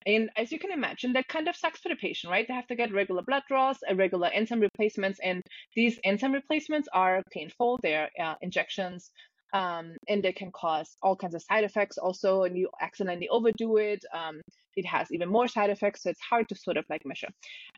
And 0.05 0.29
as 0.35 0.51
you 0.51 0.57
can 0.57 0.71
imagine, 0.71 1.13
that 1.13 1.27
kind 1.27 1.47
of 1.47 1.55
sucks 1.55 1.79
for 1.79 1.89
the 1.89 1.95
patient, 1.95 2.31
right? 2.31 2.47
They 2.47 2.55
have 2.55 2.67
to 2.67 2.75
get 2.75 2.91
regular 2.91 3.21
blood 3.21 3.43
draws, 3.47 3.77
regular 3.93 4.29
enzyme 4.29 4.59
replacements, 4.59 5.19
and 5.23 5.43
these 5.75 5.99
enzyme 6.03 6.33
replacements 6.33 6.89
are 6.91 7.21
painful. 7.31 7.79
They're 7.83 8.09
uh, 8.19 8.35
injections, 8.41 9.11
um, 9.53 9.95
and 10.07 10.23
they 10.23 10.31
can 10.31 10.51
cause 10.51 10.95
all 11.01 11.15
kinds 11.15 11.35
of 11.35 11.41
side 11.41 11.63
effects 11.63 11.97
also 11.97 12.43
and 12.43 12.57
you 12.57 12.69
accidentally 12.81 13.29
overdo 13.29 13.77
it 13.77 14.03
um, 14.13 14.41
it 14.75 14.85
has 14.85 15.11
even 15.11 15.29
more 15.29 15.47
side 15.47 15.69
effects 15.69 16.03
so 16.03 16.09
it's 16.09 16.21
hard 16.21 16.47
to 16.47 16.55
sort 16.55 16.77
of 16.77 16.85
like 16.89 17.05
measure 17.05 17.29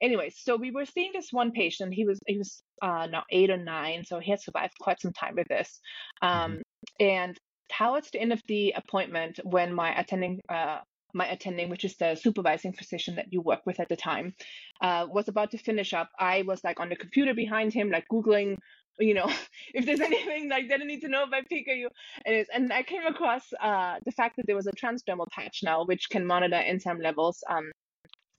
anyways 0.02 0.36
so 0.38 0.56
we 0.56 0.72
were 0.72 0.86
seeing 0.86 1.12
this 1.14 1.30
one 1.32 1.52
patient 1.52 1.94
he 1.94 2.06
was 2.06 2.20
he 2.28 2.38
was 2.38 2.62
uh, 2.82 3.08
now 3.08 3.24
eight 3.32 3.50
or 3.50 3.58
nine 3.58 4.04
so 4.06 4.20
he 4.20 4.32
had 4.32 4.42
survived 4.42 4.74
quite 4.80 5.02
some 5.02 5.14
time 5.14 5.36
with 5.36 5.48
this 5.48 5.80
um, 6.22 6.52
mm-hmm. 6.52 6.60
and 7.00 7.38
towards 7.78 8.12
the 8.12 8.20
end 8.20 8.34
of 8.34 8.42
the 8.48 8.74
appointment 8.76 9.40
when 9.44 9.74
my 9.74 9.98
attending 10.00 10.40
uh, 10.50 10.80
my 11.14 11.28
attending, 11.28 11.70
which 11.70 11.86
is 11.86 11.96
the 11.98 12.16
supervising 12.16 12.74
physician 12.74 13.16
that 13.16 13.32
you 13.32 13.42
work 13.42 13.62
with 13.66 13.80
at 13.80 13.90
the 13.90 13.96
time, 13.96 14.34
uh, 14.82 15.06
was 15.10 15.28
about 15.28 15.52
to 15.52 15.58
finish 15.58 15.94
up. 15.94 16.10
I 16.20 16.42
was 16.42 16.64
like 16.64 16.80
on 16.80 16.90
the 16.90 16.96
computer 16.96 17.34
behind 17.34 17.74
him, 17.74 17.92
like 17.92 18.06
Googling 18.12 18.58
you 19.00 19.14
know, 19.14 19.30
if 19.74 19.86
there's 19.86 20.00
anything 20.00 20.50
like 20.50 20.70
that 20.70 20.82
I 20.82 20.86
need 20.86 21.02
to 21.02 21.08
know 21.08 21.24
about 21.24 21.44
PKU. 21.52 21.88
And, 22.26 22.46
and 22.54 22.74
I 22.74 22.84
came 22.84 23.06
across 23.06 23.44
uh, 23.62 23.96
the 24.06 24.12
fact 24.12 24.38
that 24.38 24.48
there 24.48 24.56
was 24.56 24.68
a 24.68 24.72
transdermal 24.72 25.28
patch 25.32 25.62
now, 25.64 25.86
which 25.86 26.10
can 26.10 26.26
monitor 26.26 26.56
enzyme 26.56 27.00
levels 27.00 27.44
um, 27.50 27.72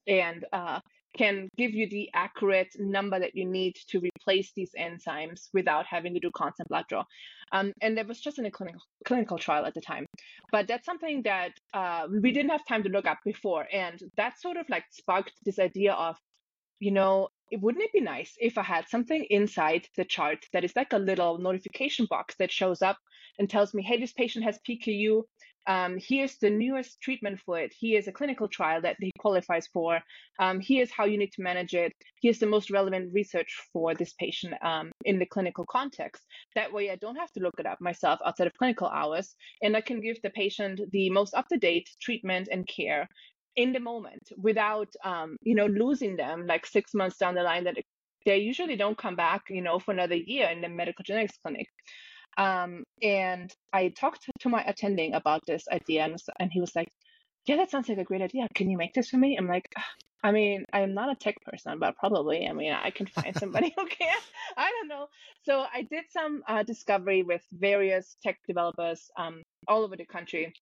and 0.07 0.45
uh, 0.53 0.81
can 1.17 1.49
give 1.57 1.73
you 1.73 1.89
the 1.89 2.11
accurate 2.15 2.69
number 2.79 3.19
that 3.19 3.35
you 3.35 3.47
need 3.47 3.77
to 3.89 4.01
replace 4.01 4.53
these 4.55 4.71
enzymes 4.79 5.49
without 5.53 5.87
having 5.87 6.13
to 6.15 6.21
do 6.21 6.31
constant 6.35 6.69
blood 6.69 6.85
draw. 6.89 7.05
Um, 7.53 7.73
and 7.81 7.97
that 7.97 8.09
was 8.09 8.21
just 8.21 8.39
in 8.39 8.47
a 8.47 8.51
clinical 8.51 8.81
clinical 9.05 9.39
trial 9.39 9.65
at 9.65 9.75
the 9.75 9.81
time. 9.81 10.07
But 10.51 10.67
that's 10.67 10.85
something 10.85 11.23
that 11.23 11.53
uh, 11.73 12.09
we 12.11 12.33
didn't 12.33 12.51
have 12.51 12.67
time 12.67 12.83
to 12.83 12.89
look 12.89 13.07
up 13.07 13.19
before. 13.25 13.67
And 13.73 14.01
that 14.17 14.41
sort 14.41 14.57
of 14.57 14.69
like 14.69 14.85
sparked 14.91 15.33
this 15.45 15.59
idea 15.59 15.93
of, 15.93 16.17
you 16.85 16.91
know, 16.91 17.29
wouldn't 17.51 17.85
it 17.85 17.95
be 17.95 18.01
nice 18.01 18.35
if 18.39 18.59
I 18.59 18.63
had 18.63 18.89
something 18.91 19.25
inside 19.31 19.87
the 19.97 20.05
chart 20.05 20.45
that 20.53 20.65
is 20.65 20.77
like 20.77 20.93
a 20.93 20.99
little 20.99 21.39
notification 21.39 22.07
box 22.11 22.35
that 22.39 22.53
shows 22.53 22.83
up 22.83 22.99
and 23.39 23.49
tells 23.49 23.73
me, 23.73 23.83
hey, 23.83 23.99
this 23.99 24.13
patient 24.13 24.45
has 24.45 24.59
PKU. 24.69 25.23
Um, 25.67 25.97
here's 25.99 26.37
the 26.37 26.51
newest 26.51 27.01
treatment 27.01 27.41
for 27.41 27.59
it. 27.59 27.73
Here's 27.81 28.07
a 28.07 28.13
clinical 28.13 28.49
trial 28.49 28.83
that 28.83 28.97
he 29.01 29.11
qualifies 29.19 29.67
for. 29.69 29.99
Um, 30.39 30.61
here's 30.61 30.91
how 30.91 31.07
you 31.07 31.17
need 31.17 31.33
to 31.33 31.43
manage 31.43 31.75
it. 31.75 31.91
Here's 32.21 32.39
the 32.39 32.47
most 32.47 32.71
relevant 32.71 33.15
research 33.15 33.57
for 33.73 33.95
this 33.95 34.13
patient 34.21 34.53
um, 34.63 34.93
in 35.07 35.19
the 35.19 35.25
clinical 35.25 35.65
context. 35.65 36.23
That 36.55 36.71
way, 36.71 36.91
I 36.91 36.97
don't 36.97 37.17
have 37.17 37.33
to 37.33 37.41
look 37.41 37.55
it 37.59 37.65
up 37.65 37.81
myself 37.81 38.21
outside 38.27 38.49
of 38.49 38.59
clinical 38.59 38.89
hours, 38.89 39.35
and 39.63 39.75
I 39.75 39.81
can 39.81 40.03
give 40.03 40.21
the 40.21 40.29
patient 40.29 40.83
the 40.93 41.09
most 41.09 41.33
up 41.33 41.49
to 41.49 41.57
date 41.57 41.89
treatment 41.99 42.49
and 42.53 42.69
care 42.69 43.09
in 43.57 43.73
the 43.73 43.81
moment 43.81 44.31
without 44.37 44.89
um, 45.05 45.37
you 45.43 45.55
know 45.55 45.67
losing 45.67 46.17
them 46.17 46.47
like 46.47 46.67
six 46.67 46.95
months 46.95 47.19
down 47.19 47.35
the 47.35 47.43
line 47.43 47.65
that 47.65 47.77
they 48.25 48.39
usually 48.39 48.77
don't 48.77 48.99
come 48.99 49.17
back 49.17 49.43
you 49.51 49.63
know 49.63 49.79
for 49.79 49.93
another 49.93 50.15
year 50.15 50.49
in 50.49 50.61
the 50.61 50.69
medical 50.69 51.03
genetics 51.05 51.39
clinic. 51.43 51.69
Um, 52.37 52.83
and 53.01 53.53
i 53.73 53.89
talked 53.91 54.27
to 54.41 54.49
my 54.49 54.63
attending 54.65 55.15
about 55.15 55.43
this 55.47 55.69
idea 55.71 56.05
and, 56.05 56.17
and 56.41 56.51
he 56.53 56.61
was 56.61 56.75
like 56.75 56.89
yeah 57.47 57.57
that 57.57 57.71
sounds 57.71 57.89
like 57.89 57.99
a 57.99 58.05
great 58.05 58.23
idea. 58.23 58.49
Can 58.55 58.71
you 58.71 58.77
make 58.77 58.95
this 58.95 59.11
for 59.11 59.19
me? 59.19 59.37
I'm 59.37 59.47
like 59.49 59.69
i 60.25 60.33
mean 60.33 60.65
i'm 60.73 60.95
not 60.95 61.13
a 61.13 61.15
tech 61.15 61.37
person 61.45 61.79
but 61.79 61.97
probably. 61.97 62.49
I 62.49 62.53
mean 62.53 62.73
i 62.73 62.91
can 62.91 63.07
find 63.07 63.37
somebody 63.39 63.73
who 63.77 63.87
can. 63.87 64.19
I 64.57 64.71
don't 64.71 64.89
know. 64.89 65.07
So 65.45 65.65
i 65.73 65.83
did 65.83 66.05
some 66.11 66.43
uh, 66.49 66.65
discovery 66.65 67.23
with 67.23 67.43
various 67.53 68.17
tech 68.23 68.39
developers 68.49 69.11
um, 69.17 69.43
all 69.69 69.85
over 69.85 69.97
the 69.97 70.07
country 70.07 70.53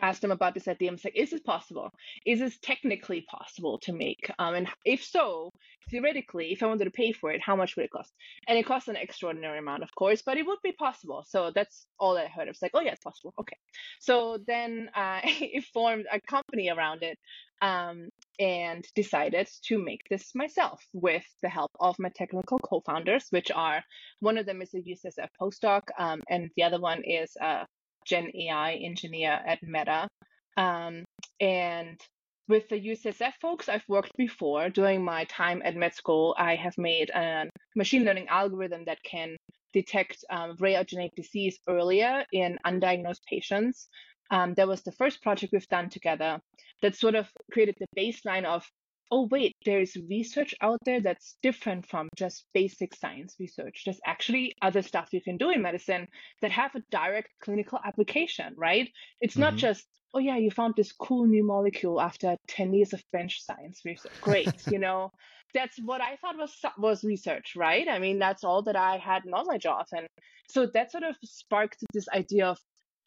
asked 0.00 0.22
them 0.22 0.30
about 0.30 0.54
this 0.54 0.68
idea. 0.68 0.90
I 0.90 0.92
was 0.92 1.04
like, 1.04 1.16
is 1.16 1.30
this 1.30 1.40
possible? 1.40 1.90
Is 2.26 2.40
this 2.40 2.58
technically 2.58 3.24
possible 3.30 3.78
to 3.80 3.92
make? 3.92 4.30
Um, 4.38 4.54
and 4.54 4.68
if 4.84 5.04
so, 5.04 5.50
theoretically, 5.90 6.52
if 6.52 6.62
I 6.62 6.66
wanted 6.66 6.84
to 6.84 6.90
pay 6.90 7.12
for 7.12 7.30
it, 7.30 7.40
how 7.40 7.56
much 7.56 7.76
would 7.76 7.84
it 7.84 7.90
cost? 7.90 8.12
And 8.48 8.58
it 8.58 8.66
costs 8.66 8.88
an 8.88 8.96
extraordinary 8.96 9.58
amount, 9.58 9.82
of 9.82 9.94
course, 9.94 10.22
but 10.24 10.36
it 10.36 10.46
would 10.46 10.58
be 10.62 10.72
possible. 10.72 11.24
So 11.26 11.52
that's 11.54 11.86
all 11.98 12.18
I 12.18 12.26
heard. 12.26 12.48
I 12.48 12.50
was 12.50 12.62
like, 12.62 12.72
oh 12.74 12.80
yeah, 12.80 12.92
it's 12.92 13.02
possible. 13.02 13.34
Okay. 13.38 13.56
So 14.00 14.38
then 14.46 14.90
uh, 14.94 15.20
I 15.24 15.62
formed 15.72 16.06
a 16.10 16.20
company 16.20 16.70
around 16.70 17.02
it 17.02 17.18
um, 17.62 18.08
and 18.38 18.84
decided 18.94 19.48
to 19.68 19.78
make 19.82 20.02
this 20.10 20.34
myself 20.34 20.82
with 20.92 21.24
the 21.42 21.48
help 21.48 21.70
of 21.80 21.96
my 21.98 22.10
technical 22.14 22.58
co-founders, 22.58 23.26
which 23.30 23.50
are 23.50 23.82
one 24.20 24.38
of 24.38 24.46
them 24.46 24.60
is 24.60 24.74
a 24.74 24.78
UCSF 24.78 25.28
postdoc, 25.40 25.82
um, 25.98 26.22
and 26.28 26.50
the 26.56 26.62
other 26.62 26.80
one 26.80 27.02
is 27.04 27.30
a 27.40 27.66
Gen 28.04 28.30
AI 28.34 28.74
engineer 28.74 29.40
at 29.46 29.62
Meta. 29.62 30.08
Um, 30.56 31.04
and 31.40 32.00
with 32.48 32.68
the 32.68 32.76
UCSF 32.76 33.32
folks, 33.40 33.68
I've 33.68 33.88
worked 33.88 34.12
before. 34.16 34.68
During 34.68 35.02
my 35.02 35.24
time 35.24 35.62
at 35.64 35.76
med 35.76 35.94
school, 35.94 36.34
I 36.38 36.54
have 36.56 36.76
made 36.76 37.10
a 37.10 37.48
machine 37.74 38.04
learning 38.04 38.28
algorithm 38.28 38.84
that 38.84 39.02
can 39.02 39.36
detect 39.72 40.24
um, 40.30 40.54
rare 40.60 40.84
genetic 40.84 41.14
disease 41.16 41.58
earlier 41.68 42.24
in 42.32 42.58
undiagnosed 42.66 43.24
patients. 43.28 43.88
Um, 44.30 44.54
that 44.54 44.68
was 44.68 44.82
the 44.82 44.92
first 44.92 45.22
project 45.22 45.52
we've 45.52 45.68
done 45.68 45.90
together 45.90 46.40
that 46.82 46.96
sort 46.96 47.14
of 47.14 47.28
created 47.52 47.76
the 47.78 47.86
baseline 47.98 48.44
of 48.44 48.64
oh, 49.10 49.28
wait, 49.30 49.54
there's 49.64 49.96
research 50.08 50.54
out 50.60 50.78
there 50.84 51.00
that's 51.00 51.36
different 51.42 51.86
from 51.86 52.08
just 52.16 52.46
basic 52.54 52.94
science 52.94 53.36
research. 53.38 53.82
There's 53.84 54.00
actually 54.06 54.54
other 54.62 54.82
stuff 54.82 55.08
you 55.12 55.20
can 55.20 55.36
do 55.36 55.50
in 55.50 55.62
medicine 55.62 56.08
that 56.42 56.50
have 56.50 56.74
a 56.74 56.82
direct 56.90 57.28
clinical 57.42 57.78
application, 57.84 58.54
right? 58.56 58.88
It's 59.20 59.34
mm-hmm. 59.34 59.42
not 59.42 59.56
just, 59.56 59.86
oh, 60.14 60.18
yeah, 60.18 60.36
you 60.36 60.50
found 60.50 60.74
this 60.76 60.92
cool 60.92 61.26
new 61.26 61.46
molecule 61.46 62.00
after 62.00 62.36
10 62.48 62.74
years 62.74 62.92
of 62.92 63.02
bench 63.12 63.42
science 63.44 63.82
research. 63.84 64.12
Great, 64.20 64.52
you 64.70 64.78
know? 64.78 65.10
That's 65.54 65.78
what 65.84 66.00
I 66.00 66.16
thought 66.16 66.36
was 66.36 66.52
was 66.78 67.04
research, 67.04 67.52
right? 67.54 67.86
I 67.88 68.00
mean, 68.00 68.18
that's 68.18 68.42
all 68.42 68.62
that 68.62 68.74
I 68.74 68.96
had 68.96 69.22
knowledge 69.24 69.66
of, 69.66 69.86
and 69.92 70.08
so 70.50 70.66
that 70.74 70.90
sort 70.90 71.04
of 71.04 71.16
sparked 71.22 71.76
this 71.92 72.08
idea 72.08 72.46
of 72.46 72.58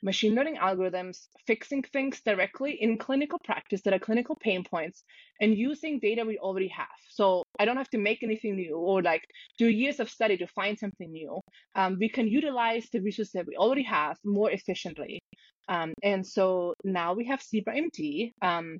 machine 0.03 0.35
learning 0.35 0.57
algorithms, 0.57 1.27
fixing 1.45 1.81
things 1.81 2.21
directly 2.21 2.77
in 2.81 2.97
clinical 2.97 3.39
practice 3.43 3.81
that 3.81 3.93
are 3.93 3.99
clinical 3.99 4.35
pain 4.35 4.63
points, 4.63 5.03
and 5.41 5.57
using 5.57 5.99
data 5.99 6.23
we 6.25 6.37
already 6.37 6.67
have. 6.67 6.87
So 7.09 7.43
I 7.59 7.65
don't 7.65 7.77
have 7.77 7.89
to 7.89 7.97
make 7.97 8.23
anything 8.23 8.55
new 8.55 8.77
or 8.77 9.01
like 9.01 9.23
do 9.57 9.67
years 9.67 9.99
of 9.99 10.09
study 10.09 10.37
to 10.37 10.47
find 10.47 10.77
something 10.77 11.11
new. 11.11 11.39
Um, 11.75 11.97
we 11.99 12.09
can 12.09 12.27
utilize 12.27 12.87
the 12.91 13.01
resources 13.01 13.33
that 13.33 13.47
we 13.47 13.55
already 13.55 13.83
have 13.83 14.17
more 14.23 14.51
efficiently. 14.51 15.19
Um, 15.69 15.93
and 16.03 16.25
so 16.25 16.73
now 16.83 17.13
we 17.13 17.25
have 17.25 17.41
Zebra 17.41 17.75
MD. 17.75 18.31
Um, 18.41 18.77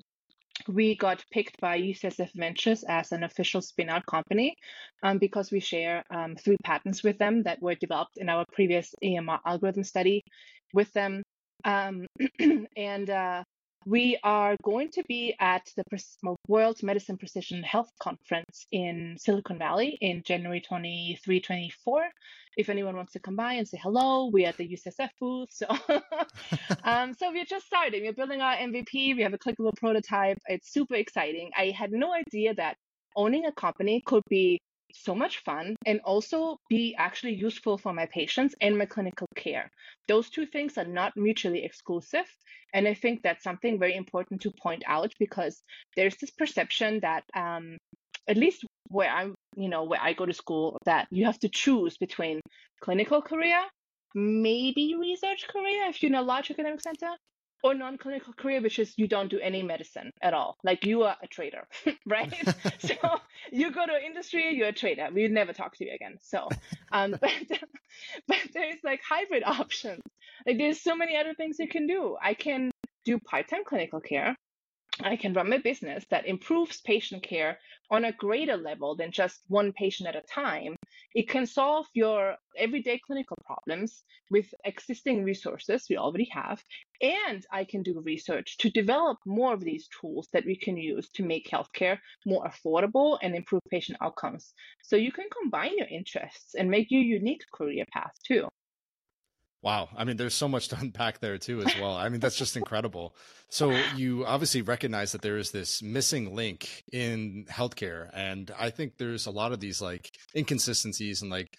we 0.66 0.96
got 0.96 1.24
picked 1.30 1.60
by 1.60 1.78
UCSF 1.78 2.30
Ventures 2.34 2.82
as 2.88 3.12
an 3.12 3.22
official 3.22 3.62
spin-out 3.62 4.04
company 4.06 4.56
um, 5.02 5.18
because 5.18 5.52
we 5.52 5.60
share 5.60 6.02
um, 6.10 6.34
three 6.34 6.56
patents 6.64 7.04
with 7.04 7.18
them 7.18 7.44
that 7.44 7.62
were 7.62 7.76
developed 7.76 8.16
in 8.16 8.28
our 8.28 8.44
previous 8.52 8.92
AMR 9.04 9.38
algorithm 9.46 9.84
study 9.84 10.24
with 10.72 10.92
them. 10.92 11.22
Um, 11.64 12.06
and 12.76 13.10
uh, 13.10 13.42
we 13.86 14.18
are 14.22 14.56
going 14.62 14.90
to 14.90 15.02
be 15.08 15.34
at 15.40 15.66
the 15.76 16.36
World 16.46 16.82
Medicine 16.82 17.16
Precision 17.16 17.62
Health 17.62 17.88
Conference 18.00 18.66
in 18.70 19.16
Silicon 19.18 19.58
Valley 19.58 19.96
in 20.00 20.22
January 20.24 20.60
23, 20.60 21.40
24. 21.40 22.02
If 22.56 22.68
anyone 22.68 22.96
wants 22.96 23.12
to 23.12 23.20
come 23.20 23.36
by 23.36 23.54
and 23.54 23.66
say 23.66 23.78
hello, 23.82 24.30
we're 24.32 24.48
at 24.48 24.56
the 24.56 24.68
UCSF 24.68 25.08
booth. 25.20 25.48
So, 25.52 25.66
um, 26.84 27.14
so 27.14 27.30
we're 27.32 27.44
just 27.44 27.66
starting. 27.66 28.02
We're 28.02 28.12
building 28.12 28.42
our 28.42 28.56
MVP. 28.56 29.16
We 29.16 29.22
have 29.22 29.32
a 29.32 29.38
clickable 29.38 29.74
prototype. 29.76 30.38
It's 30.48 30.72
super 30.72 30.96
exciting. 30.96 31.50
I 31.56 31.70
had 31.70 31.92
no 31.92 32.12
idea 32.12 32.54
that 32.54 32.76
owning 33.16 33.46
a 33.46 33.52
company 33.52 34.02
could 34.04 34.24
be 34.28 34.58
so 34.92 35.14
much 35.14 35.38
fun 35.44 35.76
and 35.86 36.00
also 36.04 36.58
be 36.68 36.94
actually 36.96 37.34
useful 37.34 37.78
for 37.78 37.92
my 37.92 38.06
patients 38.06 38.54
and 38.60 38.78
my 38.78 38.86
clinical 38.86 39.26
care. 39.36 39.70
Those 40.06 40.30
two 40.30 40.46
things 40.46 40.78
are 40.78 40.86
not 40.86 41.16
mutually 41.16 41.64
exclusive. 41.64 42.26
And 42.74 42.86
I 42.86 42.94
think 42.94 43.22
that's 43.22 43.44
something 43.44 43.78
very 43.78 43.96
important 43.96 44.42
to 44.42 44.50
point 44.50 44.82
out 44.86 45.12
because 45.18 45.62
there's 45.96 46.16
this 46.16 46.30
perception 46.30 47.00
that, 47.00 47.24
um, 47.34 47.76
at 48.28 48.36
least 48.36 48.64
where 48.88 49.10
I'm, 49.10 49.34
you 49.56 49.68
know, 49.68 49.84
where 49.84 50.00
I 50.02 50.12
go 50.12 50.26
to 50.26 50.34
school, 50.34 50.76
that 50.84 51.08
you 51.10 51.24
have 51.24 51.38
to 51.40 51.48
choose 51.48 51.96
between 51.96 52.40
clinical 52.80 53.22
career, 53.22 53.62
maybe 54.14 54.94
research 54.98 55.46
career 55.48 55.86
if 55.88 56.02
you're 56.02 56.10
in 56.10 56.14
a 56.14 56.22
large 56.22 56.50
academic 56.50 56.80
center, 56.80 57.10
or 57.62 57.74
non-clinical 57.74 58.32
career 58.34 58.60
which 58.60 58.78
is 58.78 58.94
you 58.96 59.08
don't 59.08 59.30
do 59.30 59.38
any 59.40 59.62
medicine 59.62 60.12
at 60.22 60.34
all. 60.34 60.56
Like 60.64 60.84
you 60.84 61.02
are 61.02 61.16
a 61.22 61.26
trader 61.26 61.66
right? 62.06 62.32
So 62.78 62.94
you 63.50 63.70
go 63.72 63.86
to 63.86 64.04
industry 64.04 64.54
you're 64.54 64.68
a 64.68 64.72
trader. 64.72 65.08
We 65.12 65.28
never 65.28 65.52
talk 65.52 65.76
to 65.76 65.84
you 65.84 65.92
again. 65.94 66.18
So 66.20 66.48
um 66.92 67.16
but, 67.20 67.32
but 68.26 68.38
there's 68.54 68.82
like 68.84 69.00
hybrid 69.08 69.42
options. 69.44 70.02
Like 70.46 70.58
there's 70.58 70.80
so 70.80 70.96
many 70.96 71.16
other 71.16 71.34
things 71.34 71.58
you 71.58 71.68
can 71.68 71.86
do. 71.86 72.16
I 72.22 72.34
can 72.34 72.70
do 73.04 73.18
part-time 73.18 73.64
clinical 73.64 74.00
care 74.00 74.36
I 75.02 75.16
can 75.16 75.32
run 75.32 75.48
my 75.48 75.58
business 75.58 76.04
that 76.10 76.26
improves 76.26 76.80
patient 76.80 77.22
care 77.22 77.58
on 77.90 78.04
a 78.04 78.12
greater 78.12 78.56
level 78.56 78.96
than 78.96 79.12
just 79.12 79.40
one 79.48 79.72
patient 79.72 80.08
at 80.08 80.16
a 80.16 80.26
time. 80.26 80.76
It 81.14 81.28
can 81.28 81.46
solve 81.46 81.86
your 81.94 82.36
everyday 82.56 82.98
clinical 82.98 83.36
problems 83.46 84.02
with 84.30 84.52
existing 84.64 85.24
resources 85.24 85.86
we 85.88 85.96
already 85.96 86.28
have. 86.32 86.62
And 87.00 87.46
I 87.52 87.64
can 87.64 87.82
do 87.82 88.00
research 88.00 88.58
to 88.58 88.70
develop 88.70 89.18
more 89.24 89.54
of 89.54 89.60
these 89.60 89.88
tools 90.00 90.28
that 90.32 90.44
we 90.44 90.56
can 90.56 90.76
use 90.76 91.08
to 91.10 91.22
make 91.22 91.48
healthcare 91.48 91.98
more 92.26 92.44
affordable 92.44 93.18
and 93.22 93.34
improve 93.34 93.62
patient 93.70 93.98
outcomes. 94.00 94.52
So 94.82 94.96
you 94.96 95.12
can 95.12 95.28
combine 95.40 95.78
your 95.78 95.88
interests 95.88 96.54
and 96.54 96.70
make 96.70 96.90
your 96.90 97.02
unique 97.02 97.44
career 97.54 97.84
path 97.92 98.12
too. 98.26 98.48
Wow. 99.62 99.88
I 99.96 100.04
mean, 100.04 100.16
there's 100.16 100.34
so 100.34 100.48
much 100.48 100.68
to 100.68 100.78
unpack 100.80 101.20
there 101.20 101.38
too, 101.38 101.60
as 101.62 101.74
well. 101.80 101.94
I 101.94 102.08
mean, 102.08 102.20
that's 102.20 102.36
just 102.36 102.56
incredible. 102.56 103.14
So 103.50 103.70
you 103.96 104.26
obviously 104.26 104.62
recognize 104.62 105.12
that 105.12 105.22
there 105.22 105.38
is 105.38 105.50
this 105.50 105.82
missing 105.82 106.34
link 106.34 106.84
in 106.92 107.46
healthcare. 107.50 108.10
And 108.12 108.50
I 108.58 108.70
think 108.70 108.98
there's 108.98 109.26
a 109.26 109.30
lot 109.30 109.52
of 109.52 109.60
these 109.60 109.80
like 109.80 110.10
inconsistencies 110.36 111.22
and 111.22 111.30
like 111.30 111.56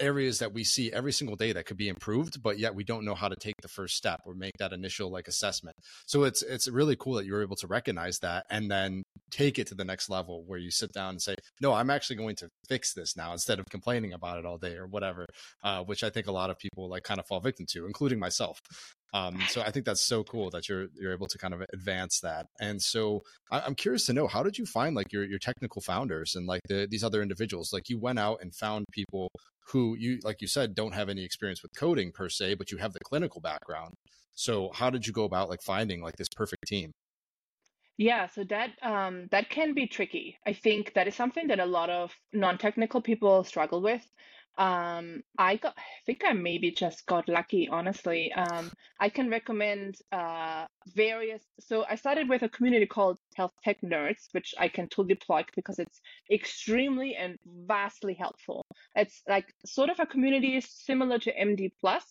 areas 0.00 0.38
that 0.38 0.52
we 0.52 0.64
see 0.64 0.92
every 0.92 1.12
single 1.12 1.36
day 1.36 1.52
that 1.52 1.66
could 1.66 1.76
be 1.76 1.88
improved 1.88 2.42
but 2.42 2.58
yet 2.58 2.74
we 2.74 2.84
don't 2.84 3.04
know 3.04 3.14
how 3.14 3.28
to 3.28 3.36
take 3.36 3.54
the 3.62 3.68
first 3.68 3.96
step 3.96 4.20
or 4.26 4.34
make 4.34 4.56
that 4.58 4.72
initial 4.72 5.10
like 5.10 5.28
assessment. 5.28 5.76
So 6.06 6.24
it's 6.24 6.42
it's 6.42 6.68
really 6.68 6.96
cool 6.96 7.14
that 7.14 7.26
you're 7.26 7.42
able 7.42 7.56
to 7.56 7.66
recognize 7.66 8.18
that 8.20 8.46
and 8.50 8.70
then 8.70 9.02
take 9.32 9.58
it 9.58 9.66
to 9.68 9.74
the 9.74 9.84
next 9.84 10.10
level 10.10 10.44
where 10.46 10.58
you 10.58 10.70
sit 10.70 10.92
down 10.92 11.10
and 11.10 11.22
say 11.22 11.34
no 11.60 11.72
i'm 11.72 11.90
actually 11.90 12.16
going 12.16 12.36
to 12.36 12.48
fix 12.68 12.92
this 12.92 13.16
now 13.16 13.32
instead 13.32 13.58
of 13.58 13.66
complaining 13.70 14.12
about 14.12 14.38
it 14.38 14.44
all 14.44 14.58
day 14.58 14.74
or 14.74 14.86
whatever 14.86 15.26
uh, 15.64 15.82
which 15.82 16.04
i 16.04 16.10
think 16.10 16.26
a 16.26 16.32
lot 16.32 16.50
of 16.50 16.58
people 16.58 16.88
like 16.88 17.02
kind 17.02 17.18
of 17.18 17.26
fall 17.26 17.40
victim 17.40 17.66
to 17.66 17.86
including 17.86 18.18
myself 18.18 18.60
um, 19.14 19.38
so 19.48 19.60
I 19.60 19.70
think 19.70 19.84
that's 19.84 20.06
so 20.06 20.24
cool 20.24 20.50
that 20.50 20.68
you're 20.68 20.86
you're 20.94 21.12
able 21.12 21.26
to 21.26 21.38
kind 21.38 21.52
of 21.52 21.62
advance 21.72 22.20
that. 22.20 22.46
And 22.60 22.80
so 22.80 23.22
I, 23.50 23.66
am 23.66 23.74
curious 23.74 24.06
to 24.06 24.14
know 24.14 24.26
how 24.26 24.42
did 24.42 24.56
you 24.56 24.64
find 24.64 24.96
like 24.96 25.12
your 25.12 25.24
your 25.24 25.38
technical 25.38 25.82
founders 25.82 26.34
and 26.34 26.46
like 26.46 26.62
the, 26.68 26.86
these 26.90 27.04
other 27.04 27.20
individuals? 27.20 27.72
Like 27.72 27.90
you 27.90 27.98
went 27.98 28.18
out 28.18 28.38
and 28.40 28.54
found 28.54 28.86
people 28.92 29.30
who 29.68 29.96
you 29.98 30.18
like 30.22 30.40
you 30.40 30.48
said 30.48 30.74
don't 30.74 30.94
have 30.94 31.10
any 31.10 31.24
experience 31.24 31.62
with 31.62 31.72
coding 31.76 32.10
per 32.12 32.28
se, 32.28 32.54
but 32.54 32.72
you 32.72 32.78
have 32.78 32.94
the 32.94 33.00
clinical 33.04 33.40
background. 33.40 33.92
So 34.34 34.70
how 34.74 34.88
did 34.88 35.06
you 35.06 35.12
go 35.12 35.24
about 35.24 35.50
like 35.50 35.62
finding 35.62 36.00
like 36.00 36.16
this 36.16 36.28
perfect 36.34 36.66
team? 36.66 36.92
Yeah, 37.98 38.28
so 38.28 38.44
that 38.44 38.70
um, 38.80 39.28
that 39.30 39.50
can 39.50 39.74
be 39.74 39.86
tricky. 39.86 40.38
I 40.46 40.54
think 40.54 40.94
that 40.94 41.06
is 41.06 41.14
something 41.14 41.48
that 41.48 41.60
a 41.60 41.66
lot 41.66 41.90
of 41.90 42.10
non-technical 42.32 43.02
people 43.02 43.44
struggle 43.44 43.82
with. 43.82 44.02
Um, 44.58 45.22
I 45.38 45.56
got, 45.56 45.74
I 45.78 45.82
think 46.04 46.22
I 46.26 46.32
maybe 46.34 46.70
just 46.72 47.06
got 47.06 47.28
lucky, 47.28 47.68
honestly. 47.68 48.32
Um, 48.32 48.70
I 49.00 49.08
can 49.08 49.30
recommend 49.30 49.96
uh, 50.12 50.66
various. 50.94 51.42
So 51.60 51.84
I 51.88 51.96
started 51.96 52.28
with 52.28 52.42
a 52.42 52.48
community 52.48 52.86
called 52.86 53.18
Health 53.34 53.52
Tech 53.64 53.80
Nerds, 53.82 54.28
which 54.32 54.54
I 54.58 54.68
can 54.68 54.88
totally 54.88 55.14
plug 55.14 55.46
because 55.56 55.78
it's 55.78 56.00
extremely 56.30 57.16
and 57.16 57.38
vastly 57.46 58.14
helpful. 58.14 58.66
It's 58.94 59.22
like 59.28 59.46
sort 59.64 59.90
of 59.90 60.00
a 60.00 60.06
community 60.06 60.60
similar 60.60 61.18
to 61.20 61.32
MD 61.32 61.70
Plus, 61.80 62.04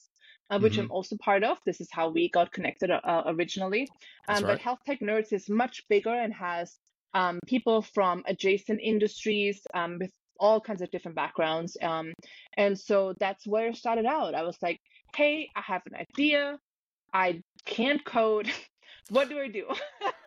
uh, 0.50 0.60
which 0.60 0.78
hmm 0.78 0.80
I'm 0.80 0.92
also 0.92 1.18
part 1.18 1.44
of. 1.44 1.58
This 1.66 1.80
is 1.80 1.90
how 1.92 2.10
we 2.10 2.30
got 2.30 2.52
connected 2.52 2.90
uh, 2.90 3.02
uh, 3.04 3.24
originally. 3.28 3.88
Um, 4.28 4.46
but. 4.46 4.60
Health 4.60 4.80
Tech 4.86 5.00
Nerds 5.00 5.32
is 5.32 5.48
much 5.50 5.88
bigger 5.90 6.14
and 6.14 6.34
has 6.34 6.78
um, 7.14 7.40
people 7.46 7.82
from 7.82 8.24
adjacent 8.28 8.80
industries 8.82 9.62
um, 9.74 9.98
with 10.00 10.12
all 10.42 10.60
kinds 10.60 10.82
of 10.82 10.92
different 10.92 11.16
backgrounds. 11.16 11.78
Um, 11.82 12.14
and 12.58 12.78
so 12.78 13.14
that's 13.20 13.48
where 13.48 13.70
it 13.70 13.78
started 13.78 14.06
out. 14.06 14.36
I 14.36 14.44
was 14.44 14.58
like, 14.62 14.82
hey, 15.16 15.50
I 15.56 15.62
have 15.62 15.84
an 15.86 15.96
idea. 15.96 16.60
I 17.14 17.44
can't 17.66 18.04
code. 18.04 18.52
What 19.10 19.30
do 19.30 19.40
I 19.40 19.50
do? 19.50 19.66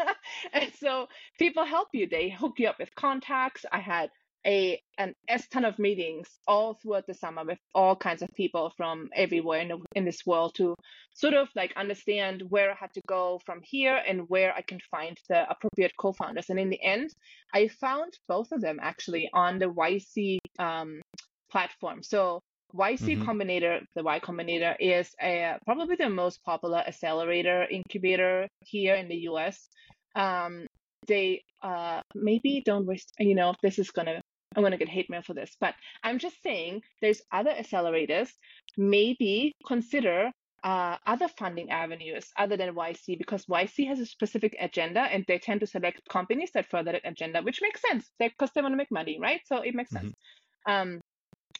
and 0.52 0.70
so 0.78 1.06
people 1.38 1.64
help 1.64 1.88
you. 1.94 2.06
They 2.06 2.28
hook 2.28 2.54
you 2.58 2.68
up 2.68 2.78
with 2.78 2.94
contacts. 2.96 3.64
I 3.72 3.78
had 3.78 4.10
a 4.46 4.80
an 4.98 5.14
S 5.28 5.46
ton 5.48 5.64
of 5.64 5.78
meetings 5.78 6.28
all 6.46 6.74
throughout 6.74 7.06
the 7.06 7.14
summer 7.14 7.44
with 7.44 7.58
all 7.74 7.96
kinds 7.96 8.22
of 8.22 8.28
people 8.34 8.72
from 8.76 9.08
everywhere 9.14 9.60
in, 9.60 9.68
the, 9.68 9.78
in 9.94 10.04
this 10.04 10.20
world 10.26 10.54
to 10.56 10.74
sort 11.14 11.34
of 11.34 11.48
like 11.56 11.72
understand 11.76 12.42
where 12.48 12.70
I 12.70 12.76
had 12.78 12.92
to 12.94 13.00
go 13.08 13.40
from 13.44 13.60
here 13.62 14.00
and 14.06 14.28
where 14.28 14.54
I 14.54 14.62
can 14.62 14.78
find 14.90 15.16
the 15.28 15.50
appropriate 15.50 15.92
co-founders. 15.98 16.50
And 16.50 16.58
in 16.58 16.70
the 16.70 16.82
end, 16.82 17.10
I 17.52 17.68
found 17.68 18.12
both 18.28 18.52
of 18.52 18.60
them 18.60 18.78
actually 18.80 19.28
on 19.32 19.58
the 19.58 19.66
YC 19.66 20.38
um, 20.58 21.00
platform. 21.50 22.02
So 22.02 22.40
YC 22.74 23.16
hmm 23.16 23.22
Combinator, 23.22 23.80
the 23.94 24.02
Y 24.02 24.20
Combinator, 24.20 24.74
is 24.80 25.10
a, 25.22 25.58
probably 25.64 25.96
the 25.96 26.10
most 26.10 26.42
popular 26.44 26.78
accelerator 26.78 27.66
incubator 27.70 28.48
here 28.60 28.94
in 28.96 29.08
the 29.08 29.28
US. 29.30 29.68
Um, 30.16 30.66
they 31.06 31.42
uh, 31.62 32.00
maybe 32.14 32.62
don't 32.64 32.86
waste, 32.86 33.12
you 33.18 33.34
know, 33.34 33.54
this 33.62 33.78
is 33.78 33.90
I'm 34.56 34.62
gonna 34.62 34.78
get 34.78 34.88
hate 34.88 35.10
mail 35.10 35.22
for 35.22 35.34
this, 35.34 35.56
but 35.60 35.74
I'm 36.02 36.18
just 36.18 36.42
saying 36.42 36.82
there's 37.00 37.22
other 37.32 37.50
accelerators. 37.50 38.30
Maybe 38.76 39.52
consider 39.66 40.30
uh, 40.64 40.96
other 41.06 41.28
funding 41.28 41.70
avenues 41.70 42.30
other 42.38 42.56
than 42.56 42.74
YC 42.74 43.18
because 43.18 43.44
YC 43.46 43.86
has 43.86 44.00
a 44.00 44.06
specific 44.06 44.56
agenda 44.58 45.00
and 45.00 45.24
they 45.28 45.38
tend 45.38 45.60
to 45.60 45.66
select 45.66 46.00
companies 46.08 46.50
that 46.54 46.70
further 46.70 46.92
that 46.92 47.02
agenda, 47.04 47.42
which 47.42 47.60
makes 47.60 47.82
sense 47.82 48.10
because 48.18 48.50
they 48.54 48.62
want 48.62 48.72
to 48.72 48.76
make 48.76 48.90
money, 48.90 49.18
right? 49.20 49.40
So 49.46 49.58
it 49.58 49.74
makes 49.74 49.92
hmm 49.92 49.92
sense. 49.92 50.12
Um, 50.66 51.00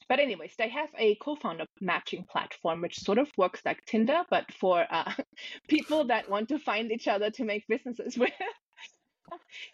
but 0.09 0.21
anyways, 0.21 0.55
they 0.59 0.69
have 0.69 0.91
a 0.99 1.17
co-founder 1.17 1.67
matching 1.81 2.25
platform, 2.31 2.81
which 2.83 2.99
sort 2.99 3.19
of 3.19 3.31
works 3.37 3.61
like 3.65 3.85
Tinder, 3.87 4.23
but 4.31 4.53
for 4.53 4.87
uh, 4.91 5.13
people 5.69 6.07
that 6.07 6.29
want 6.31 6.49
to 6.51 6.59
find 6.59 6.91
each 6.93 7.09
other 7.09 7.31
to 7.31 7.45
make 7.45 7.65
businesses 7.69 8.19
with. 8.19 8.33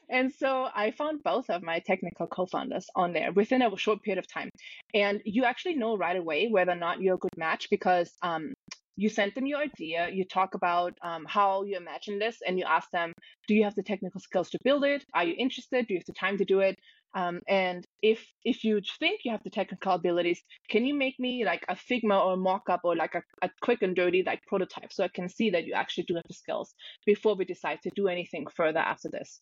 And 0.08 0.32
so 0.32 0.68
I 0.74 0.90
found 0.90 1.22
both 1.22 1.50
of 1.50 1.62
my 1.62 1.78
technical 1.80 2.26
co-founders 2.26 2.86
on 2.94 3.12
there 3.12 3.32
within 3.32 3.62
a 3.62 3.76
short 3.76 4.02
period 4.02 4.18
of 4.18 4.26
time. 4.26 4.50
And 4.94 5.20
you 5.24 5.44
actually 5.44 5.76
know 5.76 5.96
right 5.96 6.16
away 6.16 6.48
whether 6.48 6.72
or 6.72 6.76
not 6.76 7.00
you're 7.00 7.14
a 7.14 7.18
good 7.18 7.36
match 7.36 7.68
because 7.70 8.12
um, 8.22 8.52
you 8.96 9.08
send 9.08 9.32
them 9.34 9.46
your 9.46 9.60
idea, 9.60 10.10
you 10.10 10.24
talk 10.24 10.54
about 10.54 10.94
um, 11.02 11.24
how 11.26 11.62
you 11.62 11.76
imagine 11.76 12.18
this, 12.18 12.38
and 12.46 12.58
you 12.58 12.64
ask 12.68 12.90
them, 12.90 13.12
do 13.48 13.54
you 13.54 13.64
have 13.64 13.74
the 13.74 13.82
technical 13.82 14.20
skills 14.20 14.50
to 14.50 14.58
build 14.62 14.84
it? 14.84 15.04
Are 15.14 15.24
you 15.24 15.34
interested? 15.38 15.86
Do 15.86 15.94
you 15.94 16.00
have 16.00 16.06
the 16.06 16.12
time 16.12 16.36
to 16.38 16.44
do 16.44 16.60
it? 16.60 16.78
Um, 17.14 17.40
and 17.48 17.86
if 18.02 18.24
if 18.44 18.62
you 18.62 18.80
think 18.98 19.20
you 19.24 19.32
have 19.32 19.42
the 19.42 19.50
technical 19.50 19.92
abilities, 19.92 20.42
can 20.68 20.84
you 20.84 20.94
make 20.94 21.18
me 21.18 21.44
like 21.44 21.64
a 21.68 21.74
Figma 21.74 22.24
or 22.24 22.34
a 22.34 22.36
mock-up 22.36 22.82
or 22.84 22.94
like 22.94 23.14
a, 23.14 23.22
a 23.42 23.50
quick 23.62 23.82
and 23.82 23.96
dirty 23.96 24.22
like 24.24 24.46
prototype 24.46 24.92
so 24.92 25.04
I 25.04 25.08
can 25.08 25.28
see 25.28 25.50
that 25.50 25.66
you 25.66 25.74
actually 25.74 26.04
do 26.04 26.14
have 26.14 26.24
the 26.28 26.34
skills 26.34 26.72
before 27.06 27.34
we 27.34 27.44
decide 27.44 27.80
to 27.82 27.90
do 27.96 28.08
anything 28.08 28.46
further 28.54 28.78
after 28.78 29.08
this? 29.08 29.40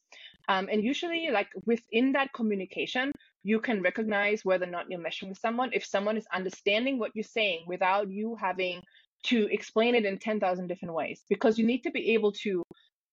Um, 0.49 0.69
and 0.73 0.83
usually, 0.83 1.29
like 1.31 1.49
within 1.67 2.13
that 2.13 2.33
communication, 2.33 3.13
you 3.43 3.61
can 3.61 3.83
recognize 3.83 4.45
whether 4.45 4.67
or 4.67 4.71
not 4.71 4.87
you're 4.89 5.01
meshing 5.01 5.29
with 5.29 5.39
someone. 5.39 5.71
If 5.73 5.85
someone 5.85 6.17
is 6.17 6.27
understanding 6.35 6.99
what 6.99 7.13
you're 7.15 7.25
saying 7.25 7.65
without 7.67 8.11
you 8.11 8.37
having 8.41 8.83
to 9.25 9.49
explain 9.51 9.95
it 9.95 10.05
in 10.05 10.19
10,000 10.19 10.69
different 10.69 10.95
ways, 10.95 11.23
because 11.29 11.59
you 11.59 11.67
need 11.67 11.83
to 11.83 11.91
be 11.91 12.15
able 12.15 12.33
to 12.33 12.63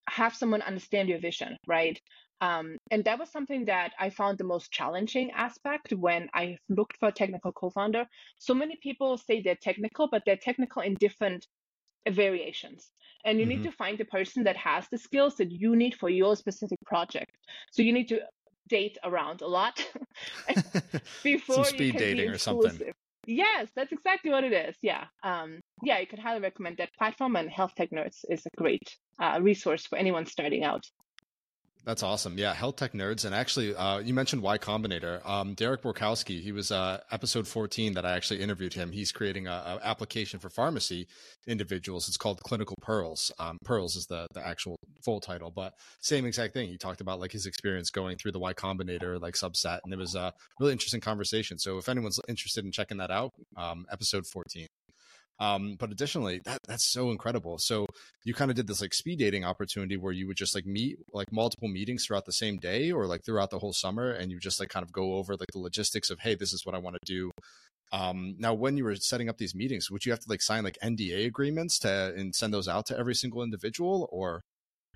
have 0.09 0.35
someone 0.35 0.61
understand 0.61 1.09
your 1.09 1.19
vision, 1.19 1.57
right? 1.67 1.99
Um, 2.41 2.77
and 2.91 3.03
that 3.05 3.19
was 3.19 3.31
something 3.31 3.65
that 3.65 3.93
I 3.99 4.09
found 4.09 4.37
the 4.37 4.43
most 4.43 4.71
challenging 4.71 5.31
aspect 5.31 5.93
when 5.93 6.29
I 6.33 6.57
looked 6.69 6.97
for 6.99 7.09
a 7.09 7.11
technical 7.11 7.51
co 7.53 7.69
founder. 7.69 8.05
So 8.39 8.53
many 8.53 8.77
people 8.81 9.17
say 9.17 9.41
they're 9.41 9.55
technical, 9.61 10.07
but 10.09 10.23
they're 10.25 10.37
technical 10.37 10.81
in 10.81 10.95
different 10.95 11.47
variations. 12.09 12.91
And 13.25 13.39
you 13.39 13.45
need 13.45 13.61
hmm 13.61 13.63
to 13.63 13.71
find 13.71 13.97
the 13.97 14.05
person 14.05 14.43
that 14.43 14.57
has 14.57 14.87
the 14.89 14.97
skills 14.97 15.35
that 15.37 15.51
you 15.51 15.75
need 15.75 15.95
for 15.95 16.09
your 16.09 16.35
specific 16.35 16.79
project. 16.85 17.31
So 17.71 17.81
you 17.81 17.93
need 17.93 18.09
to 18.09 18.21
date 18.69 18.97
around 19.03 19.41
a 19.41 19.47
lot 19.47 19.83
Some 21.49 21.63
before 21.63 21.69
you 21.69 21.85
speed 21.85 21.97
dating 21.97 22.29
or 22.29 22.37
something. 22.37 22.91
Yes, 23.27 23.69
that's 23.75 23.91
exactly 23.91 24.31
what 24.31 24.43
it 24.43 24.53
is. 24.53 24.75
Yeah. 24.81 25.05
Um, 25.23 25.59
yeah, 25.83 25.99
you 25.99 26.07
can 26.07 26.19
highly 26.19 26.41
recommend 26.41 26.77
that 26.77 26.93
platform, 26.97 27.35
and 27.35 27.49
Health 27.49 27.73
Tech 27.75 27.89
Nerds 27.91 28.23
is 28.29 28.45
a 28.45 28.57
great 28.57 28.97
uh, 29.19 29.39
resource 29.41 29.85
for 29.87 29.97
anyone 29.97 30.25
starting 30.27 30.63
out. 30.63 30.85
That's 31.85 32.01
awesome. 32.01 32.39
Yeah, 32.39 32.55
health 32.55 32.77
tech 32.77 32.93
nerds, 32.93 33.25
and 33.25 33.35
actually, 33.35 33.75
uh, 33.75 33.99
you 33.99 34.15
mentioned 34.15 34.41
Y 34.41 34.57
Combinator. 34.57 35.23
Um, 35.23 35.53
Derek 35.53 35.83
Borkowski, 35.83 36.41
he 36.41 36.51
was 36.51 36.71
uh, 36.71 37.01
episode 37.11 37.47
14 37.47 37.93
that 37.93 38.03
I 38.03 38.13
actually 38.13 38.41
interviewed 38.41 38.73
him. 38.73 38.91
He's 38.91 39.11
creating 39.11 39.45
a, 39.45 39.51
a 39.51 39.79
application 39.83 40.39
for 40.39 40.49
pharmacy 40.49 41.05
individuals. 41.45 42.07
It's 42.07 42.17
called 42.17 42.41
Clinical 42.41 42.75
Pearls. 42.81 43.31
Um, 43.37 43.59
Pearls 43.63 43.95
is 43.95 44.07
the 44.07 44.25
the 44.33 44.45
actual 44.45 44.77
full 45.03 45.19
title, 45.19 45.51
but 45.51 45.73
same 46.01 46.25
exact 46.25 46.55
thing. 46.55 46.69
He 46.69 46.77
talked 46.79 47.01
about 47.01 47.19
like 47.19 47.31
his 47.31 47.45
experience 47.45 47.91
going 47.91 48.17
through 48.17 48.31
the 48.31 48.39
Y 48.39 48.55
Combinator 48.55 49.21
like 49.21 49.35
subset, 49.35 49.81
and 49.83 49.93
it 49.93 49.99
was 49.99 50.15
a 50.15 50.33
really 50.59 50.71
interesting 50.71 51.01
conversation. 51.01 51.59
So 51.59 51.77
if 51.77 51.87
anyone's 51.87 52.19
interested 52.27 52.65
in 52.65 52.71
checking 52.71 52.97
that 52.97 53.11
out, 53.11 53.33
um, 53.57 53.85
episode 53.91 54.25
14. 54.25 54.65
Um, 55.39 55.75
but 55.77 55.91
additionally, 55.91 56.39
that 56.45 56.59
that's 56.67 56.85
so 56.91 57.11
incredible. 57.11 57.57
So 57.57 57.85
you 58.23 58.33
kind 58.33 58.49
of 58.49 58.55
did 58.55 58.67
this 58.67 58.81
like 58.81 58.93
speed 58.93 59.19
dating 59.19 59.43
opportunity 59.43 59.97
where 59.97 60.13
you 60.13 60.27
would 60.27 60.37
just 60.37 60.55
like 60.55 60.65
meet 60.65 60.97
like 61.13 61.31
multiple 61.31 61.67
meetings 61.67 62.05
throughout 62.05 62.25
the 62.25 62.31
same 62.31 62.57
day 62.57 62.91
or 62.91 63.05
like 63.05 63.25
throughout 63.25 63.49
the 63.49 63.59
whole 63.59 63.73
summer, 63.73 64.11
and 64.11 64.31
you 64.31 64.39
just 64.39 64.59
like 64.59 64.69
kind 64.69 64.83
of 64.83 64.91
go 64.91 65.15
over 65.15 65.33
like 65.33 65.51
the 65.51 65.59
logistics 65.59 66.09
of 66.09 66.19
hey, 66.19 66.35
this 66.35 66.53
is 66.53 66.65
what 66.65 66.75
I 66.75 66.79
want 66.79 66.95
to 66.95 67.13
do. 67.13 67.31
Um, 67.91 68.35
now, 68.39 68.53
when 68.53 68.77
you 68.77 68.83
were 68.83 68.95
setting 68.95 69.29
up 69.29 69.37
these 69.37 69.55
meetings, 69.55 69.91
would 69.91 70.05
you 70.05 70.11
have 70.11 70.19
to 70.21 70.29
like 70.29 70.41
sign 70.41 70.63
like 70.63 70.77
NDA 70.83 71.25
agreements 71.27 71.79
to 71.79 72.13
and 72.15 72.33
send 72.33 72.53
those 72.53 72.67
out 72.67 72.85
to 72.87 72.97
every 72.97 73.15
single 73.15 73.43
individual, 73.43 74.07
or 74.11 74.41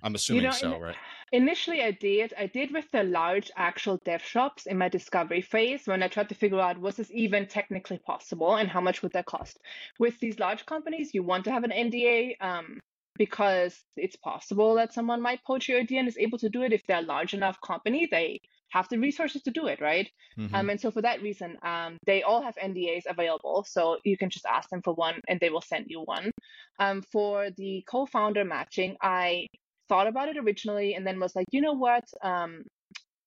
I'm 0.02 0.14
You 0.14 0.16
assuming 0.16 0.44
know, 0.44 0.50
so, 0.50 0.74
in, 0.74 0.80
right? 0.80 0.96
initially 1.32 1.82
I 1.82 1.90
did. 1.92 2.34
I 2.38 2.46
did 2.46 2.72
with 2.72 2.90
the 2.92 3.02
large 3.02 3.50
actual 3.56 3.98
dev 4.04 4.22
shops 4.22 4.66
in 4.66 4.78
my 4.78 4.88
discovery 4.88 5.42
phase 5.42 5.86
when 5.86 6.02
I 6.02 6.08
tried 6.08 6.28
to 6.30 6.34
figure 6.34 6.60
out 6.60 6.80
was 6.80 6.96
this 6.96 7.10
even 7.12 7.46
technically 7.46 7.98
possible 7.98 8.56
and 8.56 8.68
how 8.68 8.80
much 8.80 9.02
would 9.02 9.12
that 9.12 9.26
cost. 9.26 9.58
With 9.98 10.18
these 10.20 10.38
large 10.38 10.66
companies, 10.66 11.10
you 11.14 11.22
want 11.22 11.44
to 11.44 11.52
have 11.52 11.64
an 11.64 11.70
NDA 11.72 12.36
um, 12.40 12.80
because 13.16 13.78
it's 13.96 14.16
possible 14.16 14.74
that 14.76 14.94
someone 14.94 15.20
might 15.20 15.44
poach 15.44 15.68
your 15.68 15.80
idea 15.80 15.98
and 16.00 16.08
is 16.08 16.18
able 16.18 16.38
to 16.38 16.48
do 16.48 16.62
it 16.62 16.72
if 16.72 16.82
they're 16.86 17.00
a 17.00 17.02
large 17.02 17.34
enough 17.34 17.58
company. 17.60 18.08
They 18.10 18.40
have 18.70 18.88
the 18.88 18.98
resources 18.98 19.42
to 19.42 19.50
do 19.50 19.66
it, 19.66 19.80
right? 19.80 20.08
hmm 20.36 20.54
Um, 20.54 20.70
and 20.70 20.80
so 20.80 20.90
for 20.90 21.02
that 21.02 21.20
reason, 21.22 21.56
um, 21.62 21.98
they 22.06 22.22
all 22.22 22.42
have 22.42 22.54
NDAs 22.56 23.02
available. 23.08 23.64
So 23.68 23.98
you 24.04 24.16
can 24.16 24.30
just 24.30 24.46
ask 24.46 24.68
them 24.70 24.80
for 24.82 24.94
one 24.94 25.20
and 25.28 25.38
they 25.40 25.50
will 25.50 25.60
send 25.60 25.86
you 25.88 26.00
one. 26.02 26.30
Um, 26.78 27.02
for 27.12 27.50
the 27.56 27.84
co-founder 27.90 28.44
matching, 28.44 28.96
I 29.02 29.46
thought 29.90 30.08
about 30.08 30.30
it 30.30 30.38
originally 30.38 30.94
and 30.94 31.06
then 31.06 31.20
was 31.20 31.36
like, 31.36 31.48
you 31.52 31.62
know 31.62 31.74
what? 31.74 32.06
Um, 32.24 32.64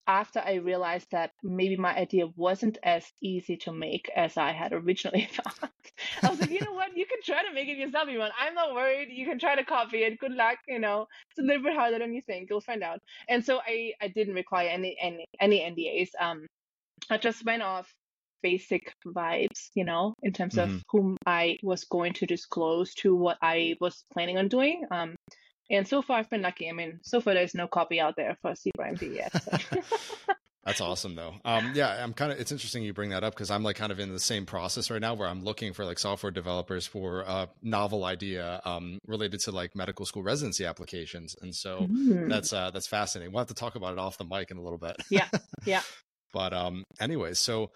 after 0.08 0.40
I 0.40 0.56
realized 0.56 1.08
that 1.12 1.32
maybe 1.44 1.78
my 1.78 1.96
idea 1.96 2.28
wasn't 2.36 2.78
as 2.84 3.06
easy 3.22 3.58
to 3.58 3.74
make 3.74 4.10
as 4.16 4.38
I 4.38 4.52
had 4.54 4.74
originally 4.74 5.30
thought, 5.34 5.72
I 6.24 6.32
was 6.32 6.40
like, 6.40 6.52
you 6.52 6.62
know 6.64 6.74
what? 6.74 6.98
You 6.98 7.06
can 7.06 7.20
try 7.24 7.44
to 7.44 7.54
make 7.54 7.70
it 7.70 7.78
yourself, 7.78 8.10
Ivan. 8.10 8.32
I'm 8.40 8.56
not 8.56 8.74
worried. 8.76 9.10
You 9.12 9.26
can 9.26 9.40
try 9.40 9.56
to 9.56 9.66
copy 9.66 10.04
it. 10.04 10.20
Good 10.20 10.34
luck. 10.34 10.58
You 10.68 10.80
know, 10.80 11.08
it's 11.32 11.40
a 11.40 11.44
little 11.44 11.64
bit 11.64 11.76
harder 11.76 12.00
than 12.00 12.14
you 12.14 12.22
think. 12.26 12.50
You'll 12.50 12.62
find 12.62 12.84
out. 12.84 13.00
And 13.30 13.46
so 13.46 13.62
I, 13.68 13.94
I 14.02 14.10
didn't 14.10 14.36
require 14.36 14.70
any 14.70 14.98
any 15.02 15.26
any 15.42 15.62
NDAs. 15.62 16.12
Um, 16.20 16.48
I 17.10 17.18
just 17.18 17.46
went 17.46 17.64
off 17.64 17.94
basic 18.44 18.94
vibes, 19.08 19.70
you 19.76 19.86
know, 19.86 20.16
in 20.24 20.34
terms 20.34 20.58
of 20.58 20.72
hmm 20.72 20.80
whom 20.92 21.18
I 21.26 21.58
was 21.64 21.86
going 21.86 22.14
to 22.16 22.28
disclose 22.28 22.94
to 22.96 23.16
what 23.16 23.38
I 23.42 23.78
was 23.82 24.04
planning 24.14 24.38
on 24.38 24.50
doing. 24.50 24.86
Um, 24.92 25.16
and 25.70 25.88
so 25.88 26.02
far 26.02 26.20
I've 26.20 26.30
been 26.30 26.42
lucky. 26.42 26.70
I 26.70 26.74
mean, 26.74 27.00
so 27.04 27.22
far 27.22 27.34
there's 27.34 27.56
no 27.56 27.68
copy 27.68 28.00
out 28.00 28.16
there 28.16 28.38
for 28.42 28.52
ZebraMD 28.54 29.16
yet. 29.16 29.32
So. 29.44 29.82
That's 30.66 30.80
awesome 30.80 31.16
though. 31.16 31.34
Um, 31.44 31.74
yeah, 31.76 32.02
I'm 32.02 32.14
kind 32.14 32.32
of, 32.32 32.40
it's 32.40 32.54
interesting 32.54 32.84
you 32.84 32.94
bring 32.94 33.10
that 33.10 33.22
up 33.22 33.34
because 33.34 33.52
I'm 33.52 33.64
like 33.64 33.76
kind 33.76 33.92
of 33.92 34.00
in 34.00 34.14
the 34.14 34.20
same 34.20 34.46
process 34.46 34.90
right 34.90 35.02
now 35.02 35.14
where 35.14 35.28
I'm 35.28 35.44
looking 35.44 35.74
for 35.74 35.84
like 35.84 36.00
software 36.00 36.32
developers 36.32 36.88
for 36.88 37.20
a 37.28 37.50
novel 37.62 38.06
idea, 38.06 38.62
um, 38.64 38.98
related 39.06 39.42
to 39.42 39.52
like 39.52 39.76
medical 39.76 40.06
school 40.06 40.24
residency 40.24 40.66
applications. 40.66 41.36
And 41.42 41.54
so 41.54 41.88
Mm. 41.90 42.30
that's, 42.30 42.54
uh, 42.54 42.72
that's 42.72 42.88
fascinating. 42.88 43.34
We'll 43.34 43.42
have 43.42 43.50
to 43.50 43.54
talk 43.54 43.76
about 43.76 43.92
it 43.92 44.00
off 44.00 44.18
the 44.18 44.24
mic 44.24 44.52
in 44.52 44.58
a 44.58 44.62
little 44.62 44.78
bit. 44.78 44.96
Yeah, 45.10 45.28
yeah. 45.66 45.82
But, 46.32 46.52
um, 46.54 46.84
anyways, 47.00 47.38
so 47.40 47.70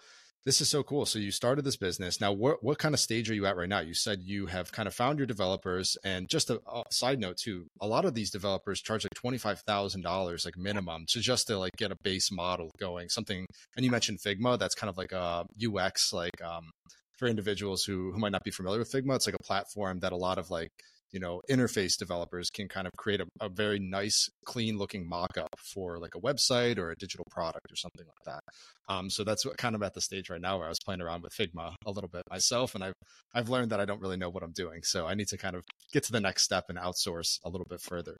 This 0.44 0.60
is 0.60 0.70
so 0.70 0.82
cool. 0.82 1.04
So 1.04 1.18
you 1.18 1.30
started 1.30 1.64
this 1.64 1.76
business. 1.76 2.20
Now, 2.20 2.32
what 2.32 2.62
what 2.62 2.78
kind 2.78 2.94
of 2.94 3.00
stage 3.00 3.30
are 3.30 3.34
you 3.34 3.44
at 3.44 3.56
right 3.56 3.68
now? 3.68 3.80
You 3.80 3.92
said 3.92 4.22
you 4.22 4.46
have 4.46 4.72
kind 4.72 4.86
of 4.86 4.94
found 4.94 5.18
your 5.18 5.26
developers, 5.26 5.98
and 6.04 6.28
just 6.28 6.48
a, 6.48 6.60
a 6.72 6.84
side 6.90 7.20
note 7.20 7.36
too, 7.36 7.66
a 7.80 7.86
lot 7.86 8.04
of 8.04 8.14
these 8.14 8.30
developers 8.30 8.80
charge 8.80 9.04
like 9.04 9.14
twenty 9.14 9.36
five 9.36 9.60
thousand 9.60 10.02
dollars, 10.02 10.44
like 10.44 10.56
minimum, 10.56 11.04
to 11.08 11.20
just 11.20 11.48
to 11.48 11.58
like 11.58 11.76
get 11.76 11.92
a 11.92 11.96
base 12.02 12.32
model 12.32 12.70
going. 12.78 13.08
Something, 13.08 13.46
and 13.76 13.84
you 13.84 13.90
mentioned 13.90 14.20
Figma. 14.20 14.58
That's 14.58 14.74
kind 14.74 14.88
of 14.88 14.96
like 14.96 15.12
a 15.12 15.44
UX, 15.62 16.12
like 16.12 16.40
um, 16.42 16.70
for 17.18 17.28
individuals 17.28 17.84
who 17.84 18.12
who 18.12 18.18
might 18.18 18.32
not 18.32 18.44
be 18.44 18.50
familiar 18.50 18.78
with 18.78 18.90
Figma. 18.90 19.16
It's 19.16 19.26
like 19.26 19.36
a 19.38 19.42
platform 19.42 20.00
that 20.00 20.12
a 20.12 20.16
lot 20.16 20.38
of 20.38 20.50
like 20.50 20.72
you 21.12 21.20
know 21.20 21.40
interface 21.50 21.96
developers 21.96 22.50
can 22.50 22.68
kind 22.68 22.86
of 22.86 22.92
create 22.96 23.20
a, 23.20 23.26
a 23.40 23.48
very 23.48 23.78
nice 23.78 24.28
clean 24.44 24.78
looking 24.78 25.08
mock-up 25.08 25.54
for 25.58 25.98
like 25.98 26.14
a 26.14 26.20
website 26.20 26.78
or 26.78 26.90
a 26.90 26.96
digital 26.96 27.24
product 27.30 27.70
or 27.70 27.76
something 27.76 28.06
like 28.06 28.24
that. 28.24 28.40
Um, 28.88 29.10
so 29.10 29.24
that's 29.24 29.44
what 29.44 29.56
kind 29.56 29.74
of 29.74 29.82
at 29.82 29.94
the 29.94 30.00
stage 30.00 30.30
right 30.30 30.40
now 30.40 30.58
where 30.58 30.66
i 30.66 30.68
was 30.68 30.78
playing 30.84 31.00
around 31.00 31.22
with 31.22 31.32
figma 31.32 31.74
a 31.86 31.90
little 31.90 32.08
bit 32.08 32.22
myself 32.30 32.74
and 32.74 32.82
i've 32.82 32.94
i've 33.34 33.48
learned 33.48 33.70
that 33.70 33.80
i 33.80 33.84
don't 33.84 34.00
really 34.00 34.16
know 34.16 34.30
what 34.30 34.42
i'm 34.42 34.52
doing 34.52 34.82
so 34.82 35.06
i 35.06 35.14
need 35.14 35.28
to 35.28 35.36
kind 35.36 35.54
of 35.54 35.62
get 35.92 36.04
to 36.04 36.12
the 36.12 36.20
next 36.20 36.44
step 36.44 36.64
and 36.68 36.78
outsource 36.78 37.38
a 37.44 37.48
little 37.48 37.66
bit 37.68 37.80
further. 37.80 38.16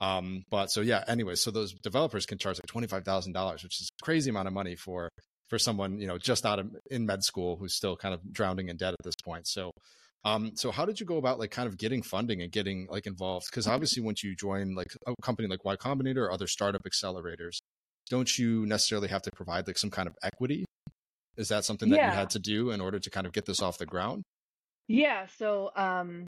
Um, 0.00 0.42
but 0.50 0.70
so 0.70 0.80
yeah 0.80 1.04
anyway 1.06 1.36
so 1.36 1.50
those 1.50 1.72
developers 1.74 2.26
can 2.26 2.38
charge 2.38 2.58
like 2.58 2.88
$25000 2.90 3.62
which 3.62 3.80
is 3.80 3.88
a 4.00 4.04
crazy 4.04 4.30
amount 4.30 4.48
of 4.48 4.54
money 4.54 4.74
for 4.74 5.08
for 5.52 5.58
someone 5.58 5.98
you 5.98 6.06
know 6.06 6.16
just 6.16 6.46
out 6.46 6.58
of 6.58 6.74
in 6.90 7.04
med 7.04 7.22
school 7.22 7.56
who's 7.56 7.74
still 7.74 7.94
kind 7.94 8.14
of 8.14 8.20
drowning 8.32 8.68
in 8.70 8.76
debt 8.78 8.94
at 8.94 9.04
this 9.04 9.14
point. 9.22 9.46
So 9.46 9.70
um, 10.24 10.52
so 10.54 10.70
how 10.70 10.84
did 10.84 11.00
you 11.00 11.06
go 11.06 11.16
about 11.16 11.38
like 11.38 11.50
kind 11.50 11.68
of 11.68 11.76
getting 11.76 12.02
funding 12.02 12.42
and 12.42 12.52
getting 12.52 12.86
like 12.90 13.06
involved? 13.06 13.46
Because 13.50 13.66
obviously, 13.66 14.02
once 14.02 14.22
you 14.22 14.36
join 14.36 14.74
like 14.74 14.92
a 15.06 15.14
company 15.22 15.48
like 15.48 15.64
Y 15.64 15.76
Combinator 15.76 16.18
or 16.18 16.32
other 16.32 16.46
startup 16.46 16.82
accelerators, 16.84 17.58
don't 18.08 18.38
you 18.38 18.64
necessarily 18.66 19.08
have 19.08 19.22
to 19.22 19.30
provide 19.32 19.66
like 19.66 19.78
some 19.78 19.90
kind 19.90 20.06
of 20.06 20.14
equity? 20.22 20.64
Is 21.36 21.48
that 21.48 21.64
something 21.64 21.88
that 21.90 21.96
yeah. 21.96 22.10
you 22.10 22.14
had 22.14 22.30
to 22.30 22.38
do 22.38 22.70
in 22.70 22.80
order 22.80 22.98
to 22.98 23.10
kind 23.10 23.26
of 23.26 23.32
get 23.32 23.46
this 23.46 23.62
off 23.62 23.78
the 23.78 23.86
ground? 23.86 24.22
Yeah. 24.86 25.26
So 25.38 25.70
um, 25.74 26.26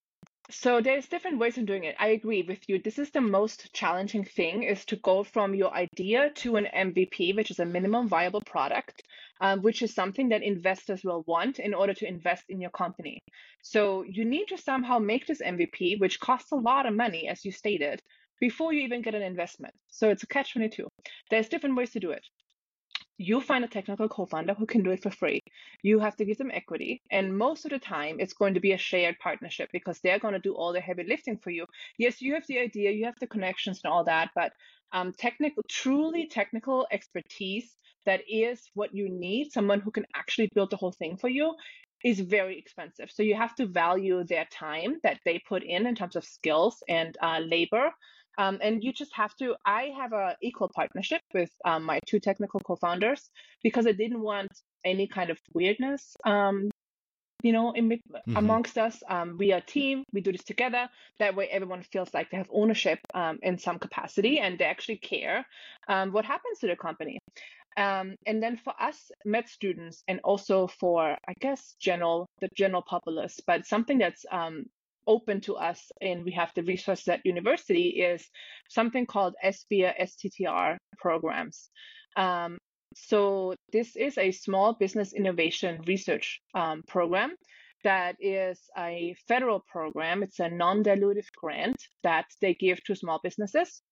so 0.51 0.81
there's 0.81 1.09
different 1.09 1.39
ways 1.39 1.57
of 1.57 1.65
doing 1.65 1.85
it. 1.85 1.97
I 1.99 2.09
agree 2.09 2.43
with 2.43 2.69
you. 2.69 2.79
This 2.79 2.99
is 2.99 3.11
the 3.11 3.21
most 3.21 3.73
challenging 3.73 4.25
thing 4.25 4.63
is 4.63 4.85
to 4.87 4.97
go 4.97 5.25
from 5.25 5.55
your 5.55 5.73
idea 5.73 6.31
to 6.37 6.57
an 6.57 6.67
MVP, 6.75 7.35
which 7.35 7.51
is 7.51 7.61
a 7.61 7.65
minimum 7.65 8.09
viable 8.09 8.43
product, 8.43 9.03
um, 9.41 9.63
which 9.63 9.81
is 9.81 9.95
something 9.95 10.29
that 10.29 10.43
investors 10.43 11.03
will 11.03 11.25
want 11.27 11.59
in 11.59 11.73
order 11.73 11.95
to 11.95 12.07
invest 12.07 12.45
in 12.51 12.61
your 12.61 12.71
company. 12.71 13.23
So 13.63 14.03
you 14.03 14.27
need 14.27 14.47
to 14.49 14.59
somehow 14.59 14.99
make 14.99 15.27
this 15.27 15.41
MVP, 15.41 15.99
which 15.99 16.21
costs 16.21 16.53
a 16.53 16.57
lot 16.57 16.85
of 16.85 16.95
money, 16.95 17.27
as 17.27 17.45
you 17.45 17.51
stated, 17.51 18.03
before 18.39 18.75
you 18.75 18.83
even 18.83 19.01
get 19.01 19.15
an 19.15 19.23
investment. 19.23 19.75
So 19.89 20.11
it's 20.11 20.25
a 20.25 20.27
catch 20.27 20.53
22. 20.53 20.87
There's 21.31 21.49
different 21.49 21.77
ways 21.77 21.93
to 21.93 22.01
do 22.01 22.11
it 22.11 22.25
you 23.19 23.41
find 23.41 23.65
a 23.65 23.69
technical 23.69 24.09
co-founder 24.09 24.55
who 24.55 24.67
can 24.67 24.83
do 24.83 24.91
it 24.91 25.03
for 25.03 25.11
free. 25.11 25.41
You 25.83 26.01
have 26.01 26.17
to 26.17 26.25
give 26.25 26.39
them 26.39 26.51
equity. 26.53 27.01
And 27.11 27.37
most 27.37 27.65
of 27.65 27.71
the 27.71 27.79
time, 27.79 28.17
it's 28.19 28.33
going 28.33 28.55
to 28.55 28.61
be 28.61 28.73
a 28.73 28.79
shared 28.79 29.19
partnership 29.21 29.71
because 29.73 30.01
they're 30.01 30.19
going 30.19 30.35
to 30.35 30.41
do 30.41 30.55
all 30.55 30.73
the 30.73 30.81
heavy 30.81 31.05
lifting 31.05 31.39
for 31.39 31.51
you. 31.51 31.67
Yes, 31.99 32.21
you 32.21 32.35
have 32.35 32.47
the 32.49 32.59
idea, 32.59 32.91
you 32.91 33.05
have 33.05 33.19
the 33.21 33.27
connections 33.27 33.81
and 33.85 33.93
all 33.93 34.05
that, 34.05 34.31
but 34.35 34.53
um, 34.93 35.13
technical, 35.13 35.63
truly 35.69 36.27
technical 36.27 36.87
expertise 36.91 37.77
that 38.07 38.21
is 38.29 38.61
what 38.75 38.95
you 38.95 39.09
need, 39.09 39.53
someone 39.53 39.81
who 39.81 39.91
can 39.91 40.07
actually 40.15 40.51
build 40.55 40.71
the 40.71 40.77
whole 40.77 40.93
thing 40.93 41.17
for 41.17 41.29
you, 41.29 41.55
is 42.05 42.21
very 42.21 42.59
expensive. 42.59 43.11
So 43.11 43.23
you 43.23 43.35
have 43.35 43.55
to 43.57 43.67
value 43.67 44.25
their 44.25 44.47
time 44.53 44.99
that 45.03 45.21
they 45.25 45.41
put 45.49 45.63
in 45.63 45.87
in 45.87 45.95
terms 45.95 46.17
of 46.17 46.25
skills 46.25 46.83
and 46.89 47.17
uh, 47.23 47.41
labor 47.41 47.91
um, 48.39 48.59
and 48.61 48.83
you 48.83 48.93
just 48.93 49.13
have 49.15 49.35
to, 49.37 49.55
I 49.65 49.93
have 49.97 50.13
a 50.13 50.37
equal 50.43 50.71
partnership 50.75 51.21
with 51.33 51.51
um, 51.65 51.85
my 51.85 52.01
two 52.07 52.21
technical 52.21 52.61
co-founders 52.61 53.31
because 53.63 53.87
I 53.87 53.93
didn't 53.93 54.21
want 54.21 54.51
any 54.85 55.07
kind 55.07 55.31
of 55.31 55.39
weirdness, 55.53 56.17
um, 56.25 56.71
you 57.43 57.53
know, 57.53 57.73
in, 57.73 57.89
mm-hmm. 57.89 58.37
amongst 58.37 58.79
us. 58.79 59.03
Um, 59.09 59.37
we 59.39 59.53
are 59.53 59.59
a 59.59 59.61
team. 59.61 60.05
We 60.13 60.21
do 60.21 60.33
this 60.33 60.45
together. 60.45 60.89
That 61.19 61.37
way, 61.37 61.49
everyone 61.49 61.83
feels 61.83 62.13
like 62.13 62.31
they 62.31 62.39
have 62.39 62.51
ownership 62.53 62.99
um, 63.15 63.39
in 63.43 63.59
some 63.59 63.79
capacity 63.79 64.39
and 64.41 64.59
they 64.59 64.65
actually 64.65 64.99
care 64.99 65.47
um, 65.89 66.13
what 66.13 66.25
happens 66.25 66.59
to 66.61 66.67
the 66.67 66.77
company. 66.77 67.19
Um, 67.77 68.15
and 68.27 68.43
then 68.43 68.57
for 68.57 68.73
us 68.81 69.11
med 69.25 69.49
students 69.49 70.05
and 70.07 70.21
also 70.23 70.69
for 70.69 71.19
i 71.27 71.35
guess 71.41 71.75
general 71.81 72.29
the 72.41 72.49
general 72.55 72.83
populace 72.83 73.41
but 73.49 73.67
something 73.67 73.99
that's 73.99 74.25
um, 74.31 74.67
open 75.07 75.41
to 75.43 75.57
us 75.57 75.91
and 76.01 76.25
we 76.25 76.33
have 76.33 76.51
the 76.55 76.63
resources 76.63 77.09
at 77.09 77.25
university 77.25 77.89
is 77.89 78.29
something 78.69 79.07
called 79.07 79.35
SBIR 79.45 79.95
STTR 80.01 80.77
programs. 80.99 81.71
Um, 82.17 82.59
so 82.95 83.55
this 83.73 83.97
is 83.97 84.19
a 84.19 84.31
small 84.31 84.75
business 84.75 85.13
innovation 85.13 85.81
research 85.87 86.41
um, 86.55 86.83
program 86.87 87.35
that 87.83 88.17
is 88.19 88.59
a 88.79 89.15
federal 89.29 89.61
program. 89.61 90.23
It's 90.23 90.41
a 90.41 90.49
non-dilutive 90.49 91.31
grant 91.37 91.77
that 92.03 92.27
they 92.41 92.55
give 92.55 92.83
to 92.85 92.97
small 92.97 93.21
businesses. 93.23 93.83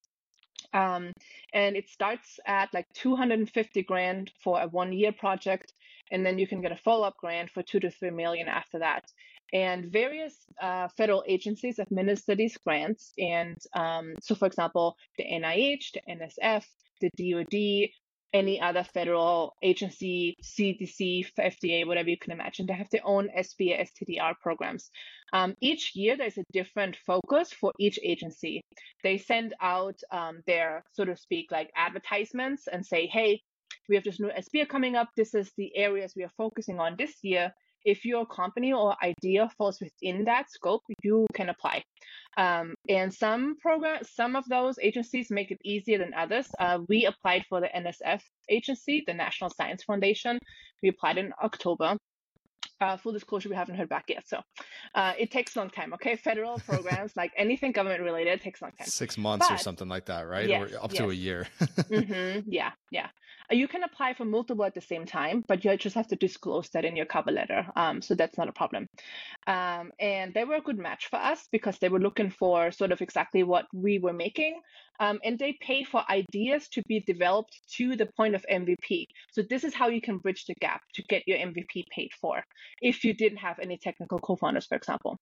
Um, 0.73 1.13
and 1.53 1.77
it 1.77 1.89
starts 1.91 2.39
at 2.47 2.73
like 2.73 2.87
250 2.95 3.83
grand 3.83 4.31
for 4.43 4.61
a 4.61 4.69
one 4.69 4.93
year 4.93 5.13
project 5.13 5.73
and 6.11 6.25
then 6.25 6.39
you 6.39 6.47
can 6.47 6.61
get 6.61 6.73
a 6.73 6.77
follow-up 6.77 7.17
grant 7.17 7.51
for 7.51 7.63
two 7.63 7.81
to 7.81 7.91
three 7.91 8.11
million 8.11 8.49
after 8.49 8.79
that 8.79 9.05
and 9.53 9.93
various 9.93 10.35
uh, 10.61 10.89
federal 10.97 11.25
agencies 11.27 11.79
administer 11.79 12.35
these 12.35 12.57
grants. 12.59 13.13
And 13.19 13.57
um, 13.75 14.15
so, 14.21 14.35
for 14.35 14.47
example, 14.47 14.97
the 15.19 15.25
NIH, 15.25 15.93
the 15.95 16.01
NSF, 16.09 16.65
the 17.01 17.11
DoD, 17.17 17.91
any 18.33 18.61
other 18.61 18.83
federal 18.83 19.55
agency, 19.63 20.37
CDC, 20.43 21.27
FDA, 21.39 21.87
whatever 21.87 22.09
you 22.09 22.17
can 22.17 22.33
imagine, 22.33 22.67
they 22.67 22.73
have 22.73 22.89
their 22.91 23.05
own 23.07 23.29
SBIR 23.37 23.87
STTR 23.87 24.35
programs. 24.41 24.91
Um, 25.35 25.55
each 25.61 25.95
year, 25.95 26.17
there's 26.17 26.39
a 26.39 26.45
different 26.53 26.97
focus 27.07 27.53
for 27.53 27.73
each 27.79 27.99
agency. 28.03 28.63
They 29.03 29.19
send 29.19 29.55
out 29.61 30.01
um, 30.11 30.43
their, 30.47 30.83
so 30.93 31.05
to 31.05 31.17
speak, 31.17 31.51
like 31.51 31.71
advertisements 31.77 32.69
and 32.73 32.87
say, 32.87 33.07
hey, 33.07 33.43
we 33.89 33.97
have 33.97 34.05
this 34.05 34.21
new 34.21 34.31
SBIR 34.31 34.69
coming 34.69 34.97
up. 34.97 35.11
This 35.15 35.35
is 35.35 35.53
the 35.59 35.77
areas 35.77 36.15
we 36.17 36.25
are 36.25 36.33
focusing 36.39 36.81
on 36.81 36.97
this 36.97 37.17
year 37.23 37.53
if 37.85 38.05
your 38.05 38.27
company 38.27 38.73
or 38.73 38.97
idea 39.03 39.51
falls 39.57 39.81
within 39.81 40.25
that 40.25 40.51
scope, 40.51 40.83
you 41.03 41.27
can 41.35 41.49
apply. 41.49 41.83
Um, 42.37 42.75
and 42.89 43.13
some 43.13 43.57
programs, 43.61 44.11
some 44.11 44.37
of 44.37 44.45
those 44.49 44.79
agencies 44.81 45.31
make 45.31 45.51
it 45.51 45.59
easier 45.65 45.99
than 45.99 46.15
others. 46.15 46.49
Uh, 46.59 46.79
we 46.89 47.07
applied 47.07 47.45
for 47.49 47.61
the 47.61 47.69
NSF 47.69 48.23
agency, 48.49 49.05
the 49.07 49.15
National 49.15 49.51
Science 49.51 49.85
Foundation. 49.85 50.39
We 50.83 50.89
applied 50.89 51.19
in 51.19 51.33
October. 51.43 51.97
Uh, 52.81 52.97
full 52.97 53.13
disclosure, 53.13 53.49
we 53.49 53.55
haven't 53.55 53.77
heard 53.77 53.89
back 53.89 54.07
yet. 54.09 54.25
So 54.27 54.41
uh, 54.97 55.13
it 55.17 55.31
takes 55.31 55.55
a 55.55 55.61
long 55.61 55.71
time. 55.71 55.93
Okay. 55.95 56.17
Federal 56.17 56.59
programs, 56.67 57.13
like 57.17 57.33
anything 57.37 57.71
government 57.71 58.03
related, 58.03 58.41
takes 58.41 58.61
a 58.61 58.65
long 58.65 58.73
time. 58.73 58.89
Six 58.89 59.17
months 59.17 59.49
but, 59.49 59.55
or 59.55 59.59
something 59.59 59.89
like 59.89 60.07
that, 60.07 60.27
right? 60.27 60.49
Yes, 60.49 60.73
or 60.73 60.85
up 60.85 60.93
yes. 60.93 60.99
to 60.99 61.11
a 61.11 61.15
year. 61.15 61.47
mm-hmm, 61.61 62.51
yeah. 62.51 62.73
Yeah. 62.91 63.09
You 63.53 63.69
can 63.69 63.83
apply 63.83 64.15
for 64.15 64.25
multiple 64.25 64.65
at 64.65 64.75
the 64.75 64.81
same 64.81 65.05
time, 65.05 65.45
but 65.47 65.65
you 65.65 65.77
just 65.77 65.95
have 65.95 66.09
to 66.09 66.17
disclose 66.17 66.71
that 66.71 66.85
in 66.85 66.97
your 66.97 67.07
cover 67.07 67.31
letter. 67.31 67.67
Um, 67.77 68.01
so 68.01 68.15
that's 68.15 68.39
not 68.39 68.49
a 68.49 68.53
problem. 68.53 68.89
Um, 69.47 69.93
and 70.01 70.33
they 70.33 70.45
were 70.45 70.57
a 70.57 70.61
good 70.63 70.79
match 70.79 71.09
for 71.11 71.17
us 71.17 71.49
because 71.53 71.79
they 71.79 71.89
were 71.89 72.01
looking 72.01 72.31
for 72.31 72.71
sort 72.71 72.93
of 72.93 73.03
exactly 73.03 73.43
what 73.43 73.67
we 73.75 73.99
were 73.99 74.13
making. 74.13 74.61
Um, 75.01 75.19
and 75.25 75.39
they 75.39 75.59
pay 75.61 75.85
for 75.85 76.05
ideas 76.09 76.69
to 76.69 76.83
be 76.87 77.01
developed 77.01 77.59
to 77.77 77.97
the 77.97 78.07
point 78.17 78.35
of 78.35 78.45
MVP. 78.51 79.07
So 79.33 79.43
this 79.43 79.65
is 79.65 79.75
how 79.75 79.89
you 79.89 80.01
can 80.01 80.19
bridge 80.19 80.45
the 80.47 80.55
gap 80.61 80.83
to 80.95 81.03
get 81.03 81.27
your 81.27 81.39
MVP 81.39 81.85
paid 81.91 82.11
for 82.21 82.45
if 82.81 83.05
you 83.05 83.13
didn't 83.13 83.39
have 83.39 83.59
any 83.59 83.79
technical 83.79 84.19
co-founders, 84.19 84.67
for 84.67 84.77
example. 84.77 85.19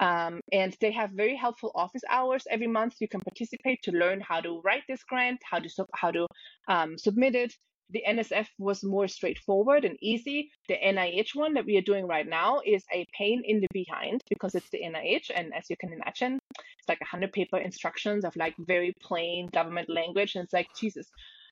Um, 0.00 0.40
and 0.52 0.76
they 0.80 0.92
have 0.92 1.10
very 1.12 1.36
helpful 1.36 1.72
office 1.74 2.02
hours 2.10 2.44
every 2.50 2.66
month. 2.66 2.96
You 3.00 3.08
can 3.08 3.20
participate 3.20 3.82
to 3.84 3.92
learn 3.92 4.20
how 4.20 4.40
to 4.40 4.60
write 4.64 4.82
this 4.86 5.02
grant, 5.04 5.40
how 5.50 5.60
to 5.60 5.86
how 5.94 6.10
to 6.10 6.26
um, 6.68 6.98
submit 6.98 7.34
it, 7.34 7.54
the 7.92 8.02
NSF 8.08 8.46
was 8.58 8.82
more 8.82 9.06
straightforward 9.06 9.84
and 9.84 9.96
easy. 10.00 10.50
The 10.68 10.76
NIH 10.76 11.34
one 11.34 11.54
that 11.54 11.66
we 11.66 11.76
are 11.76 11.82
doing 11.82 12.06
right 12.06 12.26
now 12.26 12.60
is 12.64 12.84
a 12.92 13.06
pain 13.16 13.42
in 13.44 13.60
the 13.60 13.68
behind 13.72 14.22
because 14.28 14.54
it's 14.54 14.70
the 14.70 14.80
NIH. 14.82 15.30
And 15.34 15.52
as 15.54 15.68
you 15.68 15.76
can 15.76 15.92
imagine, 15.92 16.38
it's 16.58 16.88
like 16.88 17.00
a 17.00 17.10
100 17.10 17.32
paper 17.32 17.58
instructions 17.58 18.24
of 18.24 18.34
like 18.36 18.54
very 18.58 18.94
plain 19.02 19.48
government 19.52 19.88
language. 19.90 20.34
And 20.34 20.44
it's 20.44 20.52
like, 20.52 20.68
Jesus. 20.78 21.06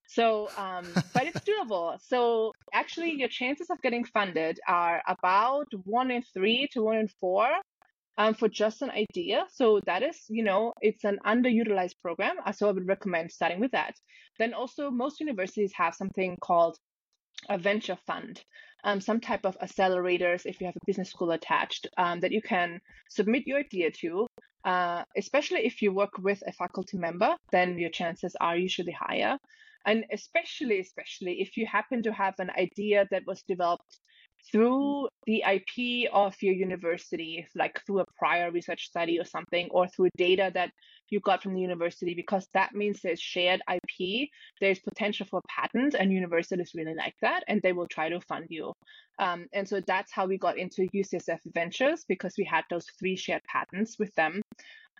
So, 0.08 0.48
um, 0.56 0.86
but 1.14 1.26
it's 1.26 1.40
doable. 1.40 1.98
So 2.00 2.52
actually, 2.72 3.12
your 3.12 3.28
chances 3.28 3.68
of 3.70 3.80
getting 3.82 4.04
funded 4.04 4.58
are 4.66 5.02
about 5.06 5.66
one 5.84 6.10
in 6.10 6.22
three 6.34 6.68
to 6.72 6.82
one 6.82 6.96
in 6.96 7.08
four 7.20 7.48
um, 8.20 8.34
for 8.34 8.48
just 8.48 8.82
an 8.82 8.90
idea. 8.90 9.46
So 9.50 9.80
that 9.86 10.02
is, 10.02 10.18
you 10.28 10.44
know, 10.44 10.74
it's 10.82 11.04
an 11.04 11.18
underutilized 11.24 11.94
program. 12.02 12.36
Uh, 12.44 12.52
so 12.52 12.68
I 12.68 12.72
would 12.72 12.86
recommend 12.86 13.32
starting 13.32 13.60
with 13.60 13.70
that. 13.70 13.94
Then 14.38 14.52
also, 14.52 14.90
most 14.90 15.20
universities 15.20 15.72
have 15.74 15.94
something 15.94 16.36
called 16.42 16.76
a 17.48 17.56
venture 17.56 17.96
fund, 18.06 18.44
um, 18.84 19.00
some 19.00 19.20
type 19.20 19.46
of 19.46 19.56
accelerators 19.60 20.42
if 20.44 20.60
you 20.60 20.66
have 20.66 20.76
a 20.76 20.86
business 20.86 21.08
school 21.08 21.30
attached 21.30 21.86
um, 21.96 22.20
that 22.20 22.30
you 22.30 22.42
can 22.42 22.80
submit 23.08 23.46
your 23.46 23.60
idea 23.60 23.90
to. 24.02 24.26
Uh, 24.66 25.02
especially 25.16 25.60
if 25.64 25.80
you 25.80 25.90
work 25.90 26.18
with 26.18 26.42
a 26.46 26.52
faculty 26.52 26.98
member, 26.98 27.34
then 27.52 27.78
your 27.78 27.88
chances 27.88 28.36
are 28.38 28.56
usually 28.58 28.92
higher. 28.92 29.38
And 29.86 30.04
especially, 30.12 30.80
especially 30.80 31.40
if 31.40 31.56
you 31.56 31.64
happen 31.64 32.02
to 32.02 32.12
have 32.12 32.34
an 32.38 32.50
idea 32.50 33.06
that 33.10 33.22
was 33.26 33.42
developed 33.48 33.98
through 34.50 35.08
the 35.26 35.44
IP 35.46 36.10
of 36.12 36.34
your 36.40 36.54
university, 36.54 37.46
like 37.54 37.80
through 37.84 38.00
a 38.00 38.04
prior 38.18 38.50
research 38.50 38.86
study 38.86 39.18
or 39.18 39.24
something, 39.24 39.68
or 39.70 39.88
through 39.88 40.08
data 40.16 40.50
that 40.54 40.70
you 41.08 41.20
got 41.20 41.42
from 41.42 41.54
the 41.54 41.60
university, 41.60 42.14
because 42.14 42.46
that 42.54 42.74
means 42.74 43.00
there's 43.00 43.20
shared 43.20 43.60
IP, 43.72 44.28
there's 44.60 44.78
potential 44.78 45.26
for 45.30 45.40
patents, 45.48 45.96
and 45.96 46.12
universities 46.12 46.72
really 46.74 46.94
like 46.94 47.14
that, 47.20 47.42
and 47.48 47.60
they 47.62 47.72
will 47.72 47.88
try 47.88 48.08
to 48.08 48.20
fund 48.20 48.46
you. 48.48 48.72
Um, 49.18 49.46
and 49.52 49.68
so 49.68 49.80
that's 49.86 50.12
how 50.12 50.26
we 50.26 50.38
got 50.38 50.56
into 50.56 50.88
UCSF 50.94 51.40
Ventures 51.52 52.04
because 52.08 52.34
we 52.38 52.44
had 52.44 52.64
those 52.70 52.86
three 52.98 53.16
shared 53.16 53.42
patents 53.44 53.98
with 53.98 54.14
them 54.14 54.40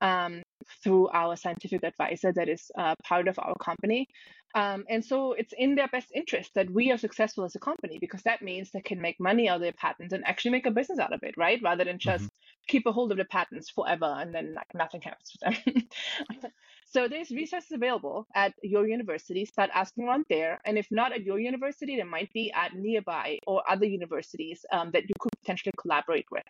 um, 0.00 0.42
through 0.82 1.08
our 1.08 1.36
scientific 1.36 1.82
advisor 1.82 2.32
that 2.32 2.48
is 2.48 2.70
uh, 2.78 2.94
part 3.04 3.28
of 3.28 3.38
our 3.38 3.54
company. 3.56 4.08
Um, 4.54 4.84
and 4.88 5.04
so 5.04 5.32
it's 5.32 5.54
in 5.56 5.76
their 5.76 5.86
best 5.88 6.08
interest 6.12 6.50
that 6.54 6.68
we 6.70 6.90
are 6.90 6.98
successful 6.98 7.44
as 7.44 7.54
a 7.54 7.60
company 7.60 7.98
because 8.00 8.22
that 8.22 8.42
means 8.42 8.70
they 8.70 8.80
can 8.80 9.00
make 9.00 9.20
money 9.20 9.48
out 9.48 9.56
of 9.56 9.62
their 9.62 9.72
patents 9.72 10.12
and 10.12 10.26
actually 10.26 10.50
make 10.50 10.66
a 10.66 10.72
business 10.72 10.98
out 10.98 11.12
of 11.12 11.22
it, 11.22 11.36
right? 11.36 11.60
Rather 11.62 11.84
than 11.84 11.98
just 11.98 12.24
mm-hmm. 12.24 12.66
keep 12.66 12.86
a 12.86 12.92
hold 12.92 13.12
of 13.12 13.18
the 13.18 13.24
patents 13.26 13.70
forever 13.70 14.16
and 14.18 14.34
then 14.34 14.54
like 14.54 14.66
nothing 14.74 15.02
happens 15.02 15.30
to 15.30 15.38
them. 15.40 16.50
so 16.86 17.06
there's 17.06 17.30
resources 17.30 17.70
available 17.70 18.26
at 18.34 18.52
your 18.62 18.88
university. 18.88 19.44
Start 19.44 19.70
asking 19.72 20.08
around 20.08 20.24
there, 20.28 20.60
and 20.64 20.76
if 20.76 20.88
not 20.90 21.12
at 21.12 21.22
your 21.22 21.38
university, 21.38 21.94
there 21.94 22.04
might 22.04 22.32
be 22.32 22.50
at 22.52 22.74
nearby 22.74 23.38
or 23.46 23.62
other 23.70 23.86
universities 23.86 24.64
um, 24.72 24.90
that 24.92 25.04
you 25.04 25.14
could 25.20 25.30
potentially 25.42 25.72
collaborate 25.80 26.26
with. 26.32 26.42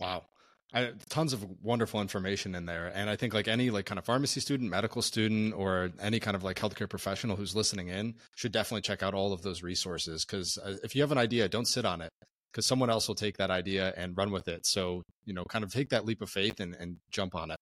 Wow. 0.00 0.24
I, 0.72 0.92
tons 1.08 1.32
of 1.32 1.46
wonderful 1.62 2.00
information 2.00 2.54
in 2.54 2.66
there. 2.66 2.92
And 2.94 3.08
i 3.08 3.16
think 3.16 3.32
like 3.32 3.48
any 3.48 3.70
like 3.70 3.86
kind 3.86 3.98
of 3.98 4.04
pharmacy 4.04 4.40
student 4.40 4.70
medical 4.70 5.00
student 5.00 5.54
or 5.54 5.90
any 6.00 6.20
kind 6.20 6.36
of 6.36 6.44
like 6.44 6.58
healthcare 6.58 6.88
professional 6.88 7.36
who's 7.36 7.56
listening 7.56 7.88
in 7.88 8.14
should 8.36 8.52
definitely 8.52 8.82
check 8.82 9.02
out 9.02 9.14
all 9.14 9.32
of 9.32 9.42
those 9.42 9.62
resources. 9.62 10.24
Because 10.24 10.58
uh, 10.58 10.76
if 10.84 10.94
you 10.94 11.02
have 11.02 11.12
an 11.12 11.18
idea 11.18 11.48
don't 11.48 11.66
sit 11.66 11.84
on 11.84 12.00
it 12.00 12.10
because 12.52 12.66
someone 12.66 12.90
else 12.90 13.08
will 13.08 13.14
take 13.14 13.38
that 13.38 13.50
idea 13.50 13.94
and 13.96 14.16
run 14.16 14.30
with 14.30 14.48
it. 14.48 14.66
So 14.66 15.02
you 15.24 15.34
know 15.34 15.44
kind 15.44 15.64
of 15.64 15.72
take 15.72 15.88
that 15.90 16.04
leap 16.04 16.20
of 16.22 16.30
faith 16.30 16.60
and, 16.60 16.74
and 16.74 16.96
jump 17.10 17.34
on 17.34 17.50
it 17.50 17.58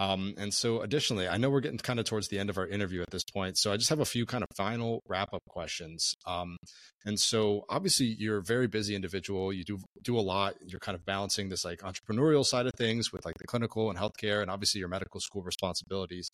um, 0.00 0.32
and 0.38 0.54
so, 0.54 0.80
additionally, 0.80 1.28
I 1.28 1.36
know 1.36 1.50
we're 1.50 1.60
getting 1.60 1.76
kind 1.76 2.00
of 2.00 2.06
towards 2.06 2.28
the 2.28 2.38
end 2.38 2.48
of 2.48 2.56
our 2.56 2.66
interview 2.66 3.02
at 3.02 3.10
this 3.10 3.22
point. 3.22 3.58
So, 3.58 3.70
I 3.70 3.76
just 3.76 3.90
have 3.90 4.00
a 4.00 4.06
few 4.06 4.24
kind 4.24 4.42
of 4.42 4.48
final 4.56 5.02
wrap 5.06 5.34
up 5.34 5.42
questions. 5.46 6.14
Um, 6.26 6.56
and 7.04 7.20
so, 7.20 7.66
obviously, 7.68 8.06
you're 8.06 8.38
a 8.38 8.42
very 8.42 8.66
busy 8.66 8.94
individual. 8.94 9.52
You 9.52 9.62
do 9.62 9.78
do 10.02 10.18
a 10.18 10.22
lot. 10.22 10.54
You're 10.66 10.80
kind 10.80 10.96
of 10.96 11.04
balancing 11.04 11.50
this 11.50 11.66
like 11.66 11.80
entrepreneurial 11.80 12.46
side 12.46 12.64
of 12.64 12.72
things 12.78 13.12
with 13.12 13.26
like 13.26 13.34
the 13.38 13.46
clinical 13.46 13.90
and 13.90 13.98
healthcare, 13.98 14.40
and 14.40 14.50
obviously 14.50 14.78
your 14.78 14.88
medical 14.88 15.20
school 15.20 15.42
responsibilities. 15.42 16.30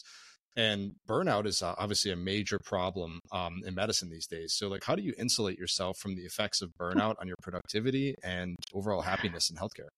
And 0.55 0.93
burnout 1.09 1.47
is 1.47 1.61
uh, 1.61 1.75
obviously 1.77 2.13
a 2.13 2.17
major 2.17 2.61
problem 2.65 3.19
um, 3.33 3.63
in 3.67 3.75
medicine 3.75 4.11
these 4.11 4.29
days. 4.29 4.55
So, 4.55 4.69
like, 4.69 4.85
how 4.85 4.95
do 4.95 5.03
you 5.03 5.13
insulate 5.19 5.59
yourself 5.59 5.99
from 5.99 6.15
the 6.15 6.23
effects 6.23 6.63
of 6.63 6.71
burnout 6.81 7.17
on 7.21 7.27
your 7.27 7.37
productivity 7.43 8.15
and 8.23 8.55
overall 8.73 9.03
happiness 9.03 9.51
in 9.51 9.57
healthcare? 9.57 9.89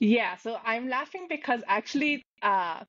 Yeah, 0.00 0.36
so 0.36 0.58
I'm 0.64 0.88
laughing 0.88 1.26
because 1.28 1.62
actually, 1.66 2.22
uh, 2.42 2.84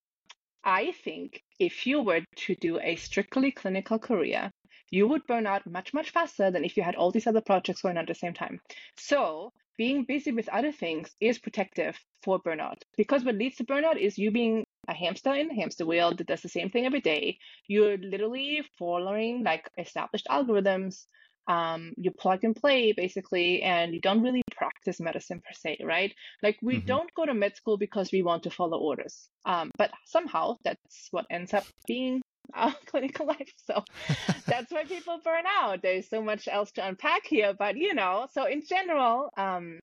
I 0.63 0.93
think 1.03 1.43
if 1.59 1.85
you 1.87 2.01
were 2.01 2.21
to 2.37 2.55
do 2.55 2.79
a 2.79 2.95
strictly 2.95 3.51
clinical 3.51 3.99
career, 3.99 4.51
you 4.91 5.07
would 5.07 5.25
burn 5.27 5.47
out 5.47 5.65
much, 5.67 5.93
much 5.93 6.11
faster 6.11 6.51
than 6.51 6.65
if 6.65 6.77
you 6.77 6.83
had 6.83 6.95
all 6.95 7.11
these 7.11 7.27
other 7.27 7.41
projects 7.41 7.81
going 7.81 7.97
on 7.97 8.03
at 8.03 8.07
the 8.07 8.15
same 8.15 8.33
time. 8.33 8.59
So, 8.97 9.53
being 9.77 10.05
busy 10.05 10.31
with 10.31 10.49
other 10.49 10.71
things 10.71 11.15
is 11.21 11.39
protective 11.39 11.99
for 12.23 12.41
burnout 12.41 12.81
because 12.97 13.25
what 13.25 13.35
leads 13.35 13.57
to 13.57 13.65
burnout 13.65 13.97
is 13.97 14.17
you 14.17 14.31
being 14.31 14.65
a 14.87 14.93
hamster 14.93 15.33
in 15.33 15.51
a 15.51 15.55
hamster 15.55 15.85
wheel 15.85 16.15
that 16.15 16.27
does 16.27 16.41
the 16.41 16.49
same 16.49 16.69
thing 16.69 16.85
every 16.85 17.01
day. 17.01 17.37
You're 17.67 17.97
literally 17.97 18.63
following 18.79 19.43
like 19.43 19.69
established 19.77 20.27
algorithms 20.29 21.05
um, 21.47 21.93
you 21.97 22.11
plug 22.11 22.43
and 22.43 22.55
play 22.55 22.93
basically, 22.93 23.61
and 23.61 23.93
you 23.93 24.01
don't 24.01 24.23
really 24.23 24.41
practice 24.55 24.99
medicine 24.99 25.39
per 25.39 25.53
se, 25.53 25.77
right? 25.83 26.13
Like 26.41 26.57
we 26.61 26.77
mm-hmm. 26.77 26.87
don't 26.87 27.13
go 27.15 27.25
to 27.25 27.33
med 27.33 27.55
school 27.55 27.77
because 27.77 28.11
we 28.11 28.23
want 28.23 28.43
to 28.43 28.49
follow 28.49 28.79
orders, 28.79 29.29
um, 29.45 29.71
but 29.77 29.91
somehow 30.05 30.55
that's 30.63 31.07
what 31.11 31.25
ends 31.29 31.53
up 31.53 31.65
being 31.87 32.21
our 32.53 32.75
clinical 32.85 33.27
life. 33.27 33.51
So 33.65 33.83
that's 34.47 34.71
why 34.71 34.85
people 34.85 35.19
burn 35.23 35.45
out. 35.47 35.81
There's 35.81 36.09
so 36.09 36.21
much 36.21 36.47
else 36.47 36.71
to 36.73 36.87
unpack 36.87 37.25
here, 37.25 37.53
but 37.57 37.77
you 37.77 37.93
know, 37.93 38.27
so 38.31 38.45
in 38.45 38.63
general, 38.67 39.29
um, 39.37 39.79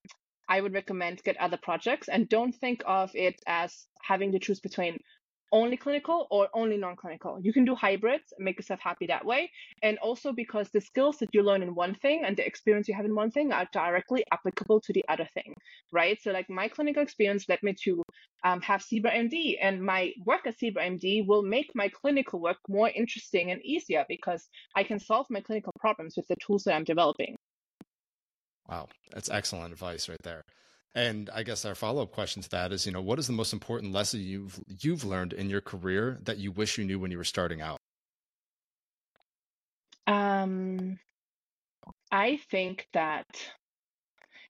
I 0.48 0.60
would 0.60 0.74
recommend 0.74 1.22
get 1.22 1.36
other 1.38 1.58
projects 1.62 2.08
and 2.08 2.28
don't 2.28 2.52
think 2.52 2.82
of 2.86 3.10
it 3.14 3.40
as 3.46 3.86
having 4.02 4.32
to 4.32 4.38
choose 4.38 4.60
between 4.60 4.98
only 5.53 5.76
clinical 5.76 6.26
or 6.30 6.48
only 6.55 6.78
non-clinical. 6.78 7.38
You 7.40 7.53
can 7.53 7.64
do 7.64 7.74
hybrids, 7.74 8.32
make 8.38 8.57
yourself 8.57 8.80
happy 8.80 9.07
that 9.07 9.24
way. 9.24 9.50
And 9.82 9.98
also 9.98 10.32
because 10.32 10.70
the 10.70 10.80
skills 10.80 11.18
that 11.18 11.28
you 11.32 11.42
learn 11.42 11.62
in 11.62 11.74
one 11.74 11.94
thing 11.94 12.24
and 12.24 12.36
the 12.36 12.46
experience 12.46 12.88
you 12.88 12.94
have 12.94 13.05
in 13.05 13.14
one 13.14 13.30
thing 13.30 13.53
are 13.53 13.68
directly 13.72 14.24
applicable 14.32 14.80
to 14.80 14.92
the 14.92 15.05
other 15.09 15.28
thing, 15.34 15.55
right? 15.92 16.18
So 16.22 16.32
like 16.32 16.48
my 16.48 16.68
clinical 16.68 17.03
experience 17.03 17.48
led 17.48 17.62
me 17.62 17.74
to 17.84 18.03
um, 18.44 18.61
have 18.62 18.82
ZebraMD 18.82 19.59
and 19.61 19.82
my 19.82 20.12
work 20.24 20.46
at 20.46 20.59
ZebraMD 20.59 21.26
will 21.26 21.42
make 21.42 21.70
my 21.74 21.88
clinical 21.88 22.40
work 22.40 22.59
more 22.68 22.88
interesting 22.88 23.50
and 23.50 23.62
easier 23.62 24.05
because 24.09 24.48
I 24.74 24.84
can 24.84 24.98
solve 24.98 25.26
my 25.30 25.40
clinical 25.40 25.72
problems 25.78 26.14
with 26.16 26.26
the 26.28 26.36
tools 26.44 26.64
that 26.64 26.74
I'm 26.74 26.84
developing. 26.84 27.36
Wow, 28.68 28.88
that's 29.12 29.28
excellent 29.28 29.72
advice 29.72 30.09
right 30.09 30.22
there. 30.22 30.44
And 30.95 31.30
I 31.32 31.43
guess 31.43 31.64
our 31.64 31.74
follow 31.74 32.03
up 32.03 32.12
question 32.12 32.43
to 32.43 32.51
that 32.51 32.72
is, 32.72 32.84
you 32.84 32.93
know, 32.93 33.01
what 33.01 33.18
is 33.18 33.26
the 33.26 33.32
most 33.32 33.53
important 33.53 33.93
lesson 33.93 34.20
you've 34.20 34.61
you've 34.68 35.05
learned 35.05 35.32
in 35.32 35.49
your 35.49 35.62
career 35.62 36.18
that 36.24 36.38
you 36.38 36.53
wish 36.53 36.76
you 36.76 36.84
knew 36.84 36.99
when 36.99 37.11
you 37.11 37.16
were 37.16 37.24
starting 37.24 37.62
out? 37.62 37.78
Um, 40.07 40.99
I 42.11 42.38
think 42.51 42.88
that, 42.93 43.26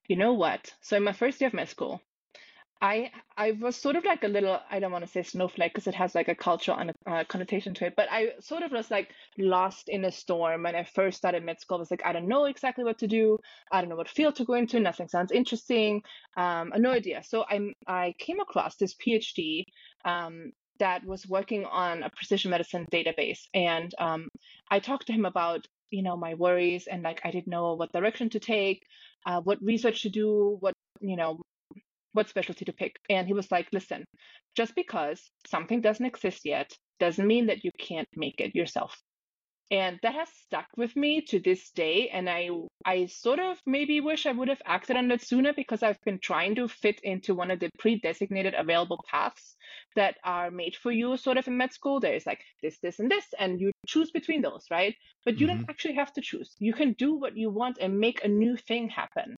you 0.07 0.17
know 0.17 0.33
what? 0.33 0.73
So 0.81 0.97
in 0.97 1.03
my 1.03 1.13
first 1.13 1.39
year 1.39 1.47
of 1.47 1.53
med 1.53 1.69
school, 1.69 2.01
I 2.83 3.11
I 3.37 3.51
was 3.51 3.77
sort 3.77 3.95
of 3.95 4.03
like 4.03 4.25
a 4.25 4.27
little 4.27 4.59
I 4.69 4.79
don't 4.81 4.91
want 4.91 5.05
to 5.05 5.09
say 5.09 5.23
snowflake 5.23 5.73
because 5.73 5.87
it 5.87 5.95
has 5.95 6.13
like 6.13 6.27
a 6.27 6.35
cultural 6.35 6.77
and 6.77 6.91
uh, 7.07 7.23
connotation 7.23 7.73
to 7.75 7.85
it, 7.85 7.93
but 7.95 8.09
I 8.11 8.33
sort 8.41 8.61
of 8.61 8.73
was 8.73 8.91
like 8.91 9.09
lost 9.37 9.87
in 9.87 10.03
a 10.03 10.11
storm 10.11 10.63
when 10.63 10.75
I 10.75 10.83
first 10.83 11.17
started 11.17 11.45
med 11.45 11.61
school. 11.61 11.77
I 11.77 11.79
was 11.79 11.91
like 11.91 12.05
I 12.05 12.11
don't 12.11 12.27
know 12.27 12.43
exactly 12.43 12.83
what 12.83 12.99
to 12.99 13.07
do. 13.07 13.39
I 13.71 13.79
don't 13.79 13.89
know 13.89 13.95
what 13.95 14.09
field 14.09 14.35
to 14.35 14.43
go 14.43 14.55
into. 14.55 14.81
Nothing 14.81 15.07
sounds 15.07 15.31
interesting. 15.31 16.03
Um, 16.35 16.73
no 16.75 16.91
idea. 16.91 17.23
So 17.23 17.45
I 17.49 17.73
I 17.87 18.15
came 18.19 18.41
across 18.41 18.75
this 18.75 18.95
PhD 18.95 19.63
um, 20.03 20.51
that 20.79 21.05
was 21.05 21.25
working 21.25 21.63
on 21.65 22.03
a 22.03 22.09
precision 22.09 22.51
medicine 22.51 22.85
database, 22.91 23.47
and 23.53 23.95
um, 23.97 24.27
I 24.69 24.79
talked 24.79 25.07
to 25.07 25.13
him 25.13 25.23
about 25.25 25.65
you 25.89 26.03
know 26.03 26.17
my 26.17 26.33
worries 26.33 26.87
and 26.87 27.01
like 27.01 27.21
I 27.23 27.31
didn't 27.31 27.47
know 27.47 27.75
what 27.75 27.93
direction 27.93 28.29
to 28.31 28.39
take, 28.41 28.83
uh, 29.25 29.39
what 29.39 29.63
research 29.63 30.01
to 30.01 30.09
do, 30.09 30.57
what 30.59 30.73
you 30.99 31.15
know 31.15 31.39
what 32.13 32.29
specialty 32.29 32.65
to 32.65 32.73
pick. 32.73 32.95
And 33.09 33.27
he 33.27 33.33
was 33.33 33.51
like, 33.51 33.67
listen, 33.71 34.05
just 34.55 34.75
because 34.75 35.31
something 35.47 35.81
doesn't 35.81 36.05
exist 36.05 36.41
yet 36.45 36.71
doesn't 36.99 37.27
mean 37.27 37.47
that 37.47 37.63
you 37.63 37.71
can't 37.79 38.07
make 38.15 38.39
it 38.39 38.55
yourself. 38.55 38.97
And 39.71 39.97
that 40.03 40.13
has 40.13 40.29
stuck 40.29 40.67
with 40.77 40.95
me 40.95 41.21
to 41.29 41.39
this 41.39 41.71
day. 41.71 42.09
And 42.09 42.29
I 42.29 42.49
I 42.85 43.07
sort 43.07 43.39
of 43.39 43.57
maybe 43.65 44.01
wish 44.01 44.25
I 44.25 44.31
would 44.31 44.49
have 44.49 44.61
acted 44.65 44.97
on 44.97 45.09
it 45.09 45.21
sooner 45.21 45.53
because 45.53 45.81
I've 45.81 46.01
been 46.01 46.19
trying 46.19 46.55
to 46.55 46.67
fit 46.67 46.99
into 47.01 47.33
one 47.33 47.49
of 47.49 47.59
the 47.59 47.69
pre-designated 47.79 48.53
available 48.53 49.03
paths 49.09 49.55
that 49.95 50.17
are 50.23 50.51
made 50.51 50.75
for 50.75 50.91
you 50.91 51.17
sort 51.17 51.37
of 51.37 51.47
in 51.47 51.57
med 51.57 51.73
school. 51.73 51.99
There's 51.99 52.25
like 52.25 52.41
this, 52.61 52.77
this, 52.83 52.99
and 52.99 53.09
this, 53.09 53.25
and 53.39 53.59
you 53.59 53.71
choose 53.87 54.11
between 54.11 54.41
those, 54.41 54.65
right? 54.69 54.95
But 55.25 55.39
you 55.39 55.47
mm-hmm. 55.47 55.61
don't 55.61 55.69
actually 55.69 55.95
have 55.95 56.13
to 56.13 56.21
choose. 56.21 56.53
You 56.59 56.73
can 56.73 56.93
do 56.93 57.15
what 57.15 57.35
you 57.35 57.49
want 57.49 57.77
and 57.81 57.99
make 57.99 58.23
a 58.23 58.27
new 58.27 58.57
thing 58.57 58.89
happen. 58.89 59.35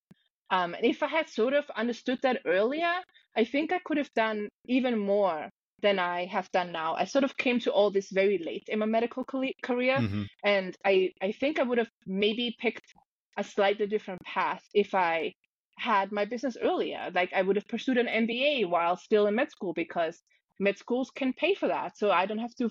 Um, 0.50 0.74
and 0.74 0.86
if 0.86 1.02
I 1.02 1.08
had 1.08 1.30
sort 1.30 1.54
of 1.54 1.66
understood 1.76 2.20
that 2.22 2.42
earlier, 2.46 2.94
I 3.36 3.46
think 3.46 3.72
I 3.72 3.80
could 3.80 3.98
have 3.98 4.14
done 4.14 4.50
even 4.68 4.98
more 4.98 5.50
than 5.82 6.00
I 6.00 6.26
have 6.26 6.52
done 6.52 6.72
now. 6.72 6.96
I 6.96 7.06
sort 7.06 7.24
of 7.24 7.36
came 7.38 7.60
to 7.62 7.72
all 7.72 7.92
this 7.92 8.10
very 8.12 8.38
late 8.38 8.66
in 8.68 8.80
my 8.80 8.86
medical 8.86 9.24
career, 9.26 9.98
mm-hmm. 9.98 10.24
and 10.44 10.76
I 10.86 11.12
I 11.22 11.32
think 11.34 11.60
I 11.60 11.64
would 11.64 11.78
have 11.78 11.92
maybe 12.06 12.56
picked 12.60 12.94
a 13.38 13.44
slightly 13.44 13.88
different 13.88 14.22
path 14.24 14.64
if 14.74 14.96
I 14.96 15.34
had 15.78 16.12
my 16.12 16.26
business 16.26 16.58
earlier. 16.62 17.12
Like 17.14 17.34
I 17.34 17.42
would 17.42 17.58
have 17.58 17.68
pursued 17.68 17.98
an 17.98 18.08
MBA 18.08 18.70
while 18.70 18.96
still 18.96 19.28
in 19.28 19.36
med 19.36 19.52
school 19.52 19.74
because 19.74 20.22
med 20.60 20.78
schools 20.78 21.12
can 21.12 21.34
pay 21.34 21.54
for 21.54 21.68
that, 21.68 21.98
so 21.98 22.12
I 22.12 22.26
don't 22.26 22.40
have 22.40 22.56
to 22.56 22.70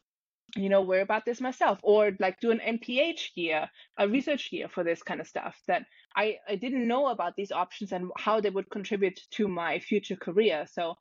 you 0.57 0.69
know 0.69 0.83
worry 0.83 1.01
about 1.01 1.25
this 1.25 1.41
myself 1.41 1.79
or 1.83 2.13
like 2.21 2.39
do 2.41 2.51
an 2.51 2.61
mph 2.61 3.31
year 3.35 3.69
a 3.99 4.09
research 4.09 4.51
year 4.53 4.69
for 4.69 4.85
this 4.85 5.03
kind 5.03 5.21
of 5.21 5.27
stuff 5.27 5.57
that 5.67 5.85
i 6.17 6.37
i 6.49 6.55
didn't 6.55 6.87
know 6.87 7.09
about 7.09 7.35
these 7.37 7.51
options 7.53 7.93
and 7.93 8.11
how 8.17 8.41
they 8.41 8.51
would 8.51 8.71
contribute 8.71 9.21
to 9.31 9.49
my 9.49 9.79
future 9.79 10.17
career. 10.17 10.67
So 10.71 10.95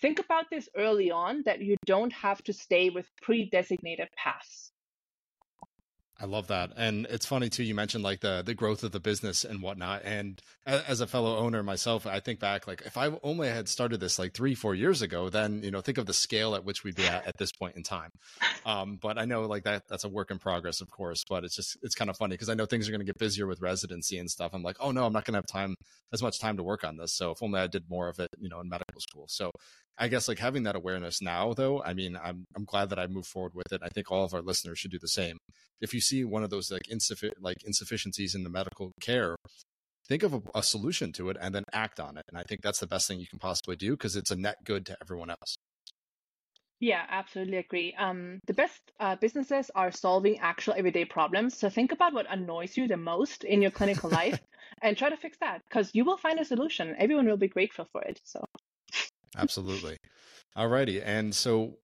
think 0.00 0.18
about 0.18 0.46
this 0.50 0.68
early 0.76 1.10
on 1.10 1.42
that 1.46 1.60
you 1.60 1.76
don't 1.86 2.12
have 2.12 2.42
to 2.44 2.52
stay 2.52 2.90
with 2.90 3.06
pre-designated 3.22 4.08
paths 4.16 4.72
I 6.22 6.26
love 6.26 6.46
that. 6.46 6.70
And 6.76 7.04
it's 7.10 7.26
funny 7.26 7.50
too, 7.50 7.64
you 7.64 7.74
mentioned 7.74 8.04
like 8.04 8.20
the 8.20 8.42
the 8.46 8.54
growth 8.54 8.84
of 8.84 8.92
the 8.92 9.00
business 9.00 9.42
and 9.42 9.60
whatnot. 9.60 10.02
And 10.04 10.40
as 10.64 11.00
a 11.00 11.06
fellow 11.08 11.36
owner 11.36 11.64
myself, 11.64 12.06
I 12.06 12.20
think 12.20 12.38
back 12.38 12.68
like 12.68 12.82
if 12.86 12.96
I 12.96 13.10
only 13.24 13.48
had 13.48 13.68
started 13.68 13.98
this 13.98 14.20
like 14.20 14.32
three, 14.32 14.54
four 14.54 14.76
years 14.76 15.02
ago, 15.02 15.28
then 15.30 15.64
you 15.64 15.72
know, 15.72 15.80
think 15.80 15.98
of 15.98 16.06
the 16.06 16.14
scale 16.14 16.54
at 16.54 16.64
which 16.64 16.84
we'd 16.84 16.94
be 16.94 17.06
at 17.06 17.26
at 17.26 17.38
this 17.38 17.50
point 17.50 17.74
in 17.74 17.82
time. 17.82 18.12
Um, 18.64 19.00
but 19.02 19.18
I 19.18 19.24
know 19.24 19.42
like 19.42 19.64
that 19.64 19.88
that's 19.88 20.04
a 20.04 20.08
work 20.08 20.30
in 20.30 20.38
progress, 20.38 20.80
of 20.80 20.88
course. 20.92 21.24
But 21.28 21.42
it's 21.42 21.56
just 21.56 21.76
it's 21.82 21.96
kind 21.96 22.08
of 22.08 22.16
funny 22.16 22.34
because 22.34 22.48
I 22.48 22.54
know 22.54 22.66
things 22.66 22.88
are 22.88 22.92
gonna 22.92 23.02
get 23.02 23.18
busier 23.18 23.48
with 23.48 23.60
residency 23.60 24.18
and 24.18 24.30
stuff. 24.30 24.52
I'm 24.54 24.62
like, 24.62 24.76
oh 24.78 24.92
no, 24.92 25.04
I'm 25.04 25.12
not 25.12 25.24
gonna 25.24 25.38
have 25.38 25.46
time 25.48 25.74
as 26.12 26.22
much 26.22 26.38
time 26.38 26.56
to 26.56 26.62
work 26.62 26.84
on 26.84 26.96
this. 26.96 27.12
So 27.12 27.32
if 27.32 27.42
only 27.42 27.58
I 27.58 27.66
did 27.66 27.82
more 27.90 28.08
of 28.08 28.20
it, 28.20 28.30
you 28.38 28.48
know, 28.48 28.60
in 28.60 28.68
medical 28.68 29.00
school. 29.00 29.26
So 29.28 29.50
I 29.98 30.08
guess 30.08 30.28
like 30.28 30.38
having 30.38 30.62
that 30.64 30.76
awareness 30.76 31.20
now 31.20 31.52
though, 31.52 31.82
I 31.82 31.94
mean, 31.94 32.16
I'm 32.22 32.44
I'm 32.56 32.64
glad 32.64 32.90
that 32.90 32.98
I 32.98 33.06
moved 33.06 33.28
forward 33.28 33.52
with 33.54 33.72
it. 33.72 33.80
I 33.84 33.88
think 33.88 34.10
all 34.10 34.24
of 34.24 34.34
our 34.34 34.42
listeners 34.42 34.78
should 34.78 34.90
do 34.90 34.98
the 34.98 35.08
same. 35.08 35.38
If 35.80 35.92
you 35.94 36.00
see 36.00 36.24
one 36.24 36.42
of 36.42 36.50
those 36.50 36.70
like 36.70 36.88
insufficient 36.88 37.42
like 37.42 37.58
insufficiencies 37.64 38.34
in 38.34 38.42
the 38.42 38.50
medical 38.50 38.92
care, 39.00 39.36
think 40.08 40.22
of 40.22 40.34
a, 40.34 40.42
a 40.54 40.62
solution 40.62 41.12
to 41.12 41.30
it 41.30 41.36
and 41.40 41.54
then 41.54 41.64
act 41.72 42.00
on 42.00 42.16
it. 42.16 42.24
And 42.28 42.38
I 42.38 42.42
think 42.42 42.62
that's 42.62 42.80
the 42.80 42.86
best 42.86 43.06
thing 43.08 43.20
you 43.20 43.26
can 43.26 43.38
possibly 43.38 43.76
do 43.76 43.92
because 43.92 44.16
it's 44.16 44.30
a 44.30 44.36
net 44.36 44.56
good 44.64 44.86
to 44.86 44.96
everyone 45.02 45.30
else. 45.30 45.56
Yeah, 46.80 47.04
absolutely 47.08 47.58
agree. 47.58 47.94
Um, 47.96 48.40
the 48.48 48.54
best 48.54 48.80
uh, 48.98 49.14
businesses 49.14 49.70
are 49.76 49.92
solving 49.92 50.40
actual 50.40 50.74
everyday 50.76 51.04
problems. 51.04 51.56
So 51.56 51.70
think 51.70 51.92
about 51.92 52.12
what 52.12 52.26
annoys 52.28 52.76
you 52.76 52.88
the 52.88 52.96
most 52.96 53.44
in 53.44 53.62
your 53.62 53.70
clinical 53.70 54.10
life 54.10 54.40
and 54.82 54.96
try 54.96 55.08
to 55.08 55.16
fix 55.16 55.38
that 55.38 55.62
because 55.68 55.90
you 55.94 56.04
will 56.04 56.16
find 56.16 56.40
a 56.40 56.44
solution. 56.44 56.96
Everyone 56.98 57.28
will 57.28 57.36
be 57.36 57.46
grateful 57.46 57.86
for 57.92 58.02
it. 58.02 58.20
So 58.24 58.44
Absolutely. 59.36 59.96
All 60.54 60.68
righty. 60.68 61.00
And 61.00 61.34
so, 61.34 61.78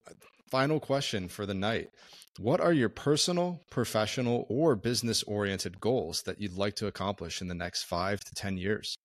final 0.51 0.81
question 0.81 1.29
for 1.29 1.47
the 1.47 1.55
night 1.55 1.91
What 2.39 2.61
are 2.61 2.73
your 2.73 2.89
personal, 2.89 3.61
professional, 3.71 4.47
or 4.49 4.77
business 4.77 5.23
oriented 5.25 5.81
goals 5.81 6.23
that 6.23 6.41
you'd 6.41 6.57
like 6.57 6.77
to 6.77 6.87
accomplish 6.87 7.41
in 7.41 7.49
the 7.49 7.55
next 7.55 7.85
five 7.85 8.21
to 8.21 8.35
10 8.35 8.59
years? 8.59 8.97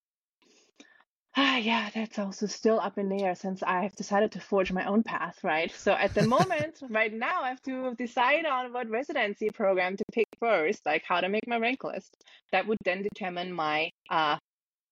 Ah, 1.36 1.58
yeah, 1.58 1.90
that's 1.94 2.20
also 2.20 2.46
still 2.46 2.80
up 2.80 2.98
in 2.98 3.10
the 3.10 3.24
air 3.24 3.36
since 3.36 3.64
I've 3.64 3.96
decided 3.96 4.32
to 4.34 4.40
forge 4.40 4.72
my 4.72 4.86
own 4.86 5.04
path, 5.04 5.40
right? 5.44 5.72
So 5.72 5.94
at 5.94 6.14
the 6.14 6.28
moment, 6.28 6.80
right 6.90 7.14
now, 7.14 7.42
I 7.42 7.50
have 7.50 7.62
to 7.64 7.96
decide 7.96 8.46
on 8.46 8.74
what 8.74 8.90
residency 8.90 9.50
program 9.50 9.98
to 9.98 10.04
pick 10.12 10.28
first, 10.40 10.86
like 10.86 11.04
how 11.08 11.22
to 11.22 11.30
make 11.30 11.48
my 11.48 11.58
rank 11.58 11.84
list. 11.84 12.16
That 12.52 12.68
would 12.68 12.78
then 12.84 13.04
determine 13.04 13.52
my 13.52 13.90
uh, 14.10 14.38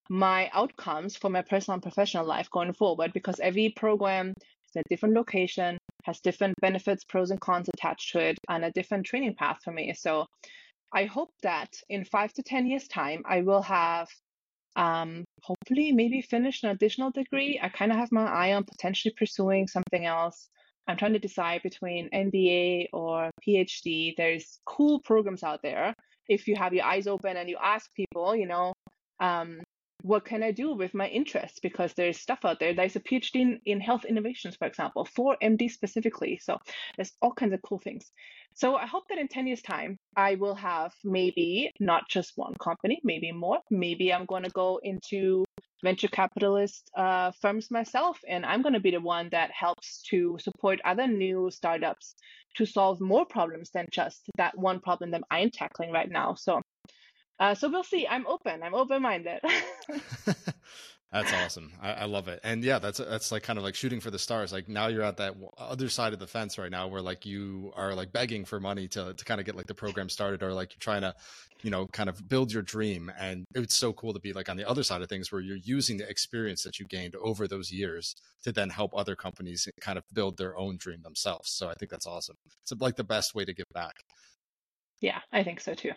my 0.10 0.50
outcomes 0.54 1.16
for 1.16 1.30
my 1.30 1.42
personal 1.42 1.76
and 1.76 1.84
professional 1.84 2.26
life 2.26 2.50
going 2.52 2.74
forward 2.74 3.14
because 3.14 3.40
every 3.40 3.74
program 3.76 4.34
is 4.40 4.76
a 4.76 4.84
different 4.90 5.16
location, 5.16 5.78
has 6.04 6.20
different 6.20 6.56
benefits, 6.62 7.04
pros 7.04 7.32
and 7.32 7.40
cons 7.40 7.70
attached 7.74 8.12
to 8.12 8.20
it, 8.20 8.38
and 8.50 8.66
a 8.66 8.72
different 8.72 9.06
training 9.06 9.36
path 9.36 9.60
for 9.64 9.72
me. 9.72 9.94
So 9.94 10.26
I 10.94 11.06
hope 11.06 11.32
that 11.44 11.70
in 11.90 12.04
five 12.06 12.34
to 12.34 12.44
10 12.44 12.68
years' 12.68 12.88
time, 12.88 13.24
I 13.26 13.42
will 13.42 13.62
have 13.62 14.08
um, 14.76 15.24
hopefully 15.42 15.92
maybe 15.92 16.22
finish 16.22 16.64
an 16.64 16.70
additional 16.70 17.12
degree. 17.12 17.60
I 17.62 17.70
kind 17.70 17.92
of 17.92 17.98
have 17.98 18.12
my 18.12 18.26
eye 18.26 18.54
on 18.54 18.64
potentially 18.64 19.14
pursuing 19.18 19.68
something 19.68 20.06
else. 20.06 20.50
I'm 20.88 20.98
trying 20.98 21.14
to 21.14 21.20
decide 21.20 21.62
between 21.64 22.10
MBA 22.10 22.88
or 22.92 23.30
PhD. 23.48 24.14
There's 24.18 24.60
cool 24.66 25.00
programs 25.02 25.44
out 25.44 25.62
there. 25.62 25.94
If 26.28 26.48
you 26.48 26.56
have 26.56 26.74
your 26.74 26.86
eyes 26.86 27.08
open 27.08 27.38
and 27.38 27.50
you 27.50 27.58
ask 27.62 27.94
people, 27.94 28.36
you 28.36 28.48
know, 28.48 28.74
um, 29.20 29.60
what 30.04 30.26
can 30.26 30.44
I 30.44 30.52
do 30.52 30.74
with 30.74 30.94
my 30.94 31.08
interests? 31.08 31.60
Because 31.60 31.94
there's 31.94 32.20
stuff 32.20 32.40
out 32.44 32.60
there. 32.60 32.74
There's 32.74 32.96
a 32.96 33.00
PhD 33.00 33.42
in, 33.42 33.60
in 33.66 33.80
health 33.80 34.06
innovations, 34.06 34.56
for 34.56 34.68
example, 34.68 35.06
for 35.06 35.38
MD 35.42 35.70
specifically. 35.70 36.40
So 36.42 36.58
there's 36.96 37.14
all 37.22 37.34
kinds 37.34 37.54
of 37.54 37.62
cool 37.62 37.80
things. 37.80 38.12
So 38.54 38.76
I 38.76 38.86
hope 38.86 39.04
that 39.10 39.18
in 39.18 39.28
10 39.28 39.48
years' 39.48 39.62
time, 39.62 39.98
I 40.16 40.36
will 40.36 40.56
have 40.56 40.94
maybe 41.04 41.72
not 41.80 42.10
just 42.10 42.34
one 42.36 42.56
company, 42.56 43.00
maybe 43.04 43.32
more. 43.32 43.60
Maybe 43.70 44.14
I'm 44.14 44.26
going 44.26 44.44
to 44.44 44.50
go 44.50 44.80
into 44.84 45.46
venture 45.84 46.10
capitalist 46.10 46.90
uh, 46.96 47.32
firms 47.42 47.72
myself, 47.72 48.20
and 48.28 48.46
I'm 48.46 48.62
going 48.62 48.74
to 48.74 48.80
be 48.80 48.92
the 48.92 49.00
one 49.00 49.30
that 49.32 49.52
helps 49.52 50.04
to 50.10 50.38
support 50.40 50.80
other 50.86 51.08
new 51.08 51.50
startups 51.52 52.16
to 52.56 52.66
solve 52.66 53.00
more 53.00 53.26
problems 53.26 53.72
than 53.72 53.86
just 53.92 54.22
that 54.38 54.58
one 54.58 54.80
problem 54.80 55.12
that 55.12 55.24
I'm 55.32 55.50
tackling 55.50 55.92
right 55.92 56.10
now. 56.10 56.36
So 56.36 56.61
uh, 57.42 57.56
so 57.56 57.68
we'll 57.68 57.84
see. 57.84 58.08
I'm 58.08 58.28
open. 58.28 58.62
I'm 58.62 58.76
open 58.76 59.02
minded. 59.02 59.40
that's 61.12 61.34
awesome. 61.34 61.72
I, 61.82 61.94
I, 61.94 62.06
love 62.06 62.28
it. 62.28 62.40
And 62.44 62.64
yeah, 62.64 62.78
that's 62.78 63.00
that's 63.00 63.32
like 63.32 63.42
kind 63.42 63.58
of 63.58 63.64
like 63.64 63.74
shooting 63.74 64.00
for 64.00 64.12
the 64.12 64.20
stars. 64.20 64.54
Like 64.54 64.70
now 64.70 64.88
you're 64.88 65.02
at 65.02 65.18
that 65.18 65.34
other 65.58 65.90
side 65.90 66.14
of 66.14 66.20
the 66.20 66.28
fence 66.28 66.60
right 66.60 66.70
now, 66.70 66.88
where 66.88 67.02
like 67.02 67.26
you 67.26 67.74
are 67.76 67.96
like 67.96 68.14
begging 68.14 68.46
for 68.46 68.60
money 68.60 68.88
to 68.90 69.16
to 69.16 69.26
kind 69.26 69.40
of 69.40 69.48
get 69.48 69.56
like 69.56 69.66
the 69.66 69.74
program 69.74 70.08
started, 70.08 70.44
or 70.44 70.54
like 70.54 70.74
you're 70.74 70.82
trying 70.82 71.02
to, 71.02 71.16
you 71.64 71.72
know, 71.72 71.88
kind 71.88 72.10
of 72.10 72.30
build 72.30 72.54
your 72.54 72.62
dream. 72.62 73.12
And 73.20 73.44
it's 73.56 73.74
so 73.74 73.92
cool 73.92 74.14
to 74.14 74.20
be 74.20 74.34
like 74.34 74.48
on 74.48 74.56
the 74.56 74.70
other 74.70 74.84
side 74.84 75.02
of 75.02 75.10
things, 75.10 75.32
where 75.32 75.42
you're 75.42 75.58
using 75.58 75.98
the 75.98 76.08
experience 76.08 76.62
that 76.62 76.78
you 76.78 76.86
gained 76.86 77.16
over 77.16 77.48
those 77.48 77.72
years 77.72 78.16
to 78.44 78.52
then 78.52 78.70
help 78.70 78.92
other 78.96 79.16
companies 79.16 79.68
kind 79.80 79.98
of 79.98 80.04
build 80.14 80.38
their 80.38 80.56
own 80.56 80.78
dream 80.78 81.02
themselves. 81.02 81.50
So 81.50 81.70
I 81.70 81.74
think 81.74 81.90
that's 81.90 82.06
awesome. 82.06 82.36
It's 82.62 82.80
like 82.80 82.98
the 82.98 83.04
best 83.04 83.34
way 83.34 83.46
to 83.46 83.54
give 83.56 83.66
back. 83.74 83.96
Yeah, 85.00 85.22
I 85.32 85.44
think 85.44 85.60
so 85.60 85.74
too. 85.74 85.94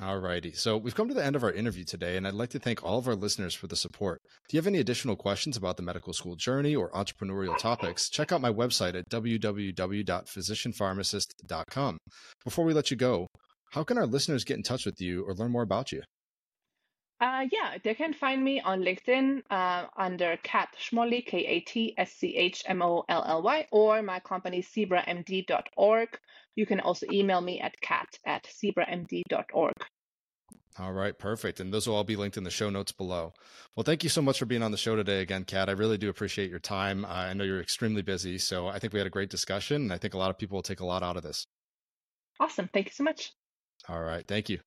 All 0.00 0.18
righty. 0.18 0.52
So 0.52 0.76
we've 0.76 0.94
come 0.94 1.08
to 1.08 1.14
the 1.14 1.24
end 1.24 1.34
of 1.34 1.42
our 1.42 1.50
interview 1.50 1.82
today, 1.82 2.16
and 2.16 2.24
I'd 2.24 2.34
like 2.34 2.50
to 2.50 2.60
thank 2.60 2.84
all 2.84 2.98
of 2.98 3.08
our 3.08 3.16
listeners 3.16 3.52
for 3.52 3.66
the 3.66 3.74
support. 3.74 4.20
If 4.46 4.54
you 4.54 4.58
have 4.58 4.68
any 4.68 4.78
additional 4.78 5.16
questions 5.16 5.56
about 5.56 5.76
the 5.76 5.82
medical 5.82 6.12
school 6.12 6.36
journey 6.36 6.76
or 6.76 6.92
entrepreneurial 6.92 7.58
topics, 7.58 8.08
check 8.08 8.30
out 8.30 8.40
my 8.40 8.52
website 8.52 8.94
at 8.94 9.10
www.physicianpharmacist.com. 9.10 11.98
Before 12.44 12.64
we 12.64 12.74
let 12.74 12.92
you 12.92 12.96
go, 12.96 13.26
how 13.72 13.82
can 13.82 13.98
our 13.98 14.06
listeners 14.06 14.44
get 14.44 14.56
in 14.56 14.62
touch 14.62 14.86
with 14.86 15.00
you 15.00 15.24
or 15.24 15.34
learn 15.34 15.50
more 15.50 15.62
about 15.62 15.90
you? 15.90 16.02
Uh, 17.20 17.46
yeah, 17.50 17.76
they 17.82 17.94
can 17.94 18.14
find 18.14 18.44
me 18.44 18.60
on 18.60 18.80
LinkedIn 18.80 19.42
uh, 19.50 19.86
under 19.96 20.38
Kat 20.44 20.68
Schmolly, 20.78 21.26
K 21.26 21.38
A 21.38 21.58
T 21.60 21.94
S 21.98 22.12
C 22.12 22.36
H 22.36 22.62
M 22.66 22.82
O 22.82 23.04
L 23.08 23.24
L 23.26 23.42
Y, 23.42 23.66
or 23.72 24.00
my 24.02 24.20
company, 24.20 24.62
zebramd.org. 24.62 26.08
You 26.58 26.66
can 26.66 26.80
also 26.80 27.06
email 27.12 27.40
me 27.40 27.60
at 27.60 27.80
kat 27.80 28.08
at 28.26 28.42
zebramd.org. 28.42 29.74
All 30.76 30.92
right, 30.92 31.16
perfect. 31.16 31.60
And 31.60 31.72
those 31.72 31.86
will 31.86 31.94
all 31.94 32.02
be 32.02 32.16
linked 32.16 32.36
in 32.36 32.42
the 32.42 32.50
show 32.50 32.68
notes 32.68 32.90
below. 32.90 33.32
Well, 33.76 33.84
thank 33.84 34.02
you 34.02 34.10
so 34.10 34.20
much 34.20 34.40
for 34.40 34.46
being 34.46 34.64
on 34.64 34.72
the 34.72 34.76
show 34.76 34.96
today 34.96 35.20
again, 35.20 35.44
Kat. 35.44 35.68
I 35.68 35.72
really 35.72 35.98
do 35.98 36.08
appreciate 36.08 36.50
your 36.50 36.58
time. 36.58 37.04
Uh, 37.04 37.10
I 37.10 37.32
know 37.32 37.44
you're 37.44 37.60
extremely 37.60 38.02
busy, 38.02 38.38
so 38.38 38.66
I 38.66 38.80
think 38.80 38.92
we 38.92 38.98
had 38.98 39.06
a 39.06 39.10
great 39.10 39.30
discussion, 39.30 39.82
and 39.82 39.92
I 39.92 39.98
think 39.98 40.14
a 40.14 40.18
lot 40.18 40.30
of 40.30 40.38
people 40.38 40.56
will 40.56 40.62
take 40.64 40.80
a 40.80 40.84
lot 40.84 41.04
out 41.04 41.16
of 41.16 41.22
this. 41.22 41.46
Awesome. 42.40 42.68
Thank 42.74 42.86
you 42.86 42.92
so 42.92 43.04
much. 43.04 43.30
All 43.88 44.02
right. 44.02 44.26
Thank 44.26 44.48
you. 44.48 44.58